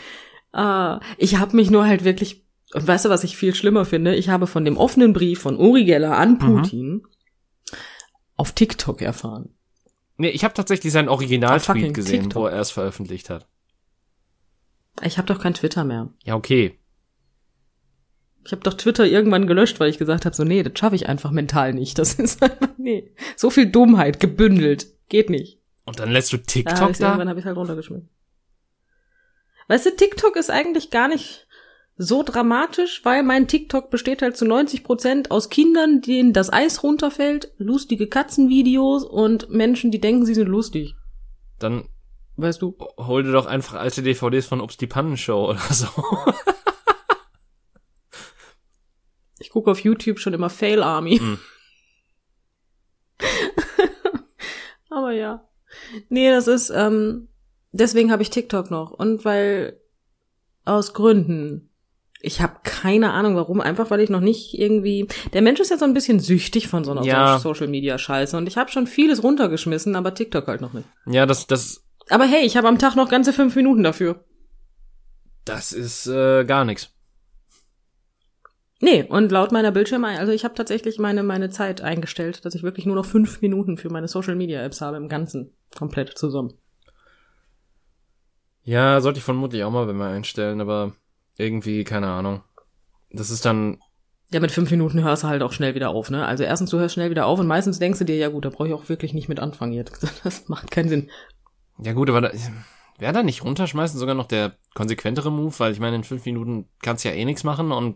Ah, 0.51 0.99
ich 1.18 1.38
habe 1.38 1.55
mich 1.55 1.70
nur 1.70 1.86
halt 1.86 2.03
wirklich, 2.03 2.45
und 2.74 2.88
weißt 2.88 3.05
du, 3.05 3.09
was 3.09 3.24
ich 3.24 3.38
viel 3.38 3.55
schlimmer 3.55 3.86
finde? 3.86 4.16
Ich 4.16 4.30
habe 4.30 4.47
von 4.47 4.66
dem 4.66 4.78
offenen 4.78 5.14
Brief 5.14 5.39
von 5.41 5.57
Uri 5.57 5.86
Geller 5.86 6.18
an 6.18 6.39
Putin 6.39 7.03
auf 8.36 8.51
TikTok 8.53 9.01
erfahren. 9.01 9.53
Nee, 10.18 10.30
ich 10.30 10.43
habe 10.43 10.53
tatsächlich 10.53 10.91
seinen 10.91 11.09
Original-Tweet 11.09 11.93
gesehen, 11.93 12.24
TikTok. 12.24 12.43
wo 12.43 12.47
er 12.47 12.59
es 12.59 12.72
veröffentlicht 12.72 13.30
hat. 13.30 13.47
Ich 15.03 15.18
habe 15.18 15.28
doch 15.28 15.39
kein 15.39 15.53
Twitter 15.53 15.84
mehr. 15.84 16.09
Ja, 16.24 16.36
okay. 16.36 16.80
Ich 18.44 18.52
habe 18.52 18.64
doch 18.64 18.74
Twitter 18.74 19.06
irgendwann 19.06 19.48
gelöscht, 19.48 19.80
weil 19.80 19.89
ich 19.89 19.98
gesagt 19.98 20.26
habe, 20.26 20.36
so 20.36 20.44
nee, 20.44 20.64
das 20.64 20.78
schaffe 20.78 20.96
ich 20.96 21.08
einfach 21.08 21.32
mental 21.32 21.74
nicht. 21.74 21.98
Das 22.00 22.14
ist 22.20 22.42
einfach 22.42 22.70
nee, 22.78 23.14
so 23.36 23.50
viel 23.50 23.68
Dummheit 23.68 24.20
gebündelt, 24.20 24.88
geht 25.10 25.30
nicht. 25.30 25.60
Und 25.86 26.00
dann 26.00 26.12
lässt 26.12 26.34
du 26.34 26.38
TikTok 26.38 26.92
ich, 26.92 26.98
da? 26.98 27.08
irgendwann 27.08 27.30
habe 27.30 27.39
ich 27.39 27.46
halt 27.46 27.58
runtergeschmissen. 27.58 28.10
Weißt 29.68 29.86
du, 29.86 29.96
TikTok 29.96 30.36
ist 30.36 30.50
eigentlich 30.50 30.89
gar 30.89 31.08
nicht 31.08 31.48
so 31.98 32.24
dramatisch, 32.24 33.02
weil 33.04 33.24
mein 33.24 33.48
TikTok 33.48 33.89
besteht 33.89 34.22
halt 34.22 34.36
zu 34.36 34.46
90 34.46 34.84
Prozent 34.84 35.32
aus 35.32 35.50
Kindern, 35.50 36.02
denen 36.02 36.34
das 36.34 36.52
Eis 36.52 36.84
runterfällt, 36.84 37.52
lustige 37.58 38.08
Katzenvideos 38.08 39.04
und 39.04 39.50
Menschen, 39.50 39.92
die 39.92 40.02
denken, 40.02 40.26
sie 40.26 40.34
sind 40.34 40.48
lustig. 40.48 40.96
Dann 41.60 41.86
Weißt 42.38 42.62
du? 42.62 42.76
hol 42.98 43.24
dir 43.24 43.34
doch 43.34 43.46
einfach 43.46 43.76
alte 43.76 44.02
DVDs 44.02 44.48
von 44.48 44.62
Ups 44.62 44.78
die 44.78 44.88
Pannenshow 44.88 45.50
oder 45.50 45.60
so. 45.60 45.88
Ich 49.41 49.41
gucke 49.52 49.70
auf 49.70 49.80
YouTube 49.82 50.20
schon 50.20 50.34
immer 50.34 50.49
Fail 50.49 50.82
Army. 50.82 51.18
Hm. 51.20 51.38
Aber 54.89 55.12
ja. 55.12 55.47
Nee, 56.10 56.32
das 56.32 56.47
ist, 56.47 56.70
ähm, 56.70 57.28
deswegen 57.72 58.12
habe 58.12 58.22
ich 58.22 58.30
TikTok 58.30 58.72
noch. 58.72 58.91
Und 58.91 59.26
weil 59.26 59.80
aus 60.66 60.93
Gründen. 60.93 61.70
Ich 62.24 62.39
habe 62.39 62.60
keine 62.64 63.12
Ahnung 63.14 63.36
warum, 63.36 63.62
einfach 63.62 63.89
weil 63.89 63.99
ich 63.99 64.10
noch 64.10 64.20
nicht 64.20 64.58
irgendwie. 64.58 65.08
Der 65.34 65.41
Mensch 65.41 65.60
ist 65.60 65.72
ja 65.72 65.78
so 65.78 65.86
ein 65.86 65.93
bisschen 65.93 66.20
süchtig 66.20 66.68
von 66.68 66.84
so 66.84 66.91
einer 66.91 67.04
Ja. 67.04 67.39
Social 67.39 67.68
Media 67.68 67.97
Scheiße 67.97 68.38
und 68.38 68.47
ich 68.47 68.58
habe 68.58 68.72
schon 68.72 68.86
vieles 68.86 69.24
runtergeschmissen, 69.24 69.95
aber 69.95 70.14
TikTok 70.14 70.47
halt 70.47 70.62
noch 70.62 70.74
nicht. 70.74 70.88
ja, 71.08 71.26
das, 71.26 71.47
das, 71.47 71.84
Aber 72.10 72.26
hey, 72.26 72.45
ich 72.45 72.58
habe 72.58 72.68
am 72.68 72.78
Tag 72.78 72.95
noch 72.95 73.10
ganze 73.10 73.34
fünf 73.34 73.56
Minuten 73.56 73.82
dafür. 73.84 74.24
das 75.45 75.72
ist 75.74 76.06
äh, 76.08 76.45
gar 76.45 76.64
nichts. 76.64 76.91
Nee, 78.84 79.03
und 79.03 79.32
laut 79.32 79.51
meiner 79.51 79.71
Bildschirm, 79.71 80.03
also 80.03 80.32
ich 80.32 80.43
habe 80.43 80.55
tatsächlich 80.55 80.97
meine, 80.97 81.21
meine 81.21 81.51
Zeit 81.51 81.82
eingestellt, 81.82 82.43
dass 82.43 82.55
ich 82.55 82.63
wirklich 82.63 82.88
nur 82.88 82.95
noch 82.95 83.05
fünf 83.05 83.39
Minuten 83.41 83.77
für 83.77 83.91
meine 83.91 84.07
Social 84.07 84.36
Media 84.36 84.61
Apps 84.63 84.82
habe 84.82 84.97
im 84.97 85.07
Ganzen. 85.07 85.53
Komplett 85.77 86.17
zusammen. 86.17 86.53
Ja, 88.63 88.99
sollte 88.99 89.19
ich 89.19 89.23
vermutlich 89.23 89.63
auch 89.63 89.71
mal 89.71 89.86
bei 89.86 89.93
mir 89.93 90.07
einstellen, 90.07 90.61
aber 90.61 90.93
irgendwie, 91.38 91.84
keine 91.84 92.07
Ahnung. 92.07 92.41
Das 93.11 93.29
ist 93.29 93.45
dann, 93.45 93.77
Ja, 94.32 94.39
mit 94.39 94.51
fünf 94.51 94.71
Minuten 94.71 95.03
hörst 95.03 95.23
du 95.23 95.27
halt 95.27 95.43
auch 95.43 95.51
schnell 95.51 95.75
wieder 95.75 95.89
auf, 95.89 96.09
ne? 96.09 96.25
Also 96.25 96.43
erstens, 96.43 96.71
du 96.71 96.79
hörst 96.79 96.95
schnell 96.95 97.11
wieder 97.11 97.27
auf 97.27 97.39
und 97.39 97.47
meistens 97.47 97.77
denkst 97.77 97.99
du 97.99 98.05
dir, 98.05 98.17
ja 98.17 98.29
gut, 98.29 98.45
da 98.45 98.49
brauche 98.49 98.67
ich 98.67 98.73
auch 98.73 98.89
wirklich 98.89 99.13
nicht 99.13 99.29
mit 99.29 99.39
anfangen 99.39 99.73
jetzt. 99.73 100.07
Das 100.23 100.49
macht 100.49 100.71
keinen 100.71 100.89
Sinn. 100.89 101.09
ja 101.77 101.93
gut, 101.93 102.09
aber 102.09 102.21
da, 102.21 102.32
wäre 102.97 103.13
da 103.13 103.21
nicht 103.21 103.43
runterschmeißen 103.43 103.99
sogar 103.99 104.15
noch 104.15 104.27
der 104.27 104.53
konsequentere 104.73 105.32
Move, 105.32 105.53
weil 105.59 105.71
ich 105.71 105.79
meine, 105.79 105.97
in 105.97 106.03
fünf 106.03 106.25
Minuten 106.25 106.67
kannst 106.82 107.03
du 107.03 107.09
ja 107.09 107.15
eh 107.15 107.25
nichts 107.25 107.43
machen 107.43 107.71
und 107.71 107.95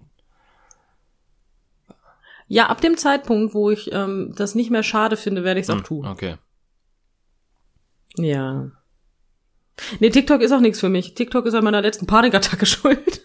Ja, 2.48 2.68
ab 2.68 2.82
dem 2.82 2.96
Zeitpunkt, 2.98 3.54
wo 3.54 3.72
ich 3.72 3.91
ähm, 3.91 4.34
das 4.36 4.56
nicht 4.56 4.70
mehr 4.70 4.84
schade 4.84 5.18
finde, 5.18 5.43
werde 5.43 5.60
ich 5.60 5.66
es 5.66 5.70
auch 5.70 5.78
Hm, 5.78 5.84
tun. 5.84 6.06
Okay. 6.06 6.38
Ja. 8.18 8.72
Nee, 10.00 10.10
TikTok 10.10 10.41
ist 10.41 10.52
auch 10.52 10.60
nichts 10.62 10.80
für 10.80 10.89
mich. 10.89 11.16
TikTok 11.16 11.46
ist 11.46 11.54
an 11.54 11.64
meiner 11.64 11.82
letzten 11.82 12.06
Panikattacke 12.08 12.66
schuld. 12.66 13.22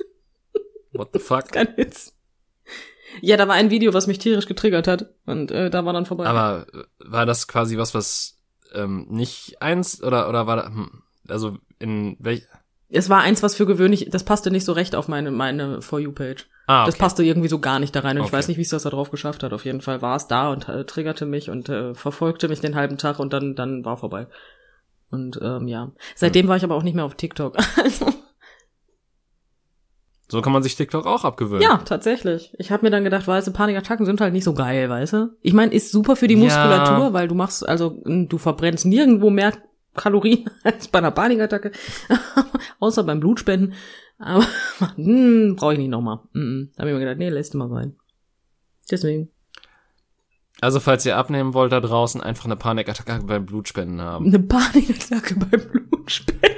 What 0.93 1.11
the 1.13 1.19
fuck? 1.19 1.53
Kein 1.53 1.77
Witz. 1.77 2.17
Ja, 3.21 3.37
da 3.37 3.47
war 3.47 3.55
ein 3.55 3.71
Video, 3.71 3.93
was 3.93 4.07
mich 4.07 4.19
tierisch 4.19 4.47
getriggert 4.47 4.89
hat. 4.89 5.13
Und 5.27 5.51
äh, 5.51 5.71
da 5.71 5.85
war 5.85 5.93
dann 5.93 6.07
vorbei. 6.07 6.27
Aber 6.27 6.67
äh, 6.73 6.85
war 7.05 7.27
das 7.27 7.47
quasi 7.47 7.77
was, 7.77 7.95
was 7.95 8.39
ähm, 8.73 9.07
nicht 9.11 9.61
eins 9.61 10.03
oder 10.03 10.29
oder 10.29 10.47
war 10.47 10.57
da, 10.57 10.67
hm, 10.67 11.03
also 11.29 11.59
in 11.79 12.17
welch 12.21 12.45
es 12.91 13.09
war 13.09 13.21
eins, 13.21 13.43
was 13.43 13.55
für 13.55 13.67
gewöhnlich, 13.67 14.09
das 14.11 14.25
passte 14.25 14.51
nicht 14.51 14.65
so 14.65 14.73
recht 14.73 14.95
auf 14.95 15.09
meine, 15.09 15.31
meine 15.31 15.81
For 15.83 16.01
You-Page. 16.01 16.49
Ah, 16.67 16.87
Das 16.87 16.95
okay. 16.95 17.03
passte 17.03 17.25
irgendwie 17.25 17.49
so 17.49 17.59
gar 17.59 17.79
nicht 17.79 17.95
da 17.97 18.01
rein. 18.01 18.17
Und 18.19 18.25
ich 18.25 18.29
Okay. 18.29 18.37
weiß 18.39 18.49
nicht, 18.49 18.57
wie 18.59 18.63
es 18.63 18.69
das 18.69 18.83
da 18.85 18.91
drauf 18.91 19.11
geschafft 19.11 19.43
hat. 19.43 19.53
Auf 19.53 19.65
jeden 19.65 19.81
Fall 19.81 20.03
war 20.03 20.17
es 20.17 20.27
da 20.29 20.51
und 20.53 20.69
äh, 20.69 20.85
triggerte 20.85 21.27
mich 21.27 21.51
und 21.51 21.69
äh, 21.69 21.95
verfolgte 21.95 22.49
mich 22.49 22.61
den 22.61 22.75
halben 22.77 22.99
Tag 22.99 23.19
und 23.19 23.33
dann, 23.33 23.55
dann 23.55 23.85
war 23.85 23.97
vorbei. 23.97 24.27
Und 25.11 25.39
ähm, 25.43 25.67
ja. 25.69 25.91
Seitdem 26.15 26.47
war 26.49 26.57
ich 26.57 26.65
aber 26.65 26.75
auch 26.77 26.83
nicht 26.85 26.95
mehr 26.95 27.05
auf 27.05 27.15
TikTok. 27.17 27.57
Also, 27.83 28.07
So 30.29 30.43
kann 30.43 30.53
man 30.53 30.63
sich 30.63 30.77
TikTok 30.77 31.07
auch 31.07 31.25
abgewöhnen. 31.25 31.63
ja, 31.63 31.79
tatsächlich. 31.79 32.53
Ich 32.59 32.71
habe 32.71 32.85
mir 32.85 32.91
dann 32.91 33.03
gedacht, 33.03 33.27
weißt 33.27 33.49
du, 33.49 33.53
Panikattacken 33.53 34.07
sind 34.07 34.21
halt 34.21 34.33
nicht 34.33 34.45
so 34.45 34.55
geil, 34.55 34.89
weißt 34.89 35.13
du? 35.15 35.31
Ich 35.43 35.53
meine, 35.55 35.73
ist 35.75 35.91
super 35.91 36.15
für 36.15 36.29
die 36.29 36.35
Ja. 36.37 36.41
Muskulatur, 36.45 37.13
weil 37.13 37.27
du 37.27 37.35
machst, 37.35 37.69
also 37.69 38.01
du 38.05 38.39
verbrennst 38.39 38.87
nirgendwo 38.87 39.31
mehr 39.31 39.53
Kalorien 39.95 40.49
als 40.65 40.89
bei 40.89 40.99
einer 40.99 41.11
Panikattacke, 41.11 41.73
außer 42.81 43.05
beim 43.05 43.21
Blutspenden. 43.21 43.75
Aber 44.19 44.47
hm, 44.97 45.57
brauche 45.57 45.73
ich 45.73 45.79
nicht 45.79 45.89
nochmal. 45.89 46.21
Mm, 46.33 46.71
da 46.75 46.83
habe 46.83 46.91
ich 46.91 46.95
mir 46.95 47.01
gedacht, 47.01 47.19
nee, 47.19 47.29
lässt 47.29 47.55
mal 47.55 47.69
sein. 47.69 47.97
Deswegen. 48.91 49.31
Also, 50.61 50.79
falls 50.79 51.07
ihr 51.07 51.17
abnehmen 51.17 51.55
wollt 51.55 51.73
da 51.73 51.81
draußen, 51.81 52.21
einfach 52.21 52.45
eine 52.45 52.57
Panikattacke 52.57 53.25
beim 53.25 53.47
Blutspenden 53.47 54.03
haben. 54.03 54.27
Eine 54.27 54.41
Panikattacke 54.41 55.37
beim 55.37 55.61
Blutspenden. 55.71 56.51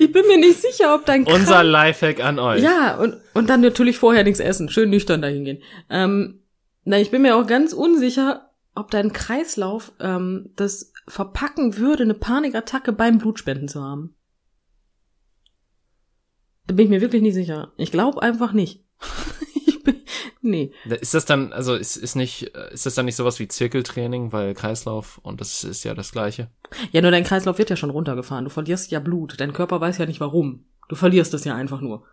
ich 0.00 0.10
bin 0.10 0.26
mir 0.26 0.38
nicht 0.38 0.60
sicher, 0.60 0.94
ob 0.96 1.06
dein 1.06 1.24
Unser 1.24 1.62
Lifehack 1.62 2.20
an 2.20 2.40
euch. 2.40 2.62
Ja, 2.62 2.96
und, 2.96 3.16
und 3.34 3.48
dann 3.48 3.60
natürlich 3.60 3.96
vorher 3.96 4.24
nichts 4.24 4.40
essen. 4.40 4.68
Schön 4.70 4.90
nüchtern 4.90 5.22
dahin 5.22 5.44
gehen. 5.44 5.62
Ähm, 5.88 6.42
na, 6.84 6.98
ich 6.98 7.12
bin 7.12 7.22
mir 7.22 7.36
auch 7.36 7.46
ganz 7.46 7.72
unsicher, 7.72 8.47
ob 8.78 8.90
dein 8.90 9.12
Kreislauf 9.12 9.92
ähm, 10.00 10.50
das 10.56 10.92
verpacken 11.06 11.76
würde, 11.76 12.04
eine 12.04 12.14
Panikattacke 12.14 12.92
beim 12.92 13.18
Blutspenden 13.18 13.68
zu 13.68 13.82
haben. 13.82 14.14
Da 16.66 16.74
bin 16.74 16.84
ich 16.84 16.90
mir 16.90 17.00
wirklich 17.00 17.22
nicht 17.22 17.34
sicher. 17.34 17.72
Ich 17.76 17.90
glaube 17.90 18.22
einfach 18.22 18.52
nicht. 18.52 18.84
ich 19.66 19.82
bin, 19.82 20.02
nee. 20.42 20.72
Ist 20.84 21.14
das 21.14 21.24
dann, 21.24 21.52
also 21.52 21.74
ist, 21.74 21.96
ist 21.96 22.14
nicht, 22.14 22.42
ist 22.72 22.84
das 22.84 22.94
dann 22.94 23.06
nicht 23.06 23.16
sowas 23.16 23.38
wie 23.38 23.48
Zirkeltraining, 23.48 24.32
weil 24.32 24.54
Kreislauf 24.54 25.18
und 25.22 25.40
das 25.40 25.64
ist 25.64 25.84
ja 25.84 25.94
das 25.94 26.12
Gleiche? 26.12 26.50
Ja, 26.92 27.00
nur 27.00 27.10
dein 27.10 27.24
Kreislauf 27.24 27.58
wird 27.58 27.70
ja 27.70 27.76
schon 27.76 27.90
runtergefahren. 27.90 28.44
Du 28.44 28.50
verlierst 28.50 28.90
ja 28.90 29.00
Blut. 29.00 29.40
Dein 29.40 29.54
Körper 29.54 29.80
weiß 29.80 29.98
ja 29.98 30.06
nicht 30.06 30.20
warum. 30.20 30.66
Du 30.88 30.96
verlierst 30.96 31.32
es 31.32 31.44
ja 31.44 31.54
einfach 31.54 31.80
nur. 31.80 32.04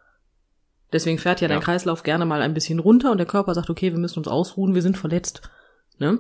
Deswegen 0.94 1.18
fährt 1.18 1.42
ja, 1.42 1.48
dein 1.48 1.60
Ja. 1.60 1.64
Kreislauf 1.64 2.04
gerne 2.04 2.26
mal 2.26 2.42
ein 2.42 2.54
bisschen 2.54 2.80
runter 2.80 3.12
und 3.12 3.18
der 3.18 3.28
Körper 3.28 3.54
sagt, 3.54 3.70
okay, 3.70 3.92
wir 3.92 4.00
müssen 4.00 4.20
uns 4.20 4.28
ausruhen, 4.28 4.74
wir 4.74 4.82
sind 4.82 4.98
verletzt. 4.98 5.42
Ne? 5.98 6.20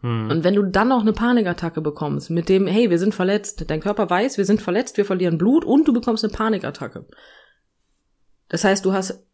Hm. 0.00 0.30
Und 0.30 0.44
wenn 0.44 0.54
du 0.54 0.62
dann 0.62 0.88
noch 0.88 1.00
eine 1.00 1.12
Panikattacke 1.12 1.80
bekommst 1.80 2.30
mit 2.30 2.48
dem, 2.48 2.66
hey, 2.66 2.90
wir 2.90 2.98
sind 2.98 3.14
verletzt, 3.14 3.64
dein 3.68 3.80
Körper 3.80 4.10
weiß, 4.10 4.38
wir 4.38 4.44
sind 4.44 4.60
verletzt, 4.60 4.96
wir 4.96 5.04
verlieren 5.04 5.38
Blut 5.38 5.64
und 5.64 5.86
du 5.88 5.92
bekommst 5.92 6.24
eine 6.24 6.32
Panikattacke. 6.32 7.06
Das 8.48 8.64
heißt, 8.64 8.84
du 8.84 8.92
hast 8.92 9.24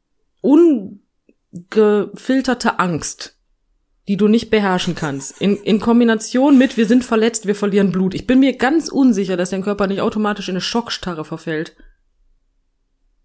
ungefilterte 0.40 2.78
Angst, 2.78 3.38
die 4.08 4.16
du 4.16 4.28
nicht 4.28 4.50
beherrschen 4.50 4.94
kannst. 4.94 5.40
In, 5.40 5.56
in 5.56 5.80
Kombination 5.80 6.58
mit, 6.58 6.76
wir 6.76 6.86
sind 6.86 7.04
verletzt, 7.04 7.46
wir 7.46 7.54
verlieren 7.54 7.92
Blut. 7.92 8.14
Ich 8.14 8.26
bin 8.26 8.40
mir 8.40 8.56
ganz 8.56 8.88
unsicher, 8.88 9.36
dass 9.36 9.50
dein 9.50 9.62
Körper 9.62 9.86
nicht 9.86 10.00
automatisch 10.00 10.48
in 10.48 10.54
eine 10.54 10.60
Schockstarre 10.60 11.24
verfällt, 11.24 11.76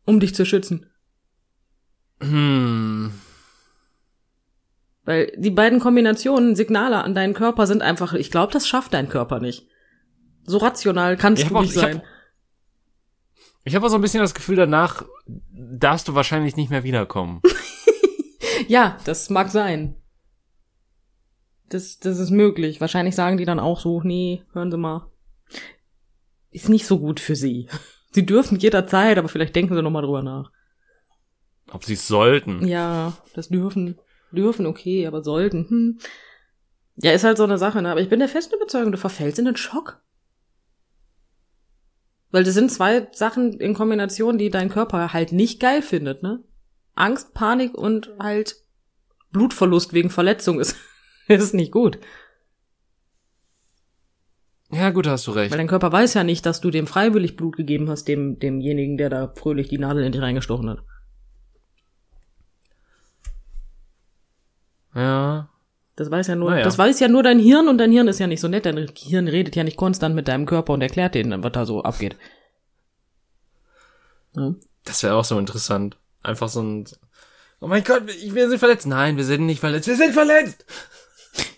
um 0.05 0.19
dich 0.19 0.35
zu 0.35 0.45
schützen. 0.45 0.85
Hm. 2.21 3.11
Weil 5.07 5.31
die 5.37 5.51
beiden 5.51 5.79
Kombinationen, 5.79 6.57
Signale 6.57 7.01
an 7.01 7.15
deinen 7.15 7.33
Körper 7.33 7.65
sind 7.65 7.81
einfach, 7.81 8.13
ich 8.13 8.29
glaube, 8.29 8.51
das 8.51 8.67
schafft 8.67 8.93
dein 8.93 9.07
Körper 9.07 9.39
nicht. 9.39 9.65
So 10.43 10.57
rational 10.57 11.15
kannst 11.15 11.41
Ich 11.43 11.47
du 11.47 11.55
hab 11.55 11.59
auch- 11.59 11.65
nicht 11.65 11.77
ich 11.77 11.81
hab- 11.81 11.91
sein. 11.93 12.01
Ich 13.63 13.73
habe 13.73 13.85
auch 13.85 13.89
so 13.89 13.95
ein 13.95 14.01
bisschen 14.01 14.19
das 14.21 14.33
Gefühl, 14.33 14.57
danach 14.57 15.05
darfst 15.49 16.09
du 16.09 16.13
wahrscheinlich 16.13 16.57
nicht 16.57 16.69
mehr 16.69 16.83
wiederkommen. 16.83 17.41
Ja, 18.67 18.97
das 19.05 19.29
mag 19.29 19.49
sein. 19.49 19.95
Das, 21.69 21.99
das 21.99 22.19
ist 22.19 22.31
möglich. 22.31 22.81
Wahrscheinlich 22.81 23.15
sagen 23.15 23.37
die 23.37 23.45
dann 23.45 23.59
auch 23.61 23.79
so, 23.79 24.01
nee, 24.01 24.43
hören 24.51 24.71
Sie 24.71 24.77
mal. 24.77 25.09
Ist 26.51 26.67
nicht 26.67 26.85
so 26.85 26.99
gut 26.99 27.19
für 27.21 27.35
Sie. 27.37 27.69
Sie 28.11 28.25
dürfen 28.25 28.57
jederzeit, 28.59 29.17
aber 29.17 29.29
vielleicht 29.29 29.55
denken 29.55 29.73
Sie 29.75 29.81
noch 29.81 29.91
mal 29.91 30.01
drüber 30.01 30.21
nach. 30.23 30.51
Ob 31.71 31.85
sie 31.85 31.93
es 31.93 32.07
sollten. 32.09 32.67
Ja, 32.67 33.13
das 33.35 33.47
dürfen, 33.49 33.97
dürfen, 34.31 34.65
okay, 34.65 35.07
aber 35.07 35.23
sollten, 35.23 35.69
hm. 35.69 35.99
Ja, 36.97 37.11
ist 37.11 37.23
halt 37.23 37.37
so 37.37 37.43
eine 37.43 37.59
Sache, 37.59 37.81
ne? 37.81 37.91
Aber 37.91 38.01
ich 38.01 38.09
bin 38.09 38.19
der 38.19 38.29
festen 38.29 38.55
Überzeugung, 38.55 38.91
du 38.91 38.97
verfällst 38.97 39.37
in 39.37 39.45
den 39.45 39.55
Schock. 39.55 40.01
Weil 42.31 42.43
das 42.43 42.55
sind 42.55 42.71
zwei 42.71 43.07
Sachen 43.11 43.59
in 43.59 43.73
Kombination, 43.73 44.37
die 44.37 44.49
dein 44.49 44.69
Körper 44.69 45.13
halt 45.13 45.31
nicht 45.31 45.59
geil 45.59 45.81
findet, 45.81 46.23
ne? 46.23 46.43
Angst, 46.95 47.33
Panik 47.33 47.75
und 47.75 48.11
halt 48.19 48.55
Blutverlust 49.31 49.93
wegen 49.93 50.09
Verletzung 50.09 50.59
ist, 50.59 50.75
ist 51.27 51.53
nicht 51.53 51.71
gut. 51.71 51.99
Ja, 54.71 54.89
gut, 54.89 55.07
hast 55.07 55.25
du 55.27 55.31
recht. 55.31 55.51
Weil 55.51 55.59
dein 55.59 55.67
Körper 55.67 55.91
weiß 55.91 56.13
ja 56.15 56.23
nicht, 56.23 56.45
dass 56.45 56.59
du 56.59 56.71
dem 56.71 56.87
freiwillig 56.87 57.37
Blut 57.37 57.55
gegeben 57.55 57.89
hast, 57.89 58.05
dem, 58.07 58.37
demjenigen, 58.39 58.97
der 58.97 59.09
da 59.09 59.33
fröhlich 59.33 59.69
die 59.69 59.77
Nadel 59.77 60.03
in 60.03 60.11
dich 60.11 60.21
reingestochen 60.21 60.69
hat. 60.69 60.79
Ja. 64.97 65.49
Das 65.95 66.11
weiß 66.11 66.27
ja 66.27 66.35
nur, 66.35 66.51
Naja. 66.51 66.63
das 66.63 66.77
weiß 66.77 66.99
ja 66.99 67.07
nur 67.07 67.23
dein 67.23 67.39
Hirn 67.39 67.67
und 67.67 67.77
dein 67.79 67.91
Hirn 67.91 68.07
ist 68.07 68.19
ja 68.19 68.27
nicht 68.27 68.41
so 68.41 68.47
nett. 68.47 68.65
Dein 68.65 68.87
Hirn 68.95 69.27
redet 69.27 69.55
ja 69.55 69.63
nicht 69.63 69.77
konstant 69.77 70.13
mit 70.15 70.27
deinem 70.27 70.45
Körper 70.45 70.73
und 70.73 70.81
erklärt 70.81 71.15
denen, 71.15 71.43
was 71.43 71.51
da 71.53 71.65
so 71.65 71.81
abgeht. 71.83 72.15
Ja. 74.35 74.53
Das 74.85 75.01
wäre 75.03 75.15
auch 75.15 75.25
so 75.25 75.39
interessant. 75.39 75.97
Einfach 76.23 76.49
so 76.49 76.61
ein, 76.61 76.85
oh 77.61 77.67
mein 77.67 77.83
Gott, 77.83 78.03
wir 78.05 78.35
wir 78.35 78.49
sind 78.49 78.59
verletzt. 78.59 78.85
Nein, 78.85 79.17
wir 79.17 79.23
sind 79.23 79.45
nicht 79.45 79.59
verletzt. 79.59 79.87
Wir 79.87 79.95
sind 79.95 80.13
verletzt! 80.13 80.65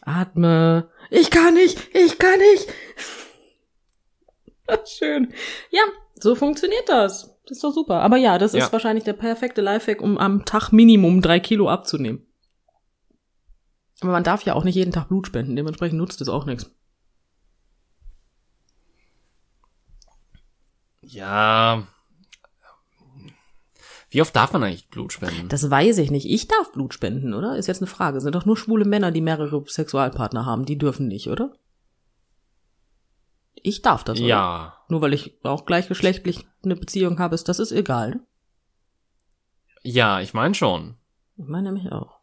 Atme. 0.02 0.90
Ich 1.10 1.30
kann 1.32 1.54
nicht, 1.54 1.78
ich 1.94 2.18
kann 2.18 2.40
nicht. 2.40 2.68
Schön. 4.98 5.34
Ja, 5.72 5.82
so 6.16 6.36
funktioniert 6.36 6.88
das. 6.88 7.36
Das 7.46 7.58
ist 7.58 7.64
doch 7.64 7.74
super. 7.74 8.02
Aber 8.02 8.18
ja, 8.18 8.38
das 8.38 8.54
Ja. 8.54 8.64
ist 8.66 8.72
wahrscheinlich 8.74 9.04
der 9.04 9.14
perfekte 9.14 9.62
Lifehack, 9.62 10.02
um 10.02 10.18
am 10.18 10.46
Tag 10.46 10.72
Minimum 10.72 11.22
drei 11.22 11.40
Kilo 11.40 11.70
abzunehmen. 11.70 12.26
Aber 14.02 14.12
man 14.12 14.24
darf 14.24 14.44
ja 14.44 14.54
auch 14.54 14.64
nicht 14.64 14.76
jeden 14.76 14.92
Tag 14.92 15.10
Blut 15.10 15.28
spenden. 15.28 15.56
Dementsprechend 15.56 15.98
nutzt 15.98 16.22
es 16.22 16.30
auch 16.30 16.46
nichts. 16.46 16.72
Ja. 21.02 21.88
Wie 24.12 24.22
oft 24.22 24.36
darf 24.36 24.54
man 24.54 24.64
eigentlich 24.64 24.90
Blut 24.90 25.14
spenden? 25.14 25.50
Das 25.50 25.70
weiß 25.70 26.00
ich 26.00 26.12
nicht. 26.12 26.26
Ich 26.26 26.48
darf 26.48 26.72
Blut 26.72 26.94
spenden, 26.94 27.34
oder? 27.34 27.58
Ist 27.58 27.68
jetzt 27.68 27.82
eine 27.82 27.88
Frage. 27.88 28.22
Sind 28.22 28.36
doch 28.36 28.46
nur 28.46 28.58
schwule 28.58 28.86
Männer, 28.86 29.12
die 29.12 29.22
mehrere 29.22 29.64
Sexualpartner 29.68 30.46
haben. 30.46 30.66
Die 30.66 30.78
dürfen 30.78 31.08
nicht, 31.08 31.30
oder? 31.30 31.54
Ich 33.54 33.82
darf 33.82 34.04
das, 34.04 34.20
oder? 34.20 34.28
ja. 34.28 34.78
Nur 34.88 35.02
weil 35.02 35.14
ich 35.14 35.38
auch 35.44 35.66
gleichgeschlechtlich 35.66 36.48
eine 36.64 36.76
Beziehung 36.76 37.20
habe, 37.20 37.36
ist 37.36 37.50
das 37.50 37.60
ist 37.60 37.72
egal. 37.72 38.12
ne? 38.12 38.20
Ja, 39.84 40.22
ich 40.22 40.34
meine 40.34 40.56
schon. 40.56 40.96
Ich 41.38 41.46
meine 41.46 41.72
nämlich 41.72 41.92
auch. 41.92 42.19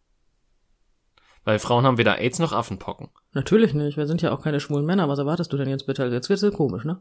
Weil 1.47 1.61
Frauen 1.61 1.86
haben 1.86 1.97
weder 1.97 2.18
AIDS 2.18 2.40
noch 2.40 2.53
Affenpocken. 2.53 3.09
Natürlich 3.32 3.72
nicht. 3.72 3.97
Wir 3.97 4.09
sind 4.09 4.20
ja 4.20 4.32
auch 4.32 4.42
keine 4.42 4.59
schwulen 4.59 4.84
Männer. 4.84 5.09
Was 5.09 5.20
erwartest 5.20 5.53
du 5.53 5.57
denn 5.57 5.68
jetzt 5.68 5.86
bitte? 5.86 6.05
Jetzt 6.07 6.28
wird's 6.28 6.42
ja 6.42 6.51
komisch, 6.51 6.84
ne? 6.84 7.01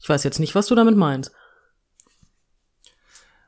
Ich 0.00 0.08
weiß 0.08 0.24
jetzt 0.24 0.40
nicht, 0.40 0.56
was 0.56 0.66
du 0.66 0.74
damit 0.74 0.96
meinst. 0.96 1.30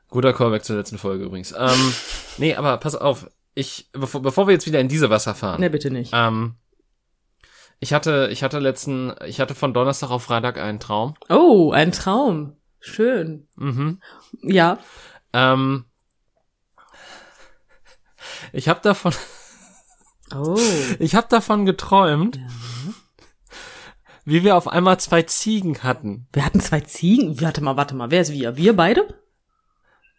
Guter 0.07 0.31
Callback 0.31 0.63
zur 0.63 0.77
letzten 0.77 0.97
Folge 0.97 1.25
übrigens. 1.25 1.51
Ähm, 1.51 1.93
nee, 2.37 2.55
aber 2.55 2.77
pass 2.77 2.95
auf. 2.95 3.29
Ich, 3.53 3.89
bevor, 3.91 4.21
bevor 4.21 4.47
wir 4.47 4.53
jetzt 4.53 4.65
wieder 4.65 4.79
in 4.79 4.87
diese 4.87 5.09
Wasser 5.09 5.35
fahren. 5.35 5.59
Ne, 5.59 5.69
bitte 5.69 5.91
nicht. 5.91 6.11
Ähm, 6.15 6.55
ich 7.81 7.91
hatte, 7.91 8.29
ich 8.31 8.43
hatte 8.43 8.59
letzten, 8.59 9.13
ich 9.25 9.41
hatte 9.41 9.55
von 9.55 9.73
Donnerstag 9.73 10.09
auf 10.09 10.23
Freitag 10.23 10.57
einen 10.57 10.79
Traum. 10.79 11.15
Oh, 11.27 11.71
ein 11.73 11.91
Traum. 11.91 12.55
Schön. 12.79 13.49
Mhm. 13.57 13.99
Ja. 14.41 14.79
Ähm, 15.33 15.83
ich 18.53 18.69
habe 18.69 18.79
davon, 18.81 19.11
Oh. 20.35 20.57
ich 20.99 21.15
habe 21.15 21.27
davon 21.29 21.65
geträumt, 21.65 22.39
wie 24.25 24.43
wir 24.43 24.55
auf 24.55 24.67
einmal 24.67 24.99
zwei 24.99 25.23
Ziegen 25.23 25.83
hatten. 25.83 26.27
Wir 26.33 26.45
hatten 26.45 26.59
zwei 26.59 26.81
Ziegen. 26.81 27.39
Warte 27.41 27.63
mal, 27.63 27.77
warte 27.77 27.95
mal. 27.95 28.11
Wer 28.11 28.21
ist 28.21 28.31
wir? 28.31 28.57
Wir 28.57 28.75
beide? 28.75 29.05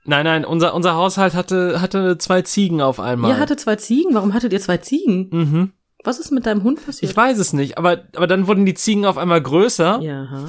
Nein, 0.04 0.24
nein, 0.24 0.44
unser 0.44 0.74
unser 0.74 0.94
Haushalt 0.94 1.34
hatte 1.34 1.80
hatte 1.80 2.18
zwei 2.18 2.42
Ziegen 2.42 2.82
auf 2.82 3.00
einmal. 3.00 3.30
Ihr 3.30 3.38
hattet 3.38 3.60
zwei 3.60 3.76
Ziegen? 3.76 4.14
Warum 4.14 4.34
hattet 4.34 4.52
ihr 4.52 4.60
zwei 4.60 4.76
Ziegen? 4.78 5.28
mhm. 5.30 5.72
Was 6.06 6.18
ist 6.18 6.30
mit 6.30 6.44
deinem 6.44 6.62
Hund 6.64 6.84
passiert? 6.84 7.10
Ich 7.10 7.16
weiß 7.16 7.38
es 7.38 7.54
nicht, 7.54 7.78
aber 7.78 8.02
aber 8.14 8.26
dann 8.26 8.46
wurden 8.46 8.66
die 8.66 8.74
Ziegen 8.74 9.06
auf 9.06 9.16
einmal 9.16 9.40
größer 9.40 10.00
ja. 10.02 10.46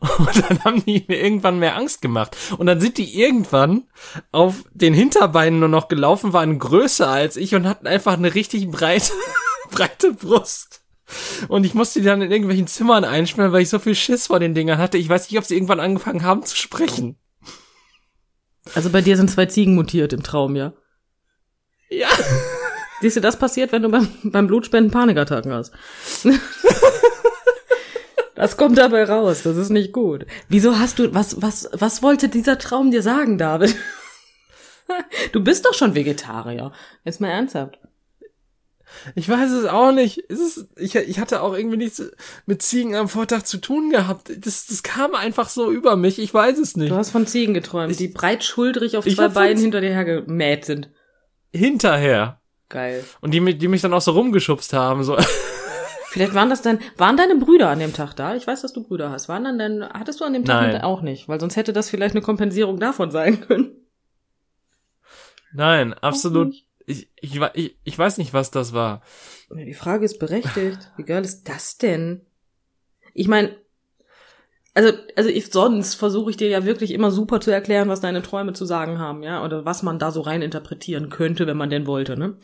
Und 0.00 0.50
dann 0.50 0.64
haben 0.64 0.84
die 0.84 1.04
mir 1.08 1.22
irgendwann 1.22 1.58
mehr 1.58 1.76
Angst 1.76 2.02
gemacht 2.02 2.36
und 2.58 2.66
dann 2.66 2.80
sind 2.80 2.98
die 2.98 3.20
irgendwann 3.20 3.84
auf 4.30 4.64
den 4.72 4.94
Hinterbeinen 4.94 5.60
nur 5.60 5.68
noch 5.68 5.88
gelaufen, 5.88 6.32
waren 6.32 6.58
größer 6.58 7.08
als 7.08 7.36
ich 7.36 7.54
und 7.54 7.66
hatten 7.66 7.86
einfach 7.86 8.14
eine 8.14 8.34
richtig 8.34 8.70
breite 8.70 9.12
breite 9.70 10.12
Brust. 10.12 10.82
Und 11.48 11.64
ich 11.64 11.74
musste 11.74 12.00
die 12.00 12.06
dann 12.06 12.22
in 12.22 12.30
irgendwelchen 12.30 12.66
Zimmern 12.66 13.04
einsperren, 13.04 13.52
weil 13.52 13.62
ich 13.62 13.68
so 13.68 13.78
viel 13.78 13.94
Schiss 13.94 14.28
vor 14.28 14.40
den 14.40 14.54
Dingern 14.54 14.78
hatte. 14.78 14.98
Ich 14.98 15.08
weiß 15.08 15.30
nicht, 15.30 15.38
ob 15.38 15.44
sie 15.44 15.54
irgendwann 15.54 15.80
angefangen 15.80 16.22
haben 16.22 16.44
zu 16.44 16.56
sprechen. 16.56 17.18
Also 18.74 18.90
bei 18.90 19.02
dir 19.02 19.16
sind 19.16 19.30
zwei 19.30 19.46
Ziegen 19.46 19.74
mutiert 19.74 20.12
im 20.12 20.22
Traum, 20.22 20.56
ja? 20.56 20.72
Ja. 21.90 22.08
Siehst 23.00 23.16
du, 23.16 23.20
das 23.20 23.38
passiert, 23.38 23.72
wenn 23.72 23.82
du 23.82 23.90
beim, 23.90 24.08
beim 24.22 24.46
Blutspenden 24.46 24.92
Panikattacken 24.92 25.52
hast. 25.52 25.72
Das 28.42 28.56
kommt 28.56 28.76
dabei 28.76 29.04
raus, 29.04 29.44
das 29.44 29.56
ist 29.56 29.70
nicht 29.70 29.92
gut. 29.92 30.26
Wieso 30.48 30.80
hast 30.80 30.98
du, 30.98 31.14
was, 31.14 31.40
was, 31.40 31.70
was 31.74 32.02
wollte 32.02 32.28
dieser 32.28 32.58
Traum 32.58 32.90
dir 32.90 33.00
sagen, 33.00 33.38
David? 33.38 33.76
Du 35.30 35.44
bist 35.44 35.64
doch 35.64 35.74
schon 35.74 35.94
Vegetarier. 35.94 36.72
Jetzt 37.04 37.20
mal 37.20 37.28
ernsthaft. 37.28 37.78
Ich 39.14 39.28
weiß 39.28 39.52
es 39.52 39.66
auch 39.66 39.92
nicht. 39.92 40.24
Es 40.28 40.40
ist, 40.40 40.66
ich, 40.76 40.96
ich 40.96 41.20
hatte 41.20 41.40
auch 41.40 41.54
irgendwie 41.54 41.76
nichts 41.76 42.02
mit 42.44 42.62
Ziegen 42.62 42.96
am 42.96 43.08
Vortag 43.08 43.44
zu 43.44 43.58
tun 43.58 43.90
gehabt. 43.90 44.32
Das, 44.44 44.66
das 44.66 44.82
kam 44.82 45.14
einfach 45.14 45.48
so 45.48 45.70
über 45.70 45.94
mich. 45.94 46.18
Ich 46.18 46.34
weiß 46.34 46.58
es 46.58 46.76
nicht. 46.76 46.90
Du 46.90 46.96
hast 46.96 47.10
von 47.10 47.28
Ziegen 47.28 47.54
geträumt, 47.54 47.96
die 48.00 48.08
breitschuldrig 48.08 48.96
auf 48.96 49.06
Ich 49.06 49.14
zwei 49.14 49.28
Beinen 49.28 49.62
hinter 49.62 49.80
dir 49.80 49.90
hergemäht 49.90 50.64
sind. 50.64 50.90
Hinterher. 51.52 52.40
Geil. 52.68 53.04
Und 53.20 53.32
die, 53.32 53.56
die 53.56 53.68
mich 53.68 53.82
dann 53.82 53.94
auch 53.94 54.02
so 54.02 54.10
rumgeschubst 54.10 54.72
haben. 54.72 55.04
So. 55.04 55.16
Vielleicht 56.12 56.34
waren 56.34 56.50
das 56.50 56.60
dann, 56.60 56.78
waren 56.98 57.16
deine 57.16 57.36
Brüder 57.36 57.70
an 57.70 57.78
dem 57.78 57.94
Tag 57.94 58.12
da? 58.12 58.36
Ich 58.36 58.46
weiß, 58.46 58.60
dass 58.60 58.74
du 58.74 58.82
Brüder 58.82 59.10
hast. 59.10 59.30
Waren 59.30 59.44
dann 59.44 59.58
dein, 59.58 59.82
hattest 59.82 60.20
du 60.20 60.26
an 60.26 60.34
dem 60.34 60.44
Tag 60.44 60.72
Nein. 60.72 60.82
auch 60.82 61.00
nicht? 61.00 61.26
Weil 61.26 61.40
sonst 61.40 61.56
hätte 61.56 61.72
das 61.72 61.88
vielleicht 61.88 62.14
eine 62.14 62.20
Kompensierung 62.20 62.78
davon 62.78 63.10
sein 63.10 63.40
können. 63.40 63.74
Nein, 65.54 65.94
absolut. 65.94 66.54
Ich, 66.84 67.08
ich, 67.16 67.40
ich, 67.54 67.78
ich 67.82 67.98
weiß 67.98 68.18
nicht, 68.18 68.34
was 68.34 68.50
das 68.50 68.74
war. 68.74 69.00
Die 69.56 69.72
Frage 69.72 70.04
ist 70.04 70.18
berechtigt. 70.18 70.92
Wie 70.98 71.04
geil 71.04 71.24
ist 71.24 71.48
das 71.48 71.78
denn? 71.78 72.26
Ich 73.14 73.28
meine, 73.28 73.56
also, 74.74 74.92
also 75.16 75.30
ich, 75.30 75.50
sonst 75.50 75.94
versuche 75.94 76.30
ich 76.30 76.36
dir 76.36 76.48
ja 76.48 76.66
wirklich 76.66 76.90
immer 76.90 77.10
super 77.10 77.40
zu 77.40 77.50
erklären, 77.50 77.88
was 77.88 78.02
deine 78.02 78.20
Träume 78.20 78.52
zu 78.52 78.66
sagen 78.66 78.98
haben, 78.98 79.22
ja, 79.22 79.42
oder 79.42 79.64
was 79.64 79.82
man 79.82 79.98
da 79.98 80.10
so 80.10 80.20
rein 80.20 80.42
interpretieren 80.42 81.08
könnte, 81.08 81.46
wenn 81.46 81.56
man 81.56 81.70
denn 81.70 81.86
wollte, 81.86 82.18
ne? 82.18 82.36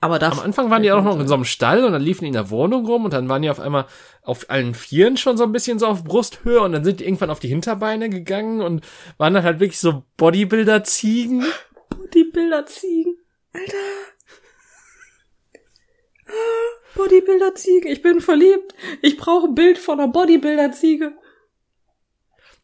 Aber 0.00 0.18
da 0.18 0.30
Am 0.30 0.40
Anfang 0.40 0.70
waren 0.70 0.82
die 0.82 0.92
auch 0.92 1.02
noch 1.02 1.18
in 1.18 1.26
so 1.26 1.34
einem 1.34 1.44
Stall 1.44 1.84
und 1.84 1.92
dann 1.92 2.02
liefen 2.02 2.24
die 2.24 2.28
in 2.28 2.34
der 2.34 2.50
Wohnung 2.50 2.84
rum 2.84 3.06
und 3.06 3.14
dann 3.14 3.28
waren 3.28 3.42
die 3.42 3.50
auf 3.50 3.60
einmal 3.60 3.86
auf 4.22 4.50
allen 4.50 4.74
Vieren 4.74 5.16
schon 5.16 5.36
so 5.36 5.44
ein 5.44 5.52
bisschen 5.52 5.78
so 5.78 5.86
auf 5.86 6.04
Brusthöhe 6.04 6.60
und 6.60 6.72
dann 6.72 6.84
sind 6.84 7.00
die 7.00 7.04
irgendwann 7.04 7.30
auf 7.30 7.40
die 7.40 7.48
Hinterbeine 7.48 8.10
gegangen 8.10 8.60
und 8.60 8.84
waren 9.16 9.34
dann 9.34 9.42
halt 9.42 9.60
wirklich 9.60 9.80
so 9.80 10.02
Bodybuilder-Ziegen. 10.18 11.44
Bodybuilder 11.88 12.66
Ziegen. 12.66 13.16
Alter. 13.52 13.76
Ah, 16.26 16.96
Bodybuilder 16.96 17.54
Ziege. 17.54 17.88
Ich 17.88 18.02
bin 18.02 18.20
verliebt. 18.20 18.74
Ich 19.00 19.16
brauche 19.16 19.46
ein 19.46 19.54
Bild 19.54 19.78
von 19.78 19.98
einer 19.98 20.12
Bodybuilder 20.12 20.72
Ziege. 20.72 21.12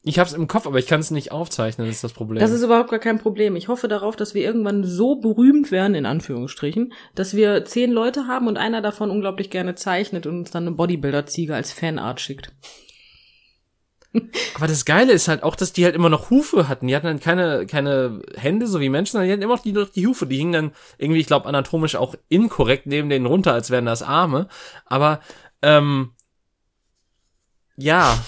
Ich 0.05 0.19
hab's 0.19 0.33
im 0.33 0.49
Kopf, 0.49 0.67
aber 0.67 0.81
ich 0.81 0.89
kann 0.89 0.99
es 0.99 1.13
nicht 1.13 1.31
aufzeichnen, 1.31 1.87
das 1.87 1.97
ist 1.97 2.05
das 2.05 2.13
Problem. 2.13 2.41
Das 2.41 2.51
ist 2.51 2.65
überhaupt 2.65 2.91
gar 2.91 2.99
kein 2.99 3.21
Problem. 3.21 3.55
Ich 3.55 3.69
hoffe 3.69 3.87
darauf, 3.87 4.17
dass 4.17 4.35
wir 4.35 4.43
irgendwann 4.43 4.83
so 4.83 5.17
berühmt 5.17 5.71
werden, 5.71 5.95
in 5.95 6.07
Anführungsstrichen, 6.07 6.93
dass 7.15 7.37
wir 7.37 7.65
zehn 7.65 7.93
Leute 7.93 8.27
haben 8.27 8.49
und 8.49 8.57
einer 8.57 8.83
davon 8.83 9.11
unglaublich 9.11 9.49
gerne 9.51 9.77
zeichnet 9.77 10.27
und 10.27 10.41
uns 10.41 10.51
dann 10.51 10.67
eine 10.67 10.77
Bodybuilder-Ziege 10.77 11.55
als 11.55 11.73
Fanart 11.73 12.21
schickt. 12.21 12.51
aber 14.57 14.67
das 14.67 14.85
Geile 14.85 15.13
ist 15.13 15.29
halt 15.29 15.45
auch, 15.45 15.55
dass 15.55 15.73
die 15.73 15.85
halt 15.85 15.95
immer 15.95 16.11
noch 16.11 16.31
Hufe 16.31 16.69
hatten. 16.69 16.89
Die 16.89 16.97
hatten 16.97 17.07
dann 17.07 17.21
keine, 17.21 17.67
keine 17.67 18.23
Hände, 18.35 18.67
so 18.67 18.81
wie 18.81 18.89
Menschen, 18.89 19.13
sondern 19.13 19.29
die 19.29 19.33
hatten 19.33 19.43
immer 19.43 19.55
noch 19.55 19.63
die, 19.63 19.73
die 19.95 20.07
Hufe. 20.09 20.27
Die 20.27 20.37
hingen 20.37 20.53
dann 20.53 20.73
irgendwie, 20.99 21.21
ich 21.21 21.27
glaube, 21.29 21.47
anatomisch 21.47 21.95
auch 21.95 22.17
inkorrekt 22.29 22.87
neben 22.87 23.09
denen 23.09 23.27
runter, 23.27 23.53
als 23.53 23.71
wären 23.71 23.87
das 23.87 24.03
Arme. 24.03 24.49
Aber, 24.85 25.21
ähm, 25.63 26.11
ja, 27.77 28.19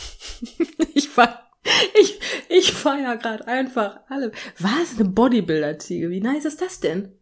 Ich 0.95 1.17
war, 1.17 1.44
ich, 2.01 2.21
ich 2.49 2.73
feier 2.73 3.17
gerade 3.17 3.47
einfach 3.47 4.01
alle. 4.09 4.33
Was? 4.59 4.99
Eine 4.99 5.09
Bodybuilder-Ziege? 5.09 6.11
Wie 6.11 6.21
nice 6.21 6.45
ist 6.45 6.61
das 6.61 6.81
denn? 6.81 7.13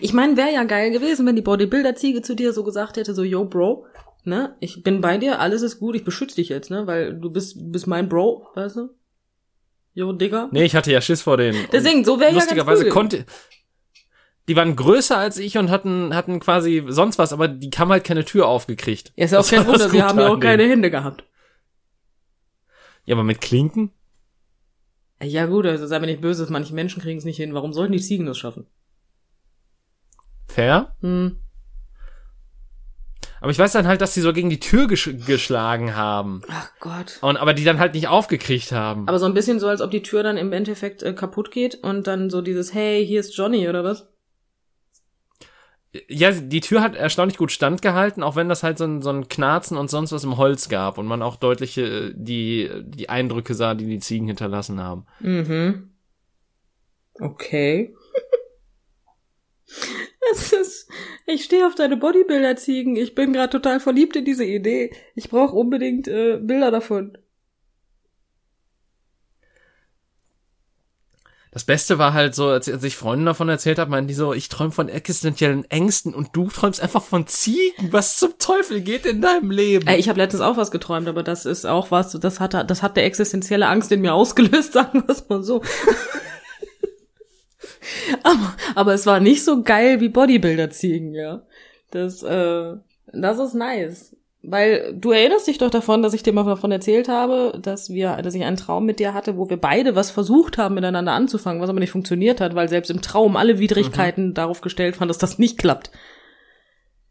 Ich 0.00 0.12
meine, 0.12 0.36
wäre 0.36 0.52
ja 0.52 0.64
geil 0.64 0.90
gewesen, 0.90 1.26
wenn 1.26 1.36
die 1.36 1.42
Bodybuilder-Ziege 1.42 2.22
zu 2.22 2.34
dir 2.34 2.52
so 2.52 2.62
gesagt 2.64 2.96
hätte, 2.96 3.14
so, 3.14 3.22
yo, 3.22 3.44
Bro, 3.44 3.86
ne, 4.24 4.56
ich 4.60 4.82
bin 4.82 5.00
bei 5.00 5.18
dir, 5.18 5.40
alles 5.40 5.62
ist 5.62 5.80
gut, 5.80 5.96
ich 5.96 6.04
beschütze 6.04 6.36
dich 6.36 6.48
jetzt, 6.48 6.70
ne, 6.70 6.86
weil 6.86 7.14
du 7.14 7.30
bist, 7.30 7.56
bist 7.72 7.86
mein 7.86 8.08
Bro, 8.08 8.46
weißt 8.54 8.76
du? 8.76 8.90
Yo, 9.94 10.12
Digga. 10.12 10.48
nee, 10.52 10.64
ich 10.64 10.74
hatte 10.74 10.90
ja 10.90 11.00
Schiss 11.00 11.20
vor 11.20 11.36
denen. 11.36 11.66
Deswegen, 11.70 12.04
so 12.04 12.18
wäre 12.18 12.30
ja 12.30 12.36
lustigerweise 12.36 12.88
konnte, 12.88 13.26
die 14.48 14.56
waren 14.56 14.74
größer 14.74 15.16
als 15.16 15.38
ich 15.38 15.58
und 15.58 15.70
hatten, 15.70 16.14
hatten 16.14 16.40
quasi 16.40 16.82
sonst 16.88 17.18
was, 17.18 17.32
aber 17.32 17.48
die 17.48 17.70
haben 17.76 17.90
halt 17.90 18.04
keine 18.04 18.24
Tür 18.24 18.46
aufgekriegt. 18.48 19.12
Ja, 19.16 19.24
ist 19.24 19.32
ja 19.32 19.38
auch 19.38 19.42
Das 19.42 19.50
kein 19.50 19.66
Wunder, 19.66 19.88
sie 19.88 20.02
haben 20.02 20.18
ja 20.18 20.28
auch 20.28 20.40
keine. 20.40 20.64
Hände 20.64 20.90
gehabt. 20.90 21.24
Ja, 23.04 23.14
aber 23.14 23.24
mit 23.24 23.40
Klinken? 23.40 23.90
Ja 25.22 25.46
gut, 25.46 25.66
also 25.66 25.86
sei 25.86 25.98
mir 26.00 26.06
nicht 26.06 26.20
böse, 26.20 26.46
manche 26.50 26.74
Menschen 26.74 27.00
kriegen 27.00 27.18
es 27.18 27.24
nicht 27.24 27.36
hin. 27.36 27.54
Warum 27.54 27.72
sollten 27.72 27.92
die 27.92 28.00
Ziegen 28.00 28.26
das 28.26 28.38
schaffen? 28.38 28.66
Fair? 30.48 30.94
Hm. 31.00 31.38
Aber 33.40 33.50
ich 33.50 33.58
weiß 33.58 33.72
dann 33.72 33.88
halt, 33.88 34.00
dass 34.00 34.14
die 34.14 34.20
so 34.20 34.32
gegen 34.32 34.50
die 34.50 34.60
Tür 34.60 34.86
gesch 34.86 35.10
geschlagen 35.26 35.96
haben. 35.96 36.42
Ach 36.48 36.70
Gott. 36.78 37.18
Und, 37.22 37.36
aber 37.36 37.54
die 37.54 37.64
dann 37.64 37.80
halt 37.80 37.94
nicht 37.94 38.06
aufgekriegt 38.06 38.70
haben. 38.70 39.08
Aber 39.08 39.18
so 39.18 39.26
ein 39.26 39.34
bisschen 39.34 39.58
so, 39.58 39.66
als 39.66 39.80
ob 39.80 39.90
die 39.90 40.02
Tür 40.02 40.22
dann 40.22 40.36
im 40.36 40.52
Endeffekt 40.52 41.02
äh, 41.02 41.12
kaputt 41.12 41.50
geht 41.50 41.74
und 41.82 42.06
dann 42.06 42.30
so 42.30 42.40
dieses, 42.40 42.72
hey, 42.72 43.04
hier 43.04 43.18
ist 43.18 43.36
Johnny 43.36 43.68
oder 43.68 43.82
was? 43.82 44.11
Ja, 46.08 46.30
die 46.30 46.60
Tür 46.60 46.80
hat 46.80 46.96
erstaunlich 46.96 47.36
gut 47.36 47.52
standgehalten, 47.52 48.22
auch 48.22 48.34
wenn 48.34 48.48
das 48.48 48.62
halt 48.62 48.78
so 48.78 48.84
ein, 48.84 49.02
so 49.02 49.10
ein 49.10 49.28
Knarzen 49.28 49.76
und 49.76 49.90
sonst 49.90 50.12
was 50.12 50.24
im 50.24 50.38
Holz 50.38 50.68
gab 50.68 50.96
und 50.96 51.06
man 51.06 51.20
auch 51.22 51.36
deutliche 51.36 51.82
äh, 51.82 52.12
die, 52.14 52.70
die 52.82 53.10
Eindrücke 53.10 53.54
sah, 53.54 53.74
die 53.74 53.86
die 53.86 53.98
Ziegen 53.98 54.26
hinterlassen 54.26 54.80
haben. 54.80 55.06
Mhm. 55.20 55.90
Okay. 57.20 57.94
Es 60.30 60.52
ist, 60.52 60.88
ich 61.26 61.44
stehe 61.44 61.66
auf 61.66 61.74
deine 61.74 61.96
Bodybuilder-Ziegen. 61.96 62.96
Ich 62.96 63.14
bin 63.14 63.32
gerade 63.32 63.50
total 63.50 63.80
verliebt 63.80 64.16
in 64.16 64.24
diese 64.24 64.44
Idee. 64.44 64.92
Ich 65.14 65.28
brauche 65.28 65.56
unbedingt 65.56 66.08
äh, 66.08 66.38
Bilder 66.40 66.70
davon. 66.70 67.18
Das 71.52 71.64
Beste 71.64 71.98
war 71.98 72.14
halt 72.14 72.34
so, 72.34 72.48
als, 72.48 72.66
als 72.66 72.82
ich 72.82 72.96
Freunden 72.96 73.26
davon 73.26 73.50
erzählt 73.50 73.78
habe, 73.78 73.90
meinten 73.90 74.08
die 74.08 74.14
so, 74.14 74.32
ich 74.32 74.48
träume 74.48 74.72
von 74.72 74.88
existenziellen 74.88 75.70
Ängsten 75.70 76.14
und 76.14 76.30
du 76.32 76.48
träumst 76.48 76.80
einfach 76.80 77.02
von 77.02 77.26
Ziegen. 77.26 77.92
Was 77.92 78.16
zum 78.16 78.38
Teufel 78.38 78.80
geht 78.80 79.04
in 79.04 79.20
deinem 79.20 79.50
Leben? 79.50 79.86
Äh, 79.86 79.96
ich 79.96 80.08
habe 80.08 80.18
letztens 80.18 80.42
auch 80.42 80.56
was 80.56 80.70
geträumt, 80.70 81.08
aber 81.08 81.22
das 81.22 81.44
ist 81.44 81.66
auch 81.66 81.90
was, 81.90 82.12
das 82.12 82.40
hat, 82.40 82.70
das 82.70 82.82
hat 82.82 82.96
der 82.96 83.04
existenzielle 83.04 83.66
Angst 83.66 83.92
in 83.92 84.00
mir 84.00 84.14
ausgelöst, 84.14 84.72
sagen 84.72 85.04
wir 85.06 85.10
es 85.10 85.28
mal 85.28 85.42
so. 85.42 85.60
aber, 88.22 88.56
aber 88.74 88.94
es 88.94 89.04
war 89.04 89.20
nicht 89.20 89.44
so 89.44 89.62
geil 89.62 90.00
wie 90.00 90.08
Bodybuilder-Ziegen, 90.08 91.14
ja. 91.14 91.42
Das, 91.90 92.22
äh, 92.22 92.76
das 93.12 93.38
ist 93.38 93.52
nice. 93.52 94.16
Weil 94.44 94.92
du 94.98 95.12
erinnerst 95.12 95.46
dich 95.46 95.58
doch 95.58 95.70
davon, 95.70 96.02
dass 96.02 96.14
ich 96.14 96.24
dir 96.24 96.32
mal 96.32 96.44
davon 96.44 96.72
erzählt 96.72 97.08
habe, 97.08 97.56
dass 97.62 97.90
wir, 97.90 98.16
dass 98.22 98.34
ich 98.34 98.42
einen 98.42 98.56
Traum 98.56 98.84
mit 98.84 98.98
dir 98.98 99.14
hatte, 99.14 99.36
wo 99.36 99.48
wir 99.48 99.56
beide 99.56 99.94
was 99.94 100.10
versucht 100.10 100.58
haben, 100.58 100.74
miteinander 100.74 101.12
anzufangen, 101.12 101.62
was 101.62 101.70
aber 101.70 101.78
nicht 101.78 101.92
funktioniert 101.92 102.40
hat, 102.40 102.56
weil 102.56 102.68
selbst 102.68 102.90
im 102.90 103.02
Traum 103.02 103.36
alle 103.36 103.60
Widrigkeiten 103.60 104.34
darauf 104.34 104.60
gestellt 104.60 104.98
waren, 104.98 105.06
dass 105.06 105.18
das 105.18 105.38
nicht 105.38 105.58
klappt. 105.58 105.90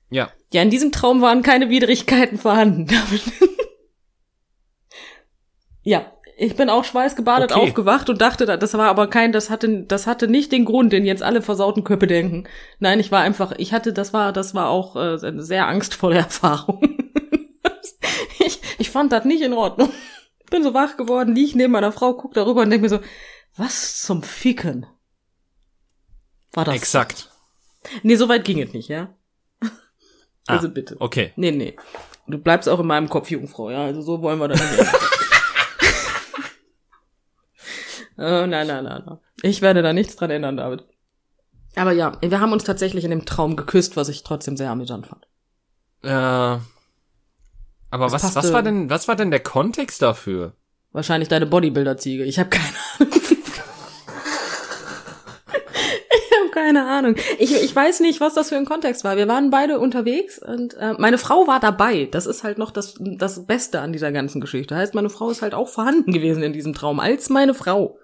ja. 0.10 0.30
Ja, 0.54 0.62
in 0.62 0.70
diesem 0.70 0.92
Traum 0.92 1.22
waren 1.22 1.42
keine 1.44 1.70
Widrigkeiten 1.70 2.38
vorhanden. 2.38 2.88
Ja, 5.84 6.12
ich 6.38 6.56
bin 6.56 6.70
auch 6.70 6.84
schweißgebadet 6.84 7.52
Okay. 7.52 7.60
aufgewacht 7.60 8.10
und 8.10 8.22
dachte, 8.22 8.46
das 8.46 8.74
war 8.76 8.88
aber 8.88 9.08
kein, 9.08 9.32
das 9.32 9.50
hatte, 9.50 9.84
das 9.84 10.06
hatte 10.08 10.28
nicht 10.28 10.52
den 10.52 10.66
Grund, 10.66 10.94
den 10.94 11.06
jetzt 11.06 11.24
alle 11.24 11.42
versauten 11.42 11.84
Köpfe 11.84 12.08
denken. 12.08 12.44
Nein, 12.80 13.00
ich 13.00 13.12
war 13.12 13.22
einfach, 13.22 13.54
ich 13.58 13.74
hatte, 13.74 13.94
das 13.94 14.14
war, 14.14 14.32
das 14.32 14.54
war 14.54 14.70
auch 14.70 14.96
äh, 14.96 15.18
eine 15.26 15.42
sehr 15.42 15.68
angstvolle 15.68 16.16
Erfahrung. 16.18 16.82
ich, 18.40 18.60
ich 18.78 18.90
fand 18.90 19.12
das 19.12 19.26
nicht 19.26 19.42
in 19.42 19.54
Ordnung. 19.54 19.92
Bin 20.50 20.64
so 20.64 20.74
wach 20.74 20.98
geworden, 20.98 21.34
lieg 21.36 21.56
neben 21.56 21.72
meiner 21.72 21.92
Frau, 21.92 22.14
guck 22.14 22.34
darüber 22.34 22.62
und 22.62 22.70
denk 22.70 22.82
mir 22.82 22.90
so, 22.90 23.00
was 23.56 24.02
zum 24.02 24.24
Ficken? 24.24 24.86
War 26.54 26.66
das? 26.66 26.76
Exakt. 26.76 27.30
Nee, 28.04 28.16
so 28.16 28.28
weit 28.30 28.44
ging 28.44 28.62
es 28.62 28.74
nicht, 28.74 28.90
ja? 28.90 29.14
Ah, 30.48 30.56
Also 30.56 30.70
bitte. 30.70 30.96
Okay. 31.00 31.32
Nee, 31.36 31.52
nee. 31.52 31.76
Du 32.28 32.38
bleibst 32.40 32.68
auch 32.68 32.80
in 32.80 32.88
meinem 32.88 33.10
Kopf 33.10 33.30
Jungfrau, 33.30 33.70
ja. 33.70 33.84
Also 33.86 34.02
so 34.02 34.22
wollen 34.22 34.40
wir 34.40 34.48
das 34.48 34.60
nicht. 34.60 34.92
oh, 38.18 38.22
nein, 38.48 38.50
nein, 38.50 38.84
nein, 38.84 39.04
nein. 39.06 39.20
Ich 39.44 39.62
werde 39.62 39.82
da 39.84 39.94
nichts 39.94 40.16
dran 40.16 40.32
ändern, 40.32 40.58
David. 40.58 40.84
Aber 41.76 41.92
ja, 41.92 42.18
wir 42.22 42.40
haben 42.40 42.52
uns 42.54 42.64
tatsächlich 42.64 43.04
in 43.06 43.12
dem 43.12 43.26
Traum 43.26 43.56
geküsst, 43.56 43.96
was 43.96 44.10
ich 44.10 44.24
trotzdem 44.24 44.58
sehr 44.58 44.72
amüsant 44.72 45.08
fand. 45.08 45.26
Äh, 46.04 46.60
aber 47.92 48.06
Das 48.06 48.24
was, 48.24 48.36
was 48.36 48.54
war 48.54 48.64
denn, 48.64 48.90
was 48.90 49.08
war 49.08 49.16
denn 49.16 49.30
der 49.32 49.42
Kontext 49.42 50.02
dafür? 50.02 50.54
Wahrscheinlich 50.94 51.30
deine 51.30 51.46
Bodybuilder-Ziege. 51.46 52.24
Ich 52.24 52.40
habe 52.40 52.50
keine 52.50 52.74
Ahnung. 53.00 53.14
ich 56.12 56.32
habe 56.38 56.50
keine 56.54 56.86
Ahnung. 56.86 57.16
Ich, 57.38 57.54
ich 57.54 57.76
weiß 57.76 58.00
nicht, 58.00 58.20
was 58.20 58.34
das 58.34 58.50
für 58.50 58.58
ein 58.58 58.66
Kontext 58.66 59.04
war. 59.04 59.16
Wir 59.16 59.28
waren 59.28 59.50
beide 59.52 59.80
unterwegs 59.80 60.40
und 60.40 60.74
äh, 60.76 60.94
meine 60.98 61.18
Frau 61.18 61.48
war 61.48 61.60
dabei. 61.60 62.08
Das 62.12 62.26
ist 62.26 62.44
halt 62.44 62.58
noch 62.58 62.72
das, 62.72 62.96
das 63.00 63.46
Beste 63.46 63.82
an 63.82 63.94
dieser 63.94 64.12
ganzen 64.12 64.42
Geschichte. 64.42 64.76
Heißt, 64.76 64.96
meine 64.96 65.10
Frau 65.10 65.30
ist 65.30 65.42
halt 65.42 65.54
auch 65.54 65.70
vorhanden 65.70 66.12
gewesen 66.12 66.44
in 66.44 66.54
diesem 66.54 66.74
Traum, 66.74 67.00
als 67.00 67.30
meine 67.30 67.54
Frau. 67.54 67.98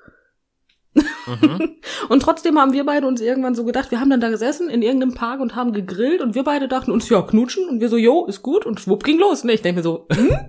und 2.09 2.21
trotzdem 2.21 2.59
haben 2.59 2.73
wir 2.73 2.85
beide 2.85 3.07
uns 3.07 3.21
irgendwann 3.21 3.55
so 3.55 3.63
gedacht, 3.65 3.91
wir 3.91 3.99
haben 3.99 4.09
dann 4.09 4.21
da 4.21 4.29
gesessen 4.29 4.69
in 4.69 4.81
irgendeinem 4.81 5.13
Park 5.13 5.39
und 5.39 5.55
haben 5.55 5.73
gegrillt 5.73 6.21
und 6.21 6.35
wir 6.35 6.43
beide 6.43 6.67
dachten 6.67 6.91
uns, 6.91 7.09
ja, 7.09 7.21
knutschen. 7.21 7.67
Und 7.67 7.81
wir 7.81 7.89
so, 7.89 7.97
jo, 7.97 8.25
ist 8.25 8.41
gut. 8.41 8.65
Und 8.65 8.79
schwupp 8.79 9.03
ging 9.03 9.19
los. 9.19 9.43
Ne, 9.43 9.53
ich 9.53 9.61
denke 9.61 9.79
mir 9.79 9.83
so, 9.83 10.07
hm? 10.11 10.29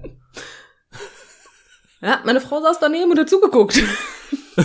Ja, 2.01 2.21
meine 2.25 2.41
Frau 2.41 2.61
saß 2.61 2.79
daneben 2.79 3.11
und 3.11 3.19
hat 3.19 3.29
zugeguckt. 3.29 3.77
und 4.57 4.65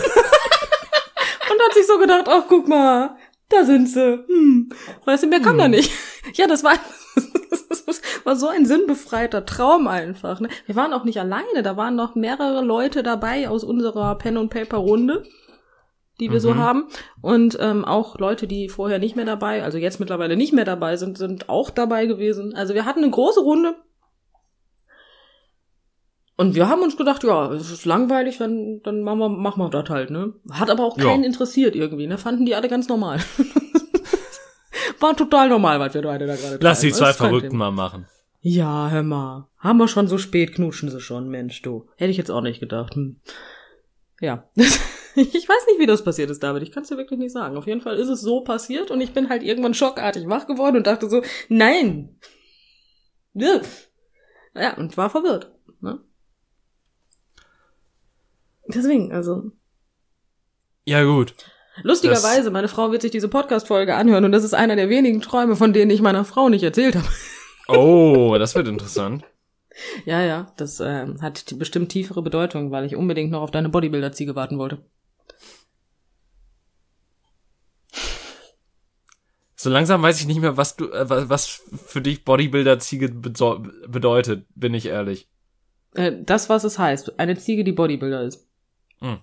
hat 1.61 1.73
sich 1.73 1.87
so 1.87 1.97
gedacht, 1.97 2.25
ach, 2.27 2.43
guck 2.47 2.67
mal, 2.67 3.17
da 3.49 3.63
sind 3.63 3.89
sie. 3.89 4.23
Hm. 4.27 4.69
Weißt 5.05 5.23
du, 5.23 5.27
mehr 5.27 5.39
kam 5.39 5.57
da 5.57 5.67
nicht. 5.67 5.91
Ja, 6.35 6.45
das 6.45 6.63
war, 6.63 6.73
das 7.87 8.01
war 8.23 8.35
so 8.35 8.47
ein 8.47 8.65
sinnbefreiter 8.65 9.45
Traum 9.45 9.87
einfach. 9.87 10.39
Ne? 10.39 10.49
Wir 10.65 10.75
waren 10.75 10.93
auch 10.93 11.03
nicht 11.03 11.19
alleine, 11.19 11.63
da 11.63 11.75
waren 11.75 11.95
noch 11.95 12.15
mehrere 12.15 12.63
Leute 12.63 13.03
dabei 13.03 13.49
aus 13.49 13.63
unserer 13.63 14.15
Pen 14.17 14.37
und 14.37 14.49
Paper 14.49 14.77
Runde, 14.77 15.23
die 16.23 16.31
wir 16.31 16.39
mhm. 16.39 16.43
so 16.43 16.55
haben 16.55 16.87
und 17.21 17.57
ähm, 17.59 17.85
auch 17.85 18.17
Leute, 18.17 18.47
die 18.47 18.69
vorher 18.69 18.99
nicht 18.99 19.15
mehr 19.15 19.25
dabei, 19.25 19.63
also 19.63 19.77
jetzt 19.77 19.99
mittlerweile 19.99 20.35
nicht 20.35 20.53
mehr 20.53 20.65
dabei 20.65 20.95
sind, 20.95 21.17
sind 21.17 21.49
auch 21.49 21.69
dabei 21.69 22.05
gewesen. 22.05 22.55
Also 22.55 22.73
wir 22.73 22.85
hatten 22.85 23.03
eine 23.03 23.11
große 23.11 23.41
Runde. 23.41 23.75
Und 26.35 26.55
wir 26.55 26.67
haben 26.67 26.81
uns 26.81 26.97
gedacht, 26.97 27.23
ja, 27.23 27.51
es 27.51 27.69
ist 27.69 27.85
langweilig, 27.85 28.39
dann, 28.39 28.81
dann 28.83 29.03
machen 29.03 29.19
wir, 29.19 29.29
machen 29.29 29.61
wir 29.61 29.69
das 29.69 29.87
halt, 29.89 30.09
ne? 30.09 30.33
Hat 30.51 30.71
aber 30.71 30.83
auch 30.83 30.97
keinen 30.97 31.21
ja. 31.21 31.27
interessiert 31.27 31.75
irgendwie, 31.75 32.07
ne? 32.07 32.17
Fanden 32.17 32.45
die 32.45 32.55
alle 32.55 32.69
ganz 32.69 32.87
normal. 32.87 33.19
War 34.99 35.15
total 35.15 35.49
normal, 35.49 35.79
was 35.79 35.93
wir 35.93 36.01
beide 36.01 36.25
da 36.25 36.35
gerade 36.35 36.57
Lass 36.59 36.79
die 36.79 36.91
zwei 36.91 37.13
Verrückten 37.13 37.57
mal 37.57 37.71
machen. 37.71 38.07
Ja, 38.41 38.89
hör 38.89 39.03
mal. 39.03 39.47
Haben 39.59 39.77
wir 39.77 39.87
schon 39.87 40.07
so 40.07 40.17
spät, 40.17 40.55
knutschen 40.55 40.89
sie 40.89 40.99
schon, 40.99 41.29
Mensch, 41.29 41.61
du. 41.61 41.87
Hätte 41.95 42.11
ich 42.11 42.17
jetzt 42.17 42.31
auch 42.31 42.41
nicht 42.41 42.59
gedacht. 42.59 42.95
Hm. 42.95 43.17
Ja. 44.19 44.49
ich 45.33 45.47
weiß 45.47 45.67
nicht, 45.67 45.79
wie 45.79 45.85
das 45.85 46.03
passiert 46.03 46.29
ist, 46.29 46.41
David. 46.41 46.63
Ich 46.63 46.71
kann 46.71 46.83
es 46.83 46.89
dir 46.89 46.97
wirklich 46.97 47.19
nicht 47.19 47.31
sagen. 47.31 47.57
Auf 47.57 47.67
jeden 47.67 47.81
Fall 47.81 47.97
ist 47.97 48.09
es 48.09 48.21
so 48.21 48.41
passiert 48.41 48.91
und 48.91 49.01
ich 49.01 49.13
bin 49.13 49.29
halt 49.29 49.43
irgendwann 49.43 49.73
schockartig 49.73 50.27
wach 50.27 50.47
geworden 50.47 50.77
und 50.77 50.87
dachte 50.87 51.09
so, 51.09 51.21
nein. 51.49 52.19
Ja, 54.55 54.75
und 54.77 54.97
war 54.97 55.09
verwirrt. 55.09 55.51
Ne? 55.81 55.99
Deswegen, 58.67 59.11
also. 59.11 59.51
Ja, 60.85 61.03
gut. 61.03 61.33
Lustigerweise, 61.81 62.51
meine 62.51 62.67
Frau 62.67 62.91
wird 62.91 63.01
sich 63.01 63.11
diese 63.11 63.29
Podcast-Folge 63.29 63.95
anhören 63.95 64.25
und 64.25 64.31
das 64.31 64.43
ist 64.43 64.53
einer 64.53 64.75
der 64.75 64.89
wenigen 64.89 65.21
Träume, 65.21 65.55
von 65.55 65.73
denen 65.73 65.89
ich 65.89 66.01
meiner 66.01 66.23
Frau 66.23 66.49
nicht 66.49 66.63
erzählt 66.63 66.95
habe. 66.95 67.07
Oh, 67.69 68.35
das 68.37 68.55
wird 68.55 68.67
interessant. 68.67 69.23
Ja, 70.03 70.21
ja, 70.21 70.51
das 70.57 70.81
äh, 70.81 71.07
hat 71.21 71.45
bestimmt 71.57 71.93
tiefere 71.93 72.21
Bedeutung, 72.21 72.71
weil 72.71 72.83
ich 72.83 72.97
unbedingt 72.97 73.31
noch 73.31 73.41
auf 73.41 73.51
deine 73.51 73.69
Bodybuilder-Ziege 73.69 74.35
warten 74.35 74.57
wollte. 74.57 74.83
So 79.63 79.69
langsam 79.69 80.01
weiß 80.01 80.19
ich 80.19 80.27
nicht 80.27 80.41
mehr, 80.41 80.57
was 80.57 80.75
du, 80.75 80.91
äh, 80.91 81.29
was 81.29 81.63
für 81.85 82.01
dich 82.01 82.25
Bodybuilder-Ziege 82.25 83.07
bedeutet, 83.07 84.45
bin 84.55 84.73
ich 84.73 84.87
ehrlich. 84.87 85.29
Äh, 85.95 86.11
das, 86.21 86.49
was 86.49 86.65
es 86.65 86.77
heißt. 86.77 87.17
Eine 87.17 87.37
Ziege, 87.37 87.63
die 87.63 87.71
Bodybuilder 87.71 88.23
ist. 88.23 88.45
Hm. 88.99 89.19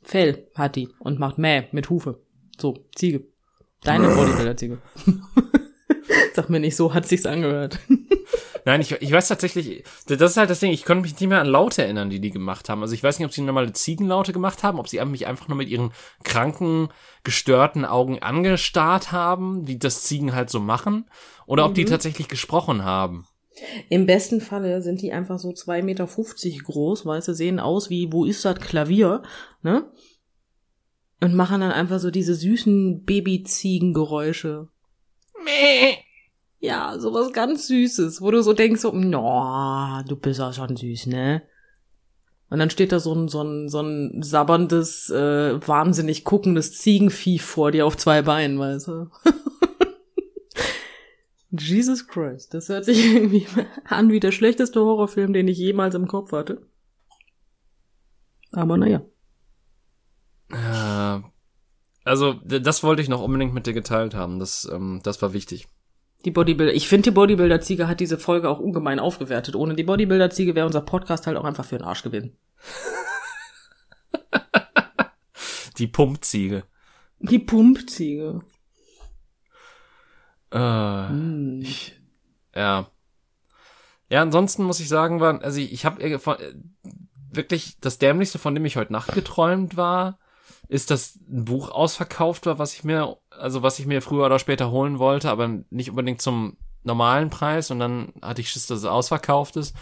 Fell 0.00 0.46
hat 0.54 0.76
die 0.76 0.90
und 1.00 1.18
macht 1.18 1.38
Mäh 1.38 1.64
mit 1.72 1.90
Hufe. 1.90 2.20
So, 2.56 2.86
Ziege. 2.94 3.24
Deine 3.82 4.06
Bodybuilder-Ziege. 4.14 4.78
Sag 6.34 6.50
mir 6.50 6.60
nicht, 6.60 6.76
so 6.76 6.94
hat 6.94 7.08
sich's 7.08 7.26
angehört. 7.26 7.80
Nein, 8.64 8.80
ich, 8.80 8.92
ich 8.92 9.12
weiß 9.12 9.28
tatsächlich, 9.28 9.84
das 10.06 10.32
ist 10.32 10.36
halt 10.36 10.50
das 10.50 10.60
Ding, 10.60 10.72
ich 10.72 10.84
konnte 10.84 11.02
mich 11.02 11.12
nicht 11.12 11.28
mehr 11.28 11.40
an 11.40 11.46
Laute 11.46 11.82
erinnern, 11.82 12.10
die 12.10 12.20
die 12.20 12.30
gemacht 12.30 12.68
haben. 12.68 12.82
Also 12.82 12.94
ich 12.94 13.02
weiß 13.02 13.18
nicht, 13.18 13.26
ob 13.26 13.32
sie 13.32 13.42
normale 13.42 13.72
Ziegenlaute 13.72 14.32
gemacht 14.32 14.62
haben, 14.62 14.78
ob 14.78 14.88
sie 14.88 15.04
mich 15.04 15.26
einfach 15.26 15.48
nur 15.48 15.56
mit 15.56 15.68
ihren 15.68 15.92
kranken, 16.24 16.88
gestörten 17.24 17.84
Augen 17.84 18.20
angestarrt 18.20 19.12
haben, 19.12 19.66
wie 19.66 19.78
das 19.78 20.04
Ziegen 20.04 20.34
halt 20.34 20.50
so 20.50 20.60
machen, 20.60 21.08
oder 21.46 21.64
mhm. 21.64 21.68
ob 21.68 21.74
die 21.74 21.84
mhm. 21.84 21.88
tatsächlich 21.88 22.28
gesprochen 22.28 22.84
haben. 22.84 23.26
Im 23.88 24.06
besten 24.06 24.40
Falle 24.40 24.80
sind 24.80 25.02
die 25.02 25.12
einfach 25.12 25.38
so 25.38 25.52
zwei 25.52 25.82
Meter 25.82 26.06
fünfzig 26.06 26.62
groß, 26.62 27.04
weißt 27.04 27.28
du, 27.28 27.34
sehen 27.34 27.60
aus 27.60 27.90
wie, 27.90 28.12
wo 28.12 28.24
ist 28.24 28.44
das 28.44 28.58
Klavier, 28.58 29.22
ne? 29.62 29.90
Und 31.22 31.34
machen 31.34 31.60
dann 31.60 31.72
einfach 31.72 31.98
so 31.98 32.10
diese 32.10 32.34
süßen 32.34 33.04
Babyziegengeräusche. 33.04 34.68
Mäh. 35.44 35.98
Ja, 36.60 36.98
sowas 36.98 37.32
ganz 37.32 37.68
Süßes, 37.68 38.20
wo 38.20 38.30
du 38.30 38.42
so 38.42 38.52
denkst, 38.52 38.82
so, 38.82 38.92
no, 38.92 40.02
du 40.06 40.14
bist 40.14 40.40
ja 40.40 40.52
schon 40.52 40.76
süß, 40.76 41.06
ne? 41.06 41.42
Und 42.50 42.58
dann 42.58 42.68
steht 42.68 42.92
da 42.92 43.00
so 43.00 43.14
ein, 43.14 43.28
so 43.28 43.42
ein, 43.42 43.68
so 43.68 43.80
ein 43.80 44.22
sabberndes, 44.22 45.08
äh, 45.08 45.66
wahnsinnig 45.66 46.24
guckendes 46.24 46.76
Ziegenvieh 46.76 47.38
vor 47.38 47.70
dir 47.70 47.86
auf 47.86 47.96
zwei 47.96 48.22
Beinen, 48.22 48.58
weißt 48.58 48.88
du? 48.88 49.10
Jesus 51.50 52.06
Christ, 52.06 52.52
das 52.52 52.68
hört 52.68 52.84
sich 52.84 53.14
irgendwie 53.14 53.46
an 53.84 54.10
wie 54.10 54.20
der 54.20 54.32
schlechteste 54.32 54.80
Horrorfilm, 54.80 55.32
den 55.32 55.48
ich 55.48 55.58
jemals 55.58 55.94
im 55.94 56.08
Kopf 56.08 56.32
hatte. 56.32 56.66
Aber 58.52 58.76
naja. 58.76 59.00
Äh, 60.50 61.22
also, 62.04 62.34
das 62.34 62.82
wollte 62.82 63.00
ich 63.00 63.08
noch 63.08 63.22
unbedingt 63.22 63.54
mit 63.54 63.66
dir 63.66 63.72
geteilt 63.72 64.14
haben. 64.14 64.38
Das, 64.38 64.68
ähm, 64.70 65.00
das 65.02 65.22
war 65.22 65.32
wichtig. 65.32 65.68
Die 66.24 66.30
Bodybuilder, 66.30 66.74
ich 66.74 66.88
finde, 66.88 67.10
die 67.10 67.14
Bodybuilder-Ziege 67.14 67.88
hat 67.88 68.00
diese 68.00 68.18
Folge 68.18 68.48
auch 68.48 68.58
ungemein 68.58 68.98
aufgewertet. 68.98 69.56
Ohne 69.56 69.74
die 69.74 69.84
Bodybuilder-Ziege 69.84 70.54
wäre 70.54 70.66
unser 70.66 70.82
Podcast 70.82 71.26
halt 71.26 71.36
auch 71.36 71.44
einfach 71.44 71.64
für 71.64 71.78
den 71.78 71.86
Arsch 71.86 72.02
gewesen. 72.02 72.36
die 75.78 75.86
Pumpziege. 75.86 76.64
Die 77.20 77.38
Pumpziege. 77.38 78.42
Äh, 80.50 81.08
hm. 81.08 81.60
ich, 81.62 81.98
ja. 82.54 82.90
Ja, 84.10 84.22
ansonsten 84.22 84.64
muss 84.64 84.80
ich 84.80 84.88
sagen, 84.88 85.20
war, 85.20 85.42
also 85.42 85.60
ich, 85.60 85.72
ich 85.72 85.84
habe 85.84 86.02
äh, 86.02 86.18
wirklich 87.30 87.78
das 87.80 87.98
dämlichste, 87.98 88.38
von 88.38 88.54
dem 88.54 88.64
ich 88.64 88.76
heute 88.76 88.92
Nacht 88.92 89.12
geträumt 89.12 89.76
war, 89.76 90.18
ist, 90.68 90.90
dass 90.90 91.16
ein 91.16 91.44
Buch 91.44 91.70
ausverkauft 91.70 92.46
war, 92.46 92.58
was 92.58 92.74
ich 92.74 92.84
mir, 92.84 93.16
also 93.40 93.62
was 93.62 93.78
ich 93.78 93.86
mir 93.86 94.02
früher 94.02 94.26
oder 94.26 94.38
später 94.38 94.70
holen 94.70 94.98
wollte, 94.98 95.30
aber 95.30 95.48
nicht 95.70 95.90
unbedingt 95.90 96.22
zum 96.22 96.56
normalen 96.82 97.30
Preis 97.30 97.70
und 97.70 97.78
dann 97.78 98.12
hatte 98.22 98.40
ich 98.40 98.50
Schiss, 98.50 98.66
dass 98.66 98.78
es 98.78 98.84
ausverkauft 98.84 99.56
ist. 99.56 99.74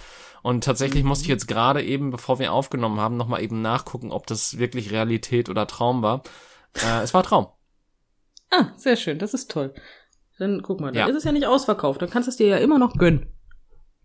Und 0.42 0.64
tatsächlich 0.64 1.02
mhm. 1.02 1.08
musste 1.08 1.24
ich 1.24 1.28
jetzt 1.28 1.48
gerade 1.48 1.82
eben, 1.82 2.10
bevor 2.10 2.38
wir 2.38 2.52
aufgenommen 2.52 3.00
haben, 3.00 3.16
nochmal 3.16 3.42
eben 3.42 3.60
nachgucken, 3.60 4.12
ob 4.12 4.26
das 4.26 4.58
wirklich 4.58 4.92
Realität 4.92 5.48
oder 5.48 5.66
Traum 5.66 6.02
war. 6.02 6.22
Äh, 6.74 7.02
es 7.02 7.14
war 7.14 7.22
Traum. 7.22 7.48
Ah, 8.50 8.72
sehr 8.78 8.96
schön, 8.96 9.18
das 9.18 9.34
ist 9.34 9.50
toll. 9.50 9.74
Dann 10.38 10.62
guck 10.62 10.80
mal, 10.80 10.90
dann 10.90 11.00
ja. 11.00 11.06
ist 11.08 11.16
es 11.16 11.24
ja 11.24 11.32
nicht 11.32 11.46
ausverkauft. 11.46 12.00
Dann 12.00 12.08
kannst 12.08 12.28
du 12.28 12.30
es 12.30 12.38
dir 12.38 12.46
ja 12.46 12.56
immer 12.56 12.78
noch 12.78 12.94
gönnen. 12.94 13.30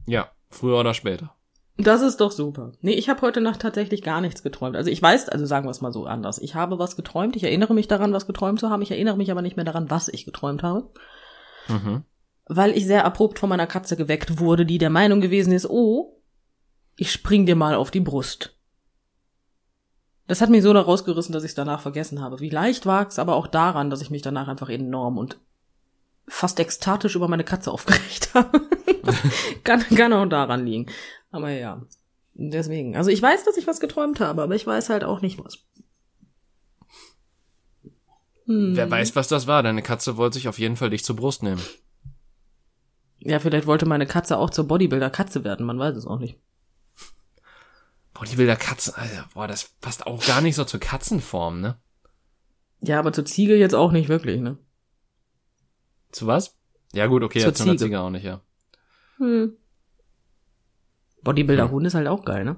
Ja, 0.06 0.32
früher 0.50 0.78
oder 0.82 0.94
später. 0.94 1.34
Das 1.78 2.02
ist 2.02 2.18
doch 2.18 2.32
super. 2.32 2.74
Nee, 2.82 2.94
ich 2.94 3.10
habe 3.10 3.22
heute 3.22 3.42
Nacht 3.42 3.62
tatsächlich 3.62 4.04
gar 4.04 4.22
nichts 4.22 4.44
geträumt. 4.44 4.76
Also 4.76 4.92
ich 4.92 5.02
weiß, 5.02 5.30
also 5.30 5.46
sagen 5.46 5.66
wir 5.66 5.72
es 5.72 5.82
mal 5.82 5.92
so 5.92 6.06
anders. 6.06 6.38
Ich 6.38 6.54
habe 6.54 6.78
was 6.78 6.96
geträumt. 6.96 7.36
Ich 7.36 7.44
erinnere 7.44 7.74
mich 7.74 7.88
daran, 7.88 8.14
was 8.14 8.28
geträumt 8.28 8.60
zu 8.60 8.70
haben. 8.70 8.84
Ich 8.84 8.92
erinnere 8.92 9.18
mich 9.18 9.32
aber 9.32 9.42
nicht 9.42 9.56
mehr 9.56 9.66
daran, 9.66 9.90
was 9.90 10.08
ich 10.08 10.26
geträumt 10.26 10.62
habe. 10.62 10.92
Mhm. 11.68 12.04
Weil 12.46 12.78
ich 12.78 12.86
sehr 12.86 13.06
abrupt 13.06 13.40
von 13.40 13.50
meiner 13.50 13.66
Katze 13.66 13.98
geweckt 13.98 14.40
wurde, 14.40 14.66
die 14.66 14.78
der 14.78 14.92
Meinung 14.92 15.20
gewesen 15.20 15.52
ist, 15.52 15.68
oh, 15.68 16.22
ich 16.96 17.12
spring 17.12 17.48
dir 17.48 17.56
mal 17.56 17.74
auf 17.74 17.90
die 17.90 18.02
Brust. 18.02 18.56
Das 20.28 20.42
hat 20.42 20.50
mich 20.50 20.64
so 20.64 20.74
da 20.74 20.82
rausgerissen, 20.82 21.34
dass 21.34 21.44
ich 21.44 21.52
es 21.52 21.56
danach 21.56 21.82
vergessen 21.82 22.22
habe. 22.22 22.38
Vielleicht 22.38 22.86
war 22.86 23.08
es 23.08 23.20
aber 23.20 23.36
auch 23.36 23.48
daran, 23.48 23.90
dass 23.90 24.02
ich 24.02 24.12
mich 24.12 24.22
danach 24.22 24.48
einfach 24.48 24.70
enorm 24.70 25.18
und 25.18 25.40
fast 26.28 26.60
ekstatisch 26.60 27.16
über 27.16 27.28
meine 27.28 27.44
Katze 27.44 27.72
aufgeregt 27.72 28.30
habe. 28.34 28.62
kann, 29.64 29.82
kann 29.96 30.14
auch 30.14 30.26
daran 30.28 30.66
liegen. 30.66 30.86
Aber 31.34 31.50
ja, 31.50 31.82
deswegen. 32.36 32.96
Also 32.96 33.10
ich 33.10 33.22
weiß, 33.22 33.44
dass 33.44 33.58
ich 33.58 33.66
was 33.66 33.80
geträumt 33.80 34.20
habe, 34.20 34.44
aber 34.44 34.54
ich 34.56 34.66
weiß 34.66 34.90
halt 34.90 35.04
auch 35.04 35.22
nicht 35.22 35.44
was. 35.44 35.58
Hm. 38.46 38.76
Wer 38.76 38.90
weiß, 38.90 39.16
was 39.16 39.28
das 39.28 39.48
war. 39.48 39.64
Deine 39.64 39.82
Katze 39.82 40.16
wollte 40.16 40.36
sich 40.36 40.48
auf 40.48 40.60
jeden 40.60 40.78
Fall 40.78 40.92
dich 40.92 41.04
zur 41.04 41.16
Brust 41.16 41.42
nehmen. 41.42 41.62
Ja, 43.18 43.40
vielleicht 43.40 43.66
wollte 43.66 43.88
meine 43.88 44.06
Katze 44.06 44.38
auch 44.38 44.52
zur 44.52 44.68
Bodybuilder-Katze 44.68 45.44
werden. 45.44 45.66
Man 45.66 45.80
weiß 45.80 45.96
es 45.96 46.06
auch 46.06 46.20
nicht. 46.20 46.40
Bodybuilder-Katze, 48.14 48.96
Alter, 48.96 49.28
boah, 49.34 49.48
das 49.48 49.70
passt 49.82 50.06
auch 50.06 50.24
gar 50.24 50.42
nicht 50.42 50.54
so 50.56 50.66
zur 50.66 50.80
Katzenform, 50.80 51.62
ne? 51.62 51.80
Ja, 52.82 53.00
aber 53.00 53.12
zur 53.12 53.26
Ziege 53.26 53.56
jetzt 53.56 53.74
auch 53.74 53.92
nicht 53.92 54.08
wirklich, 54.08 54.40
ne? 54.40 54.60
Zu 56.12 56.28
was? 56.28 56.60
Ja 56.94 57.08
gut, 57.08 57.24
okay, 57.24 57.40
zur 57.40 57.66
ja, 57.66 57.76
Ziege 57.76 58.02
auch 58.02 58.12
nicht, 58.12 58.24
ja. 58.24 58.42
Hm. 59.18 59.58
Bodybuilder-Hund 61.24 61.82
hm. 61.82 61.88
ist 61.88 61.94
halt 61.96 62.08
auch 62.08 62.26
geil, 62.26 62.46
ne? 62.46 62.56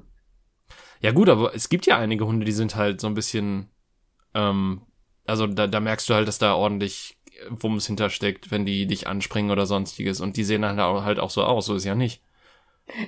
Ja 1.01 1.11
gut, 1.11 1.29
aber 1.29 1.53
es 1.53 1.69
gibt 1.69 1.85
ja 1.85 1.97
einige 1.97 2.25
Hunde, 2.25 2.45
die 2.45 2.51
sind 2.51 2.75
halt 2.75 2.99
so 2.99 3.07
ein 3.07 3.13
bisschen, 3.13 3.69
ähm, 4.33 4.81
also 5.25 5.45
da, 5.47 5.67
da 5.67 5.79
merkst 5.79 6.09
du 6.09 6.13
halt, 6.13 6.27
dass 6.27 6.39
da 6.39 6.55
ordentlich 6.55 7.17
Wumms 7.49 7.87
hintersteckt, 7.87 8.51
wenn 8.51 8.65
die 8.65 8.87
dich 8.87 9.07
anspringen 9.07 9.51
oder 9.51 9.65
sonstiges. 9.65 10.21
Und 10.21 10.37
die 10.37 10.43
sehen 10.43 10.61
dann 10.61 10.79
halt 10.79 11.19
auch 11.19 11.29
so 11.29 11.43
aus, 11.43 11.65
so 11.65 11.75
ist 11.75 11.85
ja 11.85 11.95
nicht. 11.95 12.21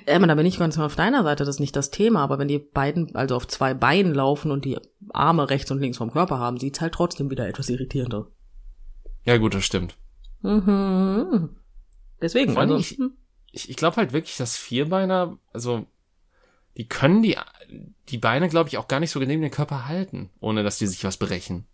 Ähm, 0.07 0.27
da 0.27 0.35
bin 0.35 0.45
ich 0.45 0.57
ganz 0.57 0.77
auf 0.79 0.95
deiner 0.95 1.23
Seite, 1.23 1.45
das 1.45 1.55
ist 1.55 1.59
nicht 1.59 1.75
das 1.75 1.91
Thema, 1.91 2.21
aber 2.21 2.39
wenn 2.39 2.47
die 2.47 2.57
beiden 2.57 3.15
also 3.15 3.35
auf 3.35 3.47
zwei 3.47 3.75
Beinen 3.75 4.13
laufen 4.13 4.49
und 4.49 4.65
die 4.65 4.77
Arme 5.13 5.49
rechts 5.49 5.69
und 5.69 5.79
links 5.79 5.97
vom 5.97 6.11
Körper 6.11 6.39
haben, 6.39 6.57
sieht's 6.57 6.81
halt 6.81 6.93
trotzdem 6.93 7.29
wieder 7.29 7.47
etwas 7.47 7.69
irritierender. 7.69 8.27
Ja 9.23 9.37
gut, 9.37 9.53
das 9.53 9.65
stimmt. 9.65 9.95
Mhm. 10.41 11.49
Deswegen, 12.21 12.57
also. 12.57 12.77
Ich, 12.77 12.97
ich, 13.57 13.69
ich 13.71 13.75
glaube 13.75 13.97
halt 13.97 14.13
wirklich, 14.13 14.37
dass 14.37 14.55
Vierbeiner, 14.55 15.37
also 15.51 15.87
die 16.77 16.87
können 16.87 17.23
die, 17.23 17.35
die 18.09 18.19
Beine, 18.19 18.49
glaube 18.49 18.69
ich, 18.69 18.77
auch 18.77 18.87
gar 18.87 18.99
nicht 18.99 19.09
so 19.09 19.19
neben 19.19 19.41
den 19.41 19.51
Körper 19.51 19.87
halten, 19.87 20.29
ohne 20.39 20.63
dass 20.63 20.77
die 20.77 20.87
sich 20.87 21.03
was 21.03 21.17
brechen. 21.17 21.65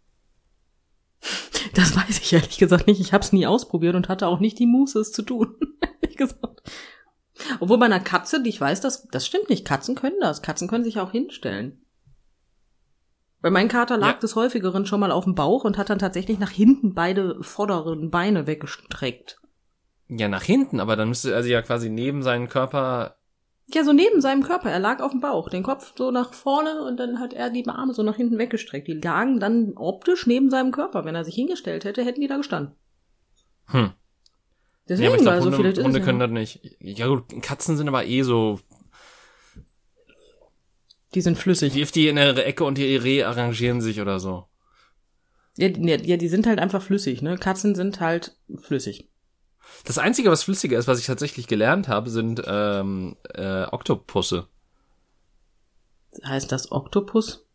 Das 1.75 1.95
weiß 1.95 2.19
ich 2.19 2.33
ehrlich 2.33 2.57
gesagt 2.59 2.85
nicht. 2.87 2.99
Ich 2.99 3.13
habe 3.13 3.23
es 3.23 3.31
nie 3.31 3.47
ausprobiert 3.47 3.95
und 3.95 4.07
hatte 4.09 4.27
auch 4.27 4.39
nicht 4.39 4.59
die 4.59 4.67
Muße, 4.67 4.99
es 4.99 5.11
zu 5.11 5.23
tun. 5.23 5.55
ehrlich 6.01 6.17
gesagt. 6.17 6.61
Obwohl 7.59 7.79
bei 7.79 7.85
einer 7.85 8.01
Katze, 8.01 8.43
die 8.43 8.49
ich 8.49 8.61
weiß, 8.61 8.81
das, 8.81 9.07
das 9.07 9.25
stimmt 9.25 9.49
nicht. 9.49 9.65
Katzen 9.65 9.95
können 9.95 10.19
das. 10.19 10.41
Katzen 10.41 10.67
können 10.67 10.83
sich 10.83 10.99
auch 10.99 11.11
hinstellen. 11.11 11.83
Weil 13.41 13.51
mein 13.51 13.69
Kater 13.69 13.97
lag 13.97 14.15
Ja. 14.15 14.19
des 14.19 14.35
häufigeren 14.35 14.85
schon 14.85 14.99
mal 14.99 15.11
auf 15.11 15.23
dem 15.23 15.35
Bauch 15.35 15.63
und 15.63 15.77
hat 15.77 15.89
dann 15.89 15.99
tatsächlich 15.99 16.37
nach 16.37 16.51
hinten 16.51 16.93
beide 16.93 17.41
vorderen 17.41 18.11
Beine 18.11 18.45
weggestreckt. 18.45 19.39
Ja, 20.07 20.27
nach 20.27 20.43
hinten, 20.43 20.79
aber 20.79 20.95
dann 20.95 21.09
müsste 21.09 21.31
er 21.31 21.43
sie 21.43 21.51
ja 21.51 21.61
quasi 21.61 21.89
neben 21.89 22.23
seinen 22.23 22.49
Körper. 22.49 23.17
Ja, 23.73 23.83
so 23.83 23.93
neben 23.93 24.21
seinem 24.21 24.43
Körper. 24.43 24.69
Er 24.69 24.79
lag 24.79 24.99
auf 25.01 25.11
dem 25.11 25.21
Bauch, 25.21 25.49
den 25.49 25.63
Kopf 25.63 25.93
so 25.97 26.11
nach 26.11 26.33
vorne 26.33 26.83
und 26.83 26.97
dann 26.97 27.19
hat 27.19 27.33
er 27.33 27.49
die 27.49 27.67
Arme 27.67 27.93
so 27.93 28.03
nach 28.03 28.17
hinten 28.17 28.37
weggestreckt. 28.37 28.87
Die 28.87 28.99
lagen 29.01 29.39
dann 29.39 29.73
optisch 29.75 30.27
neben 30.27 30.49
seinem 30.49 30.71
Körper. 30.71 31.05
Wenn 31.05 31.15
er 31.15 31.23
sich 31.23 31.35
hingestellt 31.35 31.85
hätte, 31.85 32.03
hätten 32.03 32.21
die 32.21 32.27
da 32.27 32.37
gestanden. 32.37 32.75
Hm. 33.67 33.91
Deswegen, 34.87 35.03
ja, 35.03 35.09
aber 35.09 35.19
ich 35.19 35.25
weil 35.25 35.39
glaube, 35.39 35.51
so 35.51 35.57
Hunde, 35.57 35.71
vielleicht 35.71 35.87
Hunde 35.87 36.01
können 36.01 36.19
das 36.19 36.31
nicht. 36.31 36.77
Ja 36.79 37.07
gut, 37.07 37.41
Katzen 37.41 37.77
sind 37.77 37.87
aber 37.87 38.05
eh 38.05 38.23
so. 38.23 38.59
Die 41.15 41.21
sind 41.21 41.37
flüssig. 41.37 41.73
Wirf 41.75 41.91
die 41.91 42.07
in 42.07 42.17
ihre 42.17 42.43
Ecke 42.43 42.65
und 42.65 42.77
die 42.77 42.97
rearrangieren 42.97 43.81
sich 43.81 44.01
oder 44.01 44.19
so. 44.19 44.47
Ja, 45.55 45.67
ja, 45.67 46.17
die 46.17 46.27
sind 46.27 46.47
halt 46.47 46.59
einfach 46.59 46.81
flüssig, 46.81 47.21
ne? 47.21 47.37
Katzen 47.37 47.75
sind 47.75 47.99
halt 47.99 48.35
flüssig. 48.59 49.09
Das 49.85 49.97
Einzige, 49.97 50.31
was 50.31 50.43
flüssiger 50.43 50.77
ist, 50.77 50.87
was 50.87 50.99
ich 50.99 51.05
tatsächlich 51.05 51.47
gelernt 51.47 51.87
habe, 51.87 52.09
sind 52.09 52.41
ähm, 52.45 53.17
äh, 53.33 53.63
Oktopusse. 53.63 54.47
Heißt 56.25 56.51
das 56.51 56.71
Oktopus? 56.71 57.45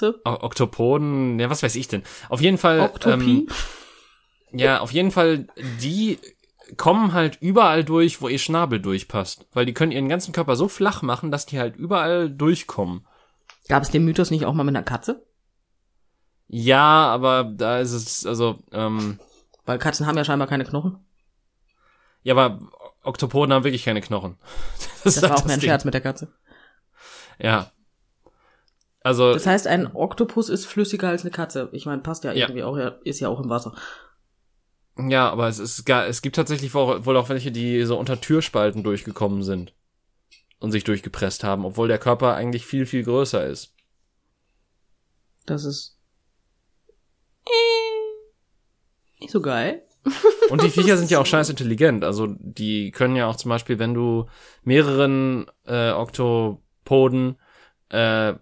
O 0.00 0.12
Oktopoden, 0.24 1.38
ja, 1.38 1.50
was 1.50 1.62
weiß 1.62 1.74
ich 1.76 1.88
denn. 1.88 2.02
Auf 2.28 2.40
jeden 2.40 2.58
Fall. 2.58 2.80
Oktopie? 2.80 3.48
Ähm, 4.52 4.58
ja, 4.58 4.80
auf 4.80 4.92
jeden 4.92 5.10
Fall, 5.10 5.48
die 5.82 6.18
kommen 6.76 7.12
halt 7.12 7.38
überall 7.40 7.84
durch, 7.84 8.22
wo 8.22 8.28
ihr 8.28 8.38
Schnabel 8.38 8.80
durchpasst. 8.80 9.46
Weil 9.52 9.66
die 9.66 9.74
können 9.74 9.92
ihren 9.92 10.08
ganzen 10.08 10.32
Körper 10.32 10.56
so 10.56 10.68
flach 10.68 11.02
machen, 11.02 11.30
dass 11.30 11.46
die 11.46 11.58
halt 11.58 11.76
überall 11.76 12.30
durchkommen. 12.30 13.06
Gab 13.68 13.82
es 13.82 13.90
den 13.90 14.04
Mythos 14.04 14.30
nicht 14.30 14.44
auch 14.44 14.54
mal 14.54 14.64
mit 14.64 14.76
einer 14.76 14.84
Katze? 14.84 15.24
Ja, 16.48 17.06
aber 17.06 17.44
da 17.44 17.78
ist 17.78 17.92
es, 17.92 18.26
also, 18.26 18.58
ähm, 18.72 19.18
Weil 19.64 19.78
Katzen 19.78 20.06
haben 20.06 20.16
ja 20.16 20.24
scheinbar 20.24 20.48
keine 20.48 20.64
Knochen. 20.64 20.98
Ja, 22.22 22.34
aber 22.34 22.60
Oktopoden 23.02 23.52
haben 23.52 23.64
wirklich 23.64 23.84
keine 23.84 24.00
Knochen. 24.00 24.36
Das 25.04 25.16
ist 25.16 25.22
war 25.22 25.34
auch 25.36 25.44
mehr 25.44 25.54
ein 25.54 25.60
Ding. 25.60 25.68
Scherz 25.68 25.84
mit 25.84 25.94
der 25.94 26.00
Katze. 26.00 26.32
Ja. 27.40 27.72
Also, 29.02 29.32
Das 29.32 29.46
heißt, 29.48 29.66
ein 29.66 29.92
Oktopus 29.96 30.48
ist 30.48 30.64
flüssiger 30.66 31.08
als 31.08 31.22
eine 31.22 31.32
Katze. 31.32 31.68
Ich 31.72 31.86
meine, 31.86 32.02
passt 32.02 32.22
ja 32.22 32.32
Ja. 32.32 32.46
irgendwie 32.46 32.62
auch, 32.62 32.76
ist 33.02 33.18
ja 33.18 33.28
auch 33.28 33.40
im 33.40 33.50
Wasser. 33.50 33.74
ja, 34.96 35.28
aber 35.28 35.48
es 35.48 35.58
ist 35.58 35.84
gar, 35.84 36.06
es 36.06 36.22
gibt 36.22 36.36
tatsächlich 36.36 36.72
wohl 36.74 37.04
wohl 37.04 37.16
auch 37.16 37.28
welche, 37.28 37.50
die 37.50 37.82
so 37.84 37.98
unter 37.98 38.20
Türspalten 38.20 38.84
durchgekommen 38.84 39.42
sind 39.42 39.74
und 40.60 40.70
sich 40.70 40.84
durchgepresst 40.84 41.42
haben, 41.42 41.64
obwohl 41.64 41.88
der 41.88 41.98
Körper 41.98 42.34
eigentlich 42.36 42.64
viel, 42.64 42.86
viel 42.86 43.02
größer 43.02 43.44
ist. 43.44 43.74
Das 45.46 45.64
ist 45.64 45.98
nicht 49.18 49.32
so 49.32 49.40
geil. 49.40 49.82
Und 50.50 50.62
die 50.62 50.70
Viecher 50.70 50.96
sind 50.96 51.10
ja 51.10 51.18
auch 51.20 51.26
scheiß 51.26 51.50
intelligent. 51.50 52.04
Also 52.04 52.28
die 52.38 52.90
können 52.90 53.16
ja 53.16 53.26
auch 53.26 53.36
zum 53.36 53.48
Beispiel, 53.48 53.78
wenn 53.78 53.94
du 53.94 54.26
mehreren 54.64 55.46
äh, 55.66 55.90
Oktopoden, 55.90 57.36
äh, 57.90 58.34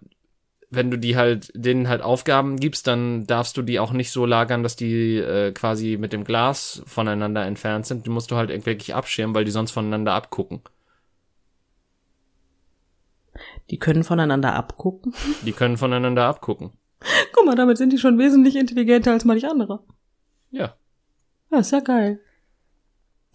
wenn 0.73 0.89
du 0.89 0.97
die 0.97 1.17
halt, 1.17 1.51
denen 1.53 1.89
halt 1.89 2.01
Aufgaben 2.01 2.57
gibst, 2.57 2.87
dann 2.87 3.27
darfst 3.27 3.57
du 3.57 3.61
die 3.61 3.79
auch 3.79 3.91
nicht 3.91 4.11
so 4.11 4.25
lagern, 4.25 4.63
dass 4.63 4.77
die 4.77 5.17
äh, 5.17 5.51
quasi 5.51 5.97
mit 5.99 6.13
dem 6.13 6.23
Glas 6.23 6.81
voneinander 6.85 7.45
entfernt 7.45 7.85
sind. 7.85 8.05
Die 8.05 8.09
musst 8.09 8.31
du 8.31 8.37
halt 8.37 8.49
wirklich 8.65 8.95
abschirmen, 8.95 9.35
weil 9.35 9.43
die 9.43 9.51
sonst 9.51 9.71
voneinander 9.71 10.13
abgucken. 10.13 10.61
Die 13.69 13.79
können 13.79 14.03
voneinander 14.03 14.53
abgucken. 14.55 15.13
Die 15.45 15.53
können 15.53 15.77
voneinander 15.77 16.25
abgucken. 16.25 16.71
Guck 17.33 17.45
mal, 17.45 17.55
damit 17.55 17.77
sind 17.77 17.91
die 17.91 17.97
schon 17.97 18.19
wesentlich 18.19 18.55
intelligenter 18.55 19.11
als 19.11 19.25
manch 19.25 19.47
anderer. 19.47 19.83
Ja. 20.51 20.75
Ja, 21.51 21.59
ist 21.59 21.71
ja 21.71 21.81
geil. 21.81 22.21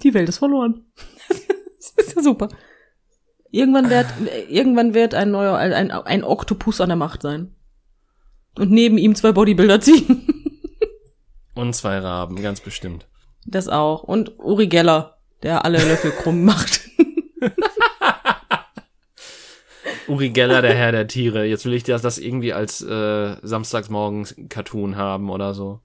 Die 0.02 0.14
Welt 0.14 0.28
ist 0.28 0.38
verloren. 0.38 0.86
das 1.28 1.92
ist 1.96 2.16
ja 2.16 2.22
super. 2.22 2.48
Irgendwann 3.50 3.90
wird, 3.90 4.06
irgendwann 4.48 4.94
wird 4.94 5.14
ein 5.14 5.30
neuer, 5.30 5.56
ein, 5.56 5.90
ein 5.90 6.24
Oktopus 6.24 6.80
an 6.80 6.88
der 6.88 6.96
Macht 6.96 7.22
sein. 7.22 7.54
Und 8.58 8.70
neben 8.70 8.98
ihm 8.98 9.14
zwei 9.14 9.32
Bodybuilder 9.32 9.80
ziehen. 9.80 10.26
Und 11.54 11.74
zwei 11.74 11.98
Raben, 11.98 12.42
ganz 12.42 12.60
bestimmt. 12.60 13.06
Das 13.46 13.68
auch. 13.68 14.02
Und 14.02 14.38
Uri 14.38 14.66
Geller, 14.66 15.18
der 15.42 15.64
alle 15.64 15.78
Löffel 15.78 16.10
krumm 16.10 16.44
macht. 16.44 16.82
Uri 20.08 20.30
Geller, 20.30 20.62
der 20.62 20.74
Herr 20.74 20.92
der 20.92 21.06
Tiere. 21.06 21.44
Jetzt 21.44 21.64
will 21.64 21.72
ich 21.72 21.82
das, 21.82 22.02
das 22.02 22.18
irgendwie 22.18 22.52
als 22.52 22.82
äh, 22.82 23.36
samstagsmorgens 23.42 24.34
Cartoon 24.48 24.96
haben 24.96 25.30
oder 25.30 25.54
so. 25.54 25.80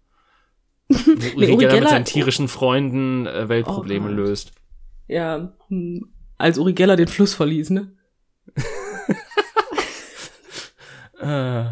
Uri, 0.92 1.36
Uri 1.36 1.46
Geller, 1.46 1.58
mit 1.58 1.70
Geller- 1.72 1.90
seinen 1.90 2.06
tierischen 2.06 2.48
Freunden 2.48 3.26
äh, 3.26 3.48
Weltprobleme 3.50 4.10
Oh 4.10 4.12
löst. 4.14 4.52
Ja, 5.08 5.54
hm, 5.68 6.12
als 6.38 6.58
Uri 6.58 6.74
Geller 6.74 6.96
den 6.96 7.08
Fluss 7.08 7.34
verließ, 7.34 7.70
ne? 7.72 7.92
Äh, 11.20 11.66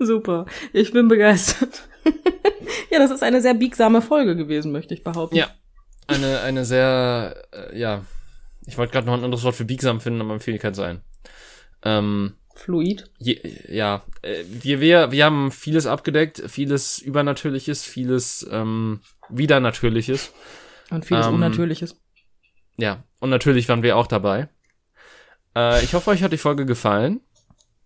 Super. 0.00 0.46
Ich 0.72 0.92
bin 0.92 1.08
begeistert. 1.08 1.88
ja, 2.90 2.98
das 2.98 3.10
ist 3.10 3.22
eine 3.22 3.40
sehr 3.40 3.54
biegsame 3.54 4.02
Folge 4.02 4.36
gewesen, 4.36 4.72
möchte 4.72 4.92
ich 4.94 5.02
behaupten. 5.02 5.36
ja, 5.36 5.48
eine 6.06 6.40
eine 6.40 6.64
sehr 6.64 7.42
äh, 7.52 7.78
ja. 7.78 8.04
Ich 8.66 8.76
wollte 8.76 8.92
gerade 8.92 9.06
noch 9.06 9.14
ein 9.14 9.24
anderes 9.24 9.44
Wort 9.44 9.54
für 9.54 9.64
biegsam 9.64 10.00
finden, 10.00 10.20
aber 10.20 10.34
mir 10.34 10.40
fiel 10.40 10.58
keins 10.58 10.78
ein. 10.78 11.00
Ähm, 11.82 12.34
Fluid. 12.60 13.10
je, 13.18 13.40
ja, 13.68 14.02
äh, 14.22 14.44
wir, 14.46 14.80
wir, 14.80 15.12
wir 15.12 15.24
haben 15.24 15.50
vieles 15.50 15.86
abgedeckt, 15.86 16.42
vieles 16.46 16.98
Übernatürliches, 16.98 17.82
vieles 17.82 18.46
ähm, 18.50 19.00
Widernatürliches. 19.30 20.32
Und 20.90 21.06
vieles 21.06 21.26
Ähm, 21.26 21.34
Unnatürliches. 21.34 21.96
Ja, 22.76 23.04
und 23.20 23.30
natürlich 23.30 23.68
waren 23.68 23.82
wir 23.82 23.96
auch 23.96 24.06
dabei. 24.06 24.48
Äh, 25.56 25.82
ich 25.84 25.94
hoffe, 25.94 26.10
euch 26.10 26.22
hat 26.22 26.32
die 26.32 26.38
Folge 26.38 26.66
gefallen 26.66 27.20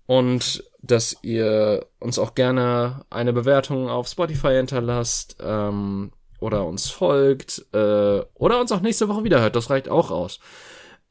und 0.07 0.64
dass 0.83 1.16
ihr 1.22 1.87
uns 1.99 2.18
auch 2.18 2.35
gerne 2.35 3.05
eine 3.11 3.33
Bewertung 3.33 3.89
auf 3.89 4.09
Spotify 4.09 4.55
hinterlasst 4.55 5.37
ähm, 5.41 6.12
oder 6.41 6.66
uns 6.66 6.91
folgt 6.91 7.64
äh, 7.72 8.20
oder 8.35 8.61
uns 8.61 8.72
auch 8.72 8.81
nächste 8.81 9.09
Woche 9.09 9.25
wieder 9.25 9.41
hört. 9.41 9.57
Das 9.57 9.70
reicht 9.70 9.89
auch 9.89 10.11
aus. 10.11 10.41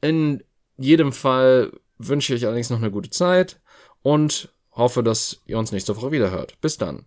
In 0.00 0.42
jedem 0.76 1.12
Fall 1.12 1.72
wünsche 2.08 2.34
ich 2.34 2.42
euch 2.42 2.46
allerdings 2.46 2.70
noch 2.70 2.78
eine 2.78 2.90
gute 2.90 3.10
Zeit 3.10 3.60
und 4.02 4.52
hoffe, 4.72 5.02
dass 5.02 5.40
ihr 5.46 5.58
uns 5.58 5.72
nächste 5.72 5.96
Woche 5.96 6.12
wieder 6.12 6.30
hört. 6.30 6.60
Bis 6.60 6.78
dann. 6.78 7.06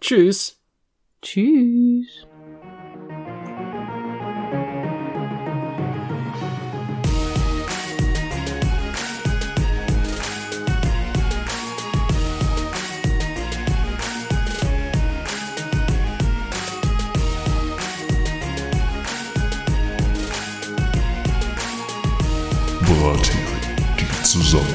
Tschüss. 0.00 0.60
Tschüss. 1.22 2.27
Brathering, 24.28 24.42
die 24.42 24.44
Zusammenkunft. 24.44 24.67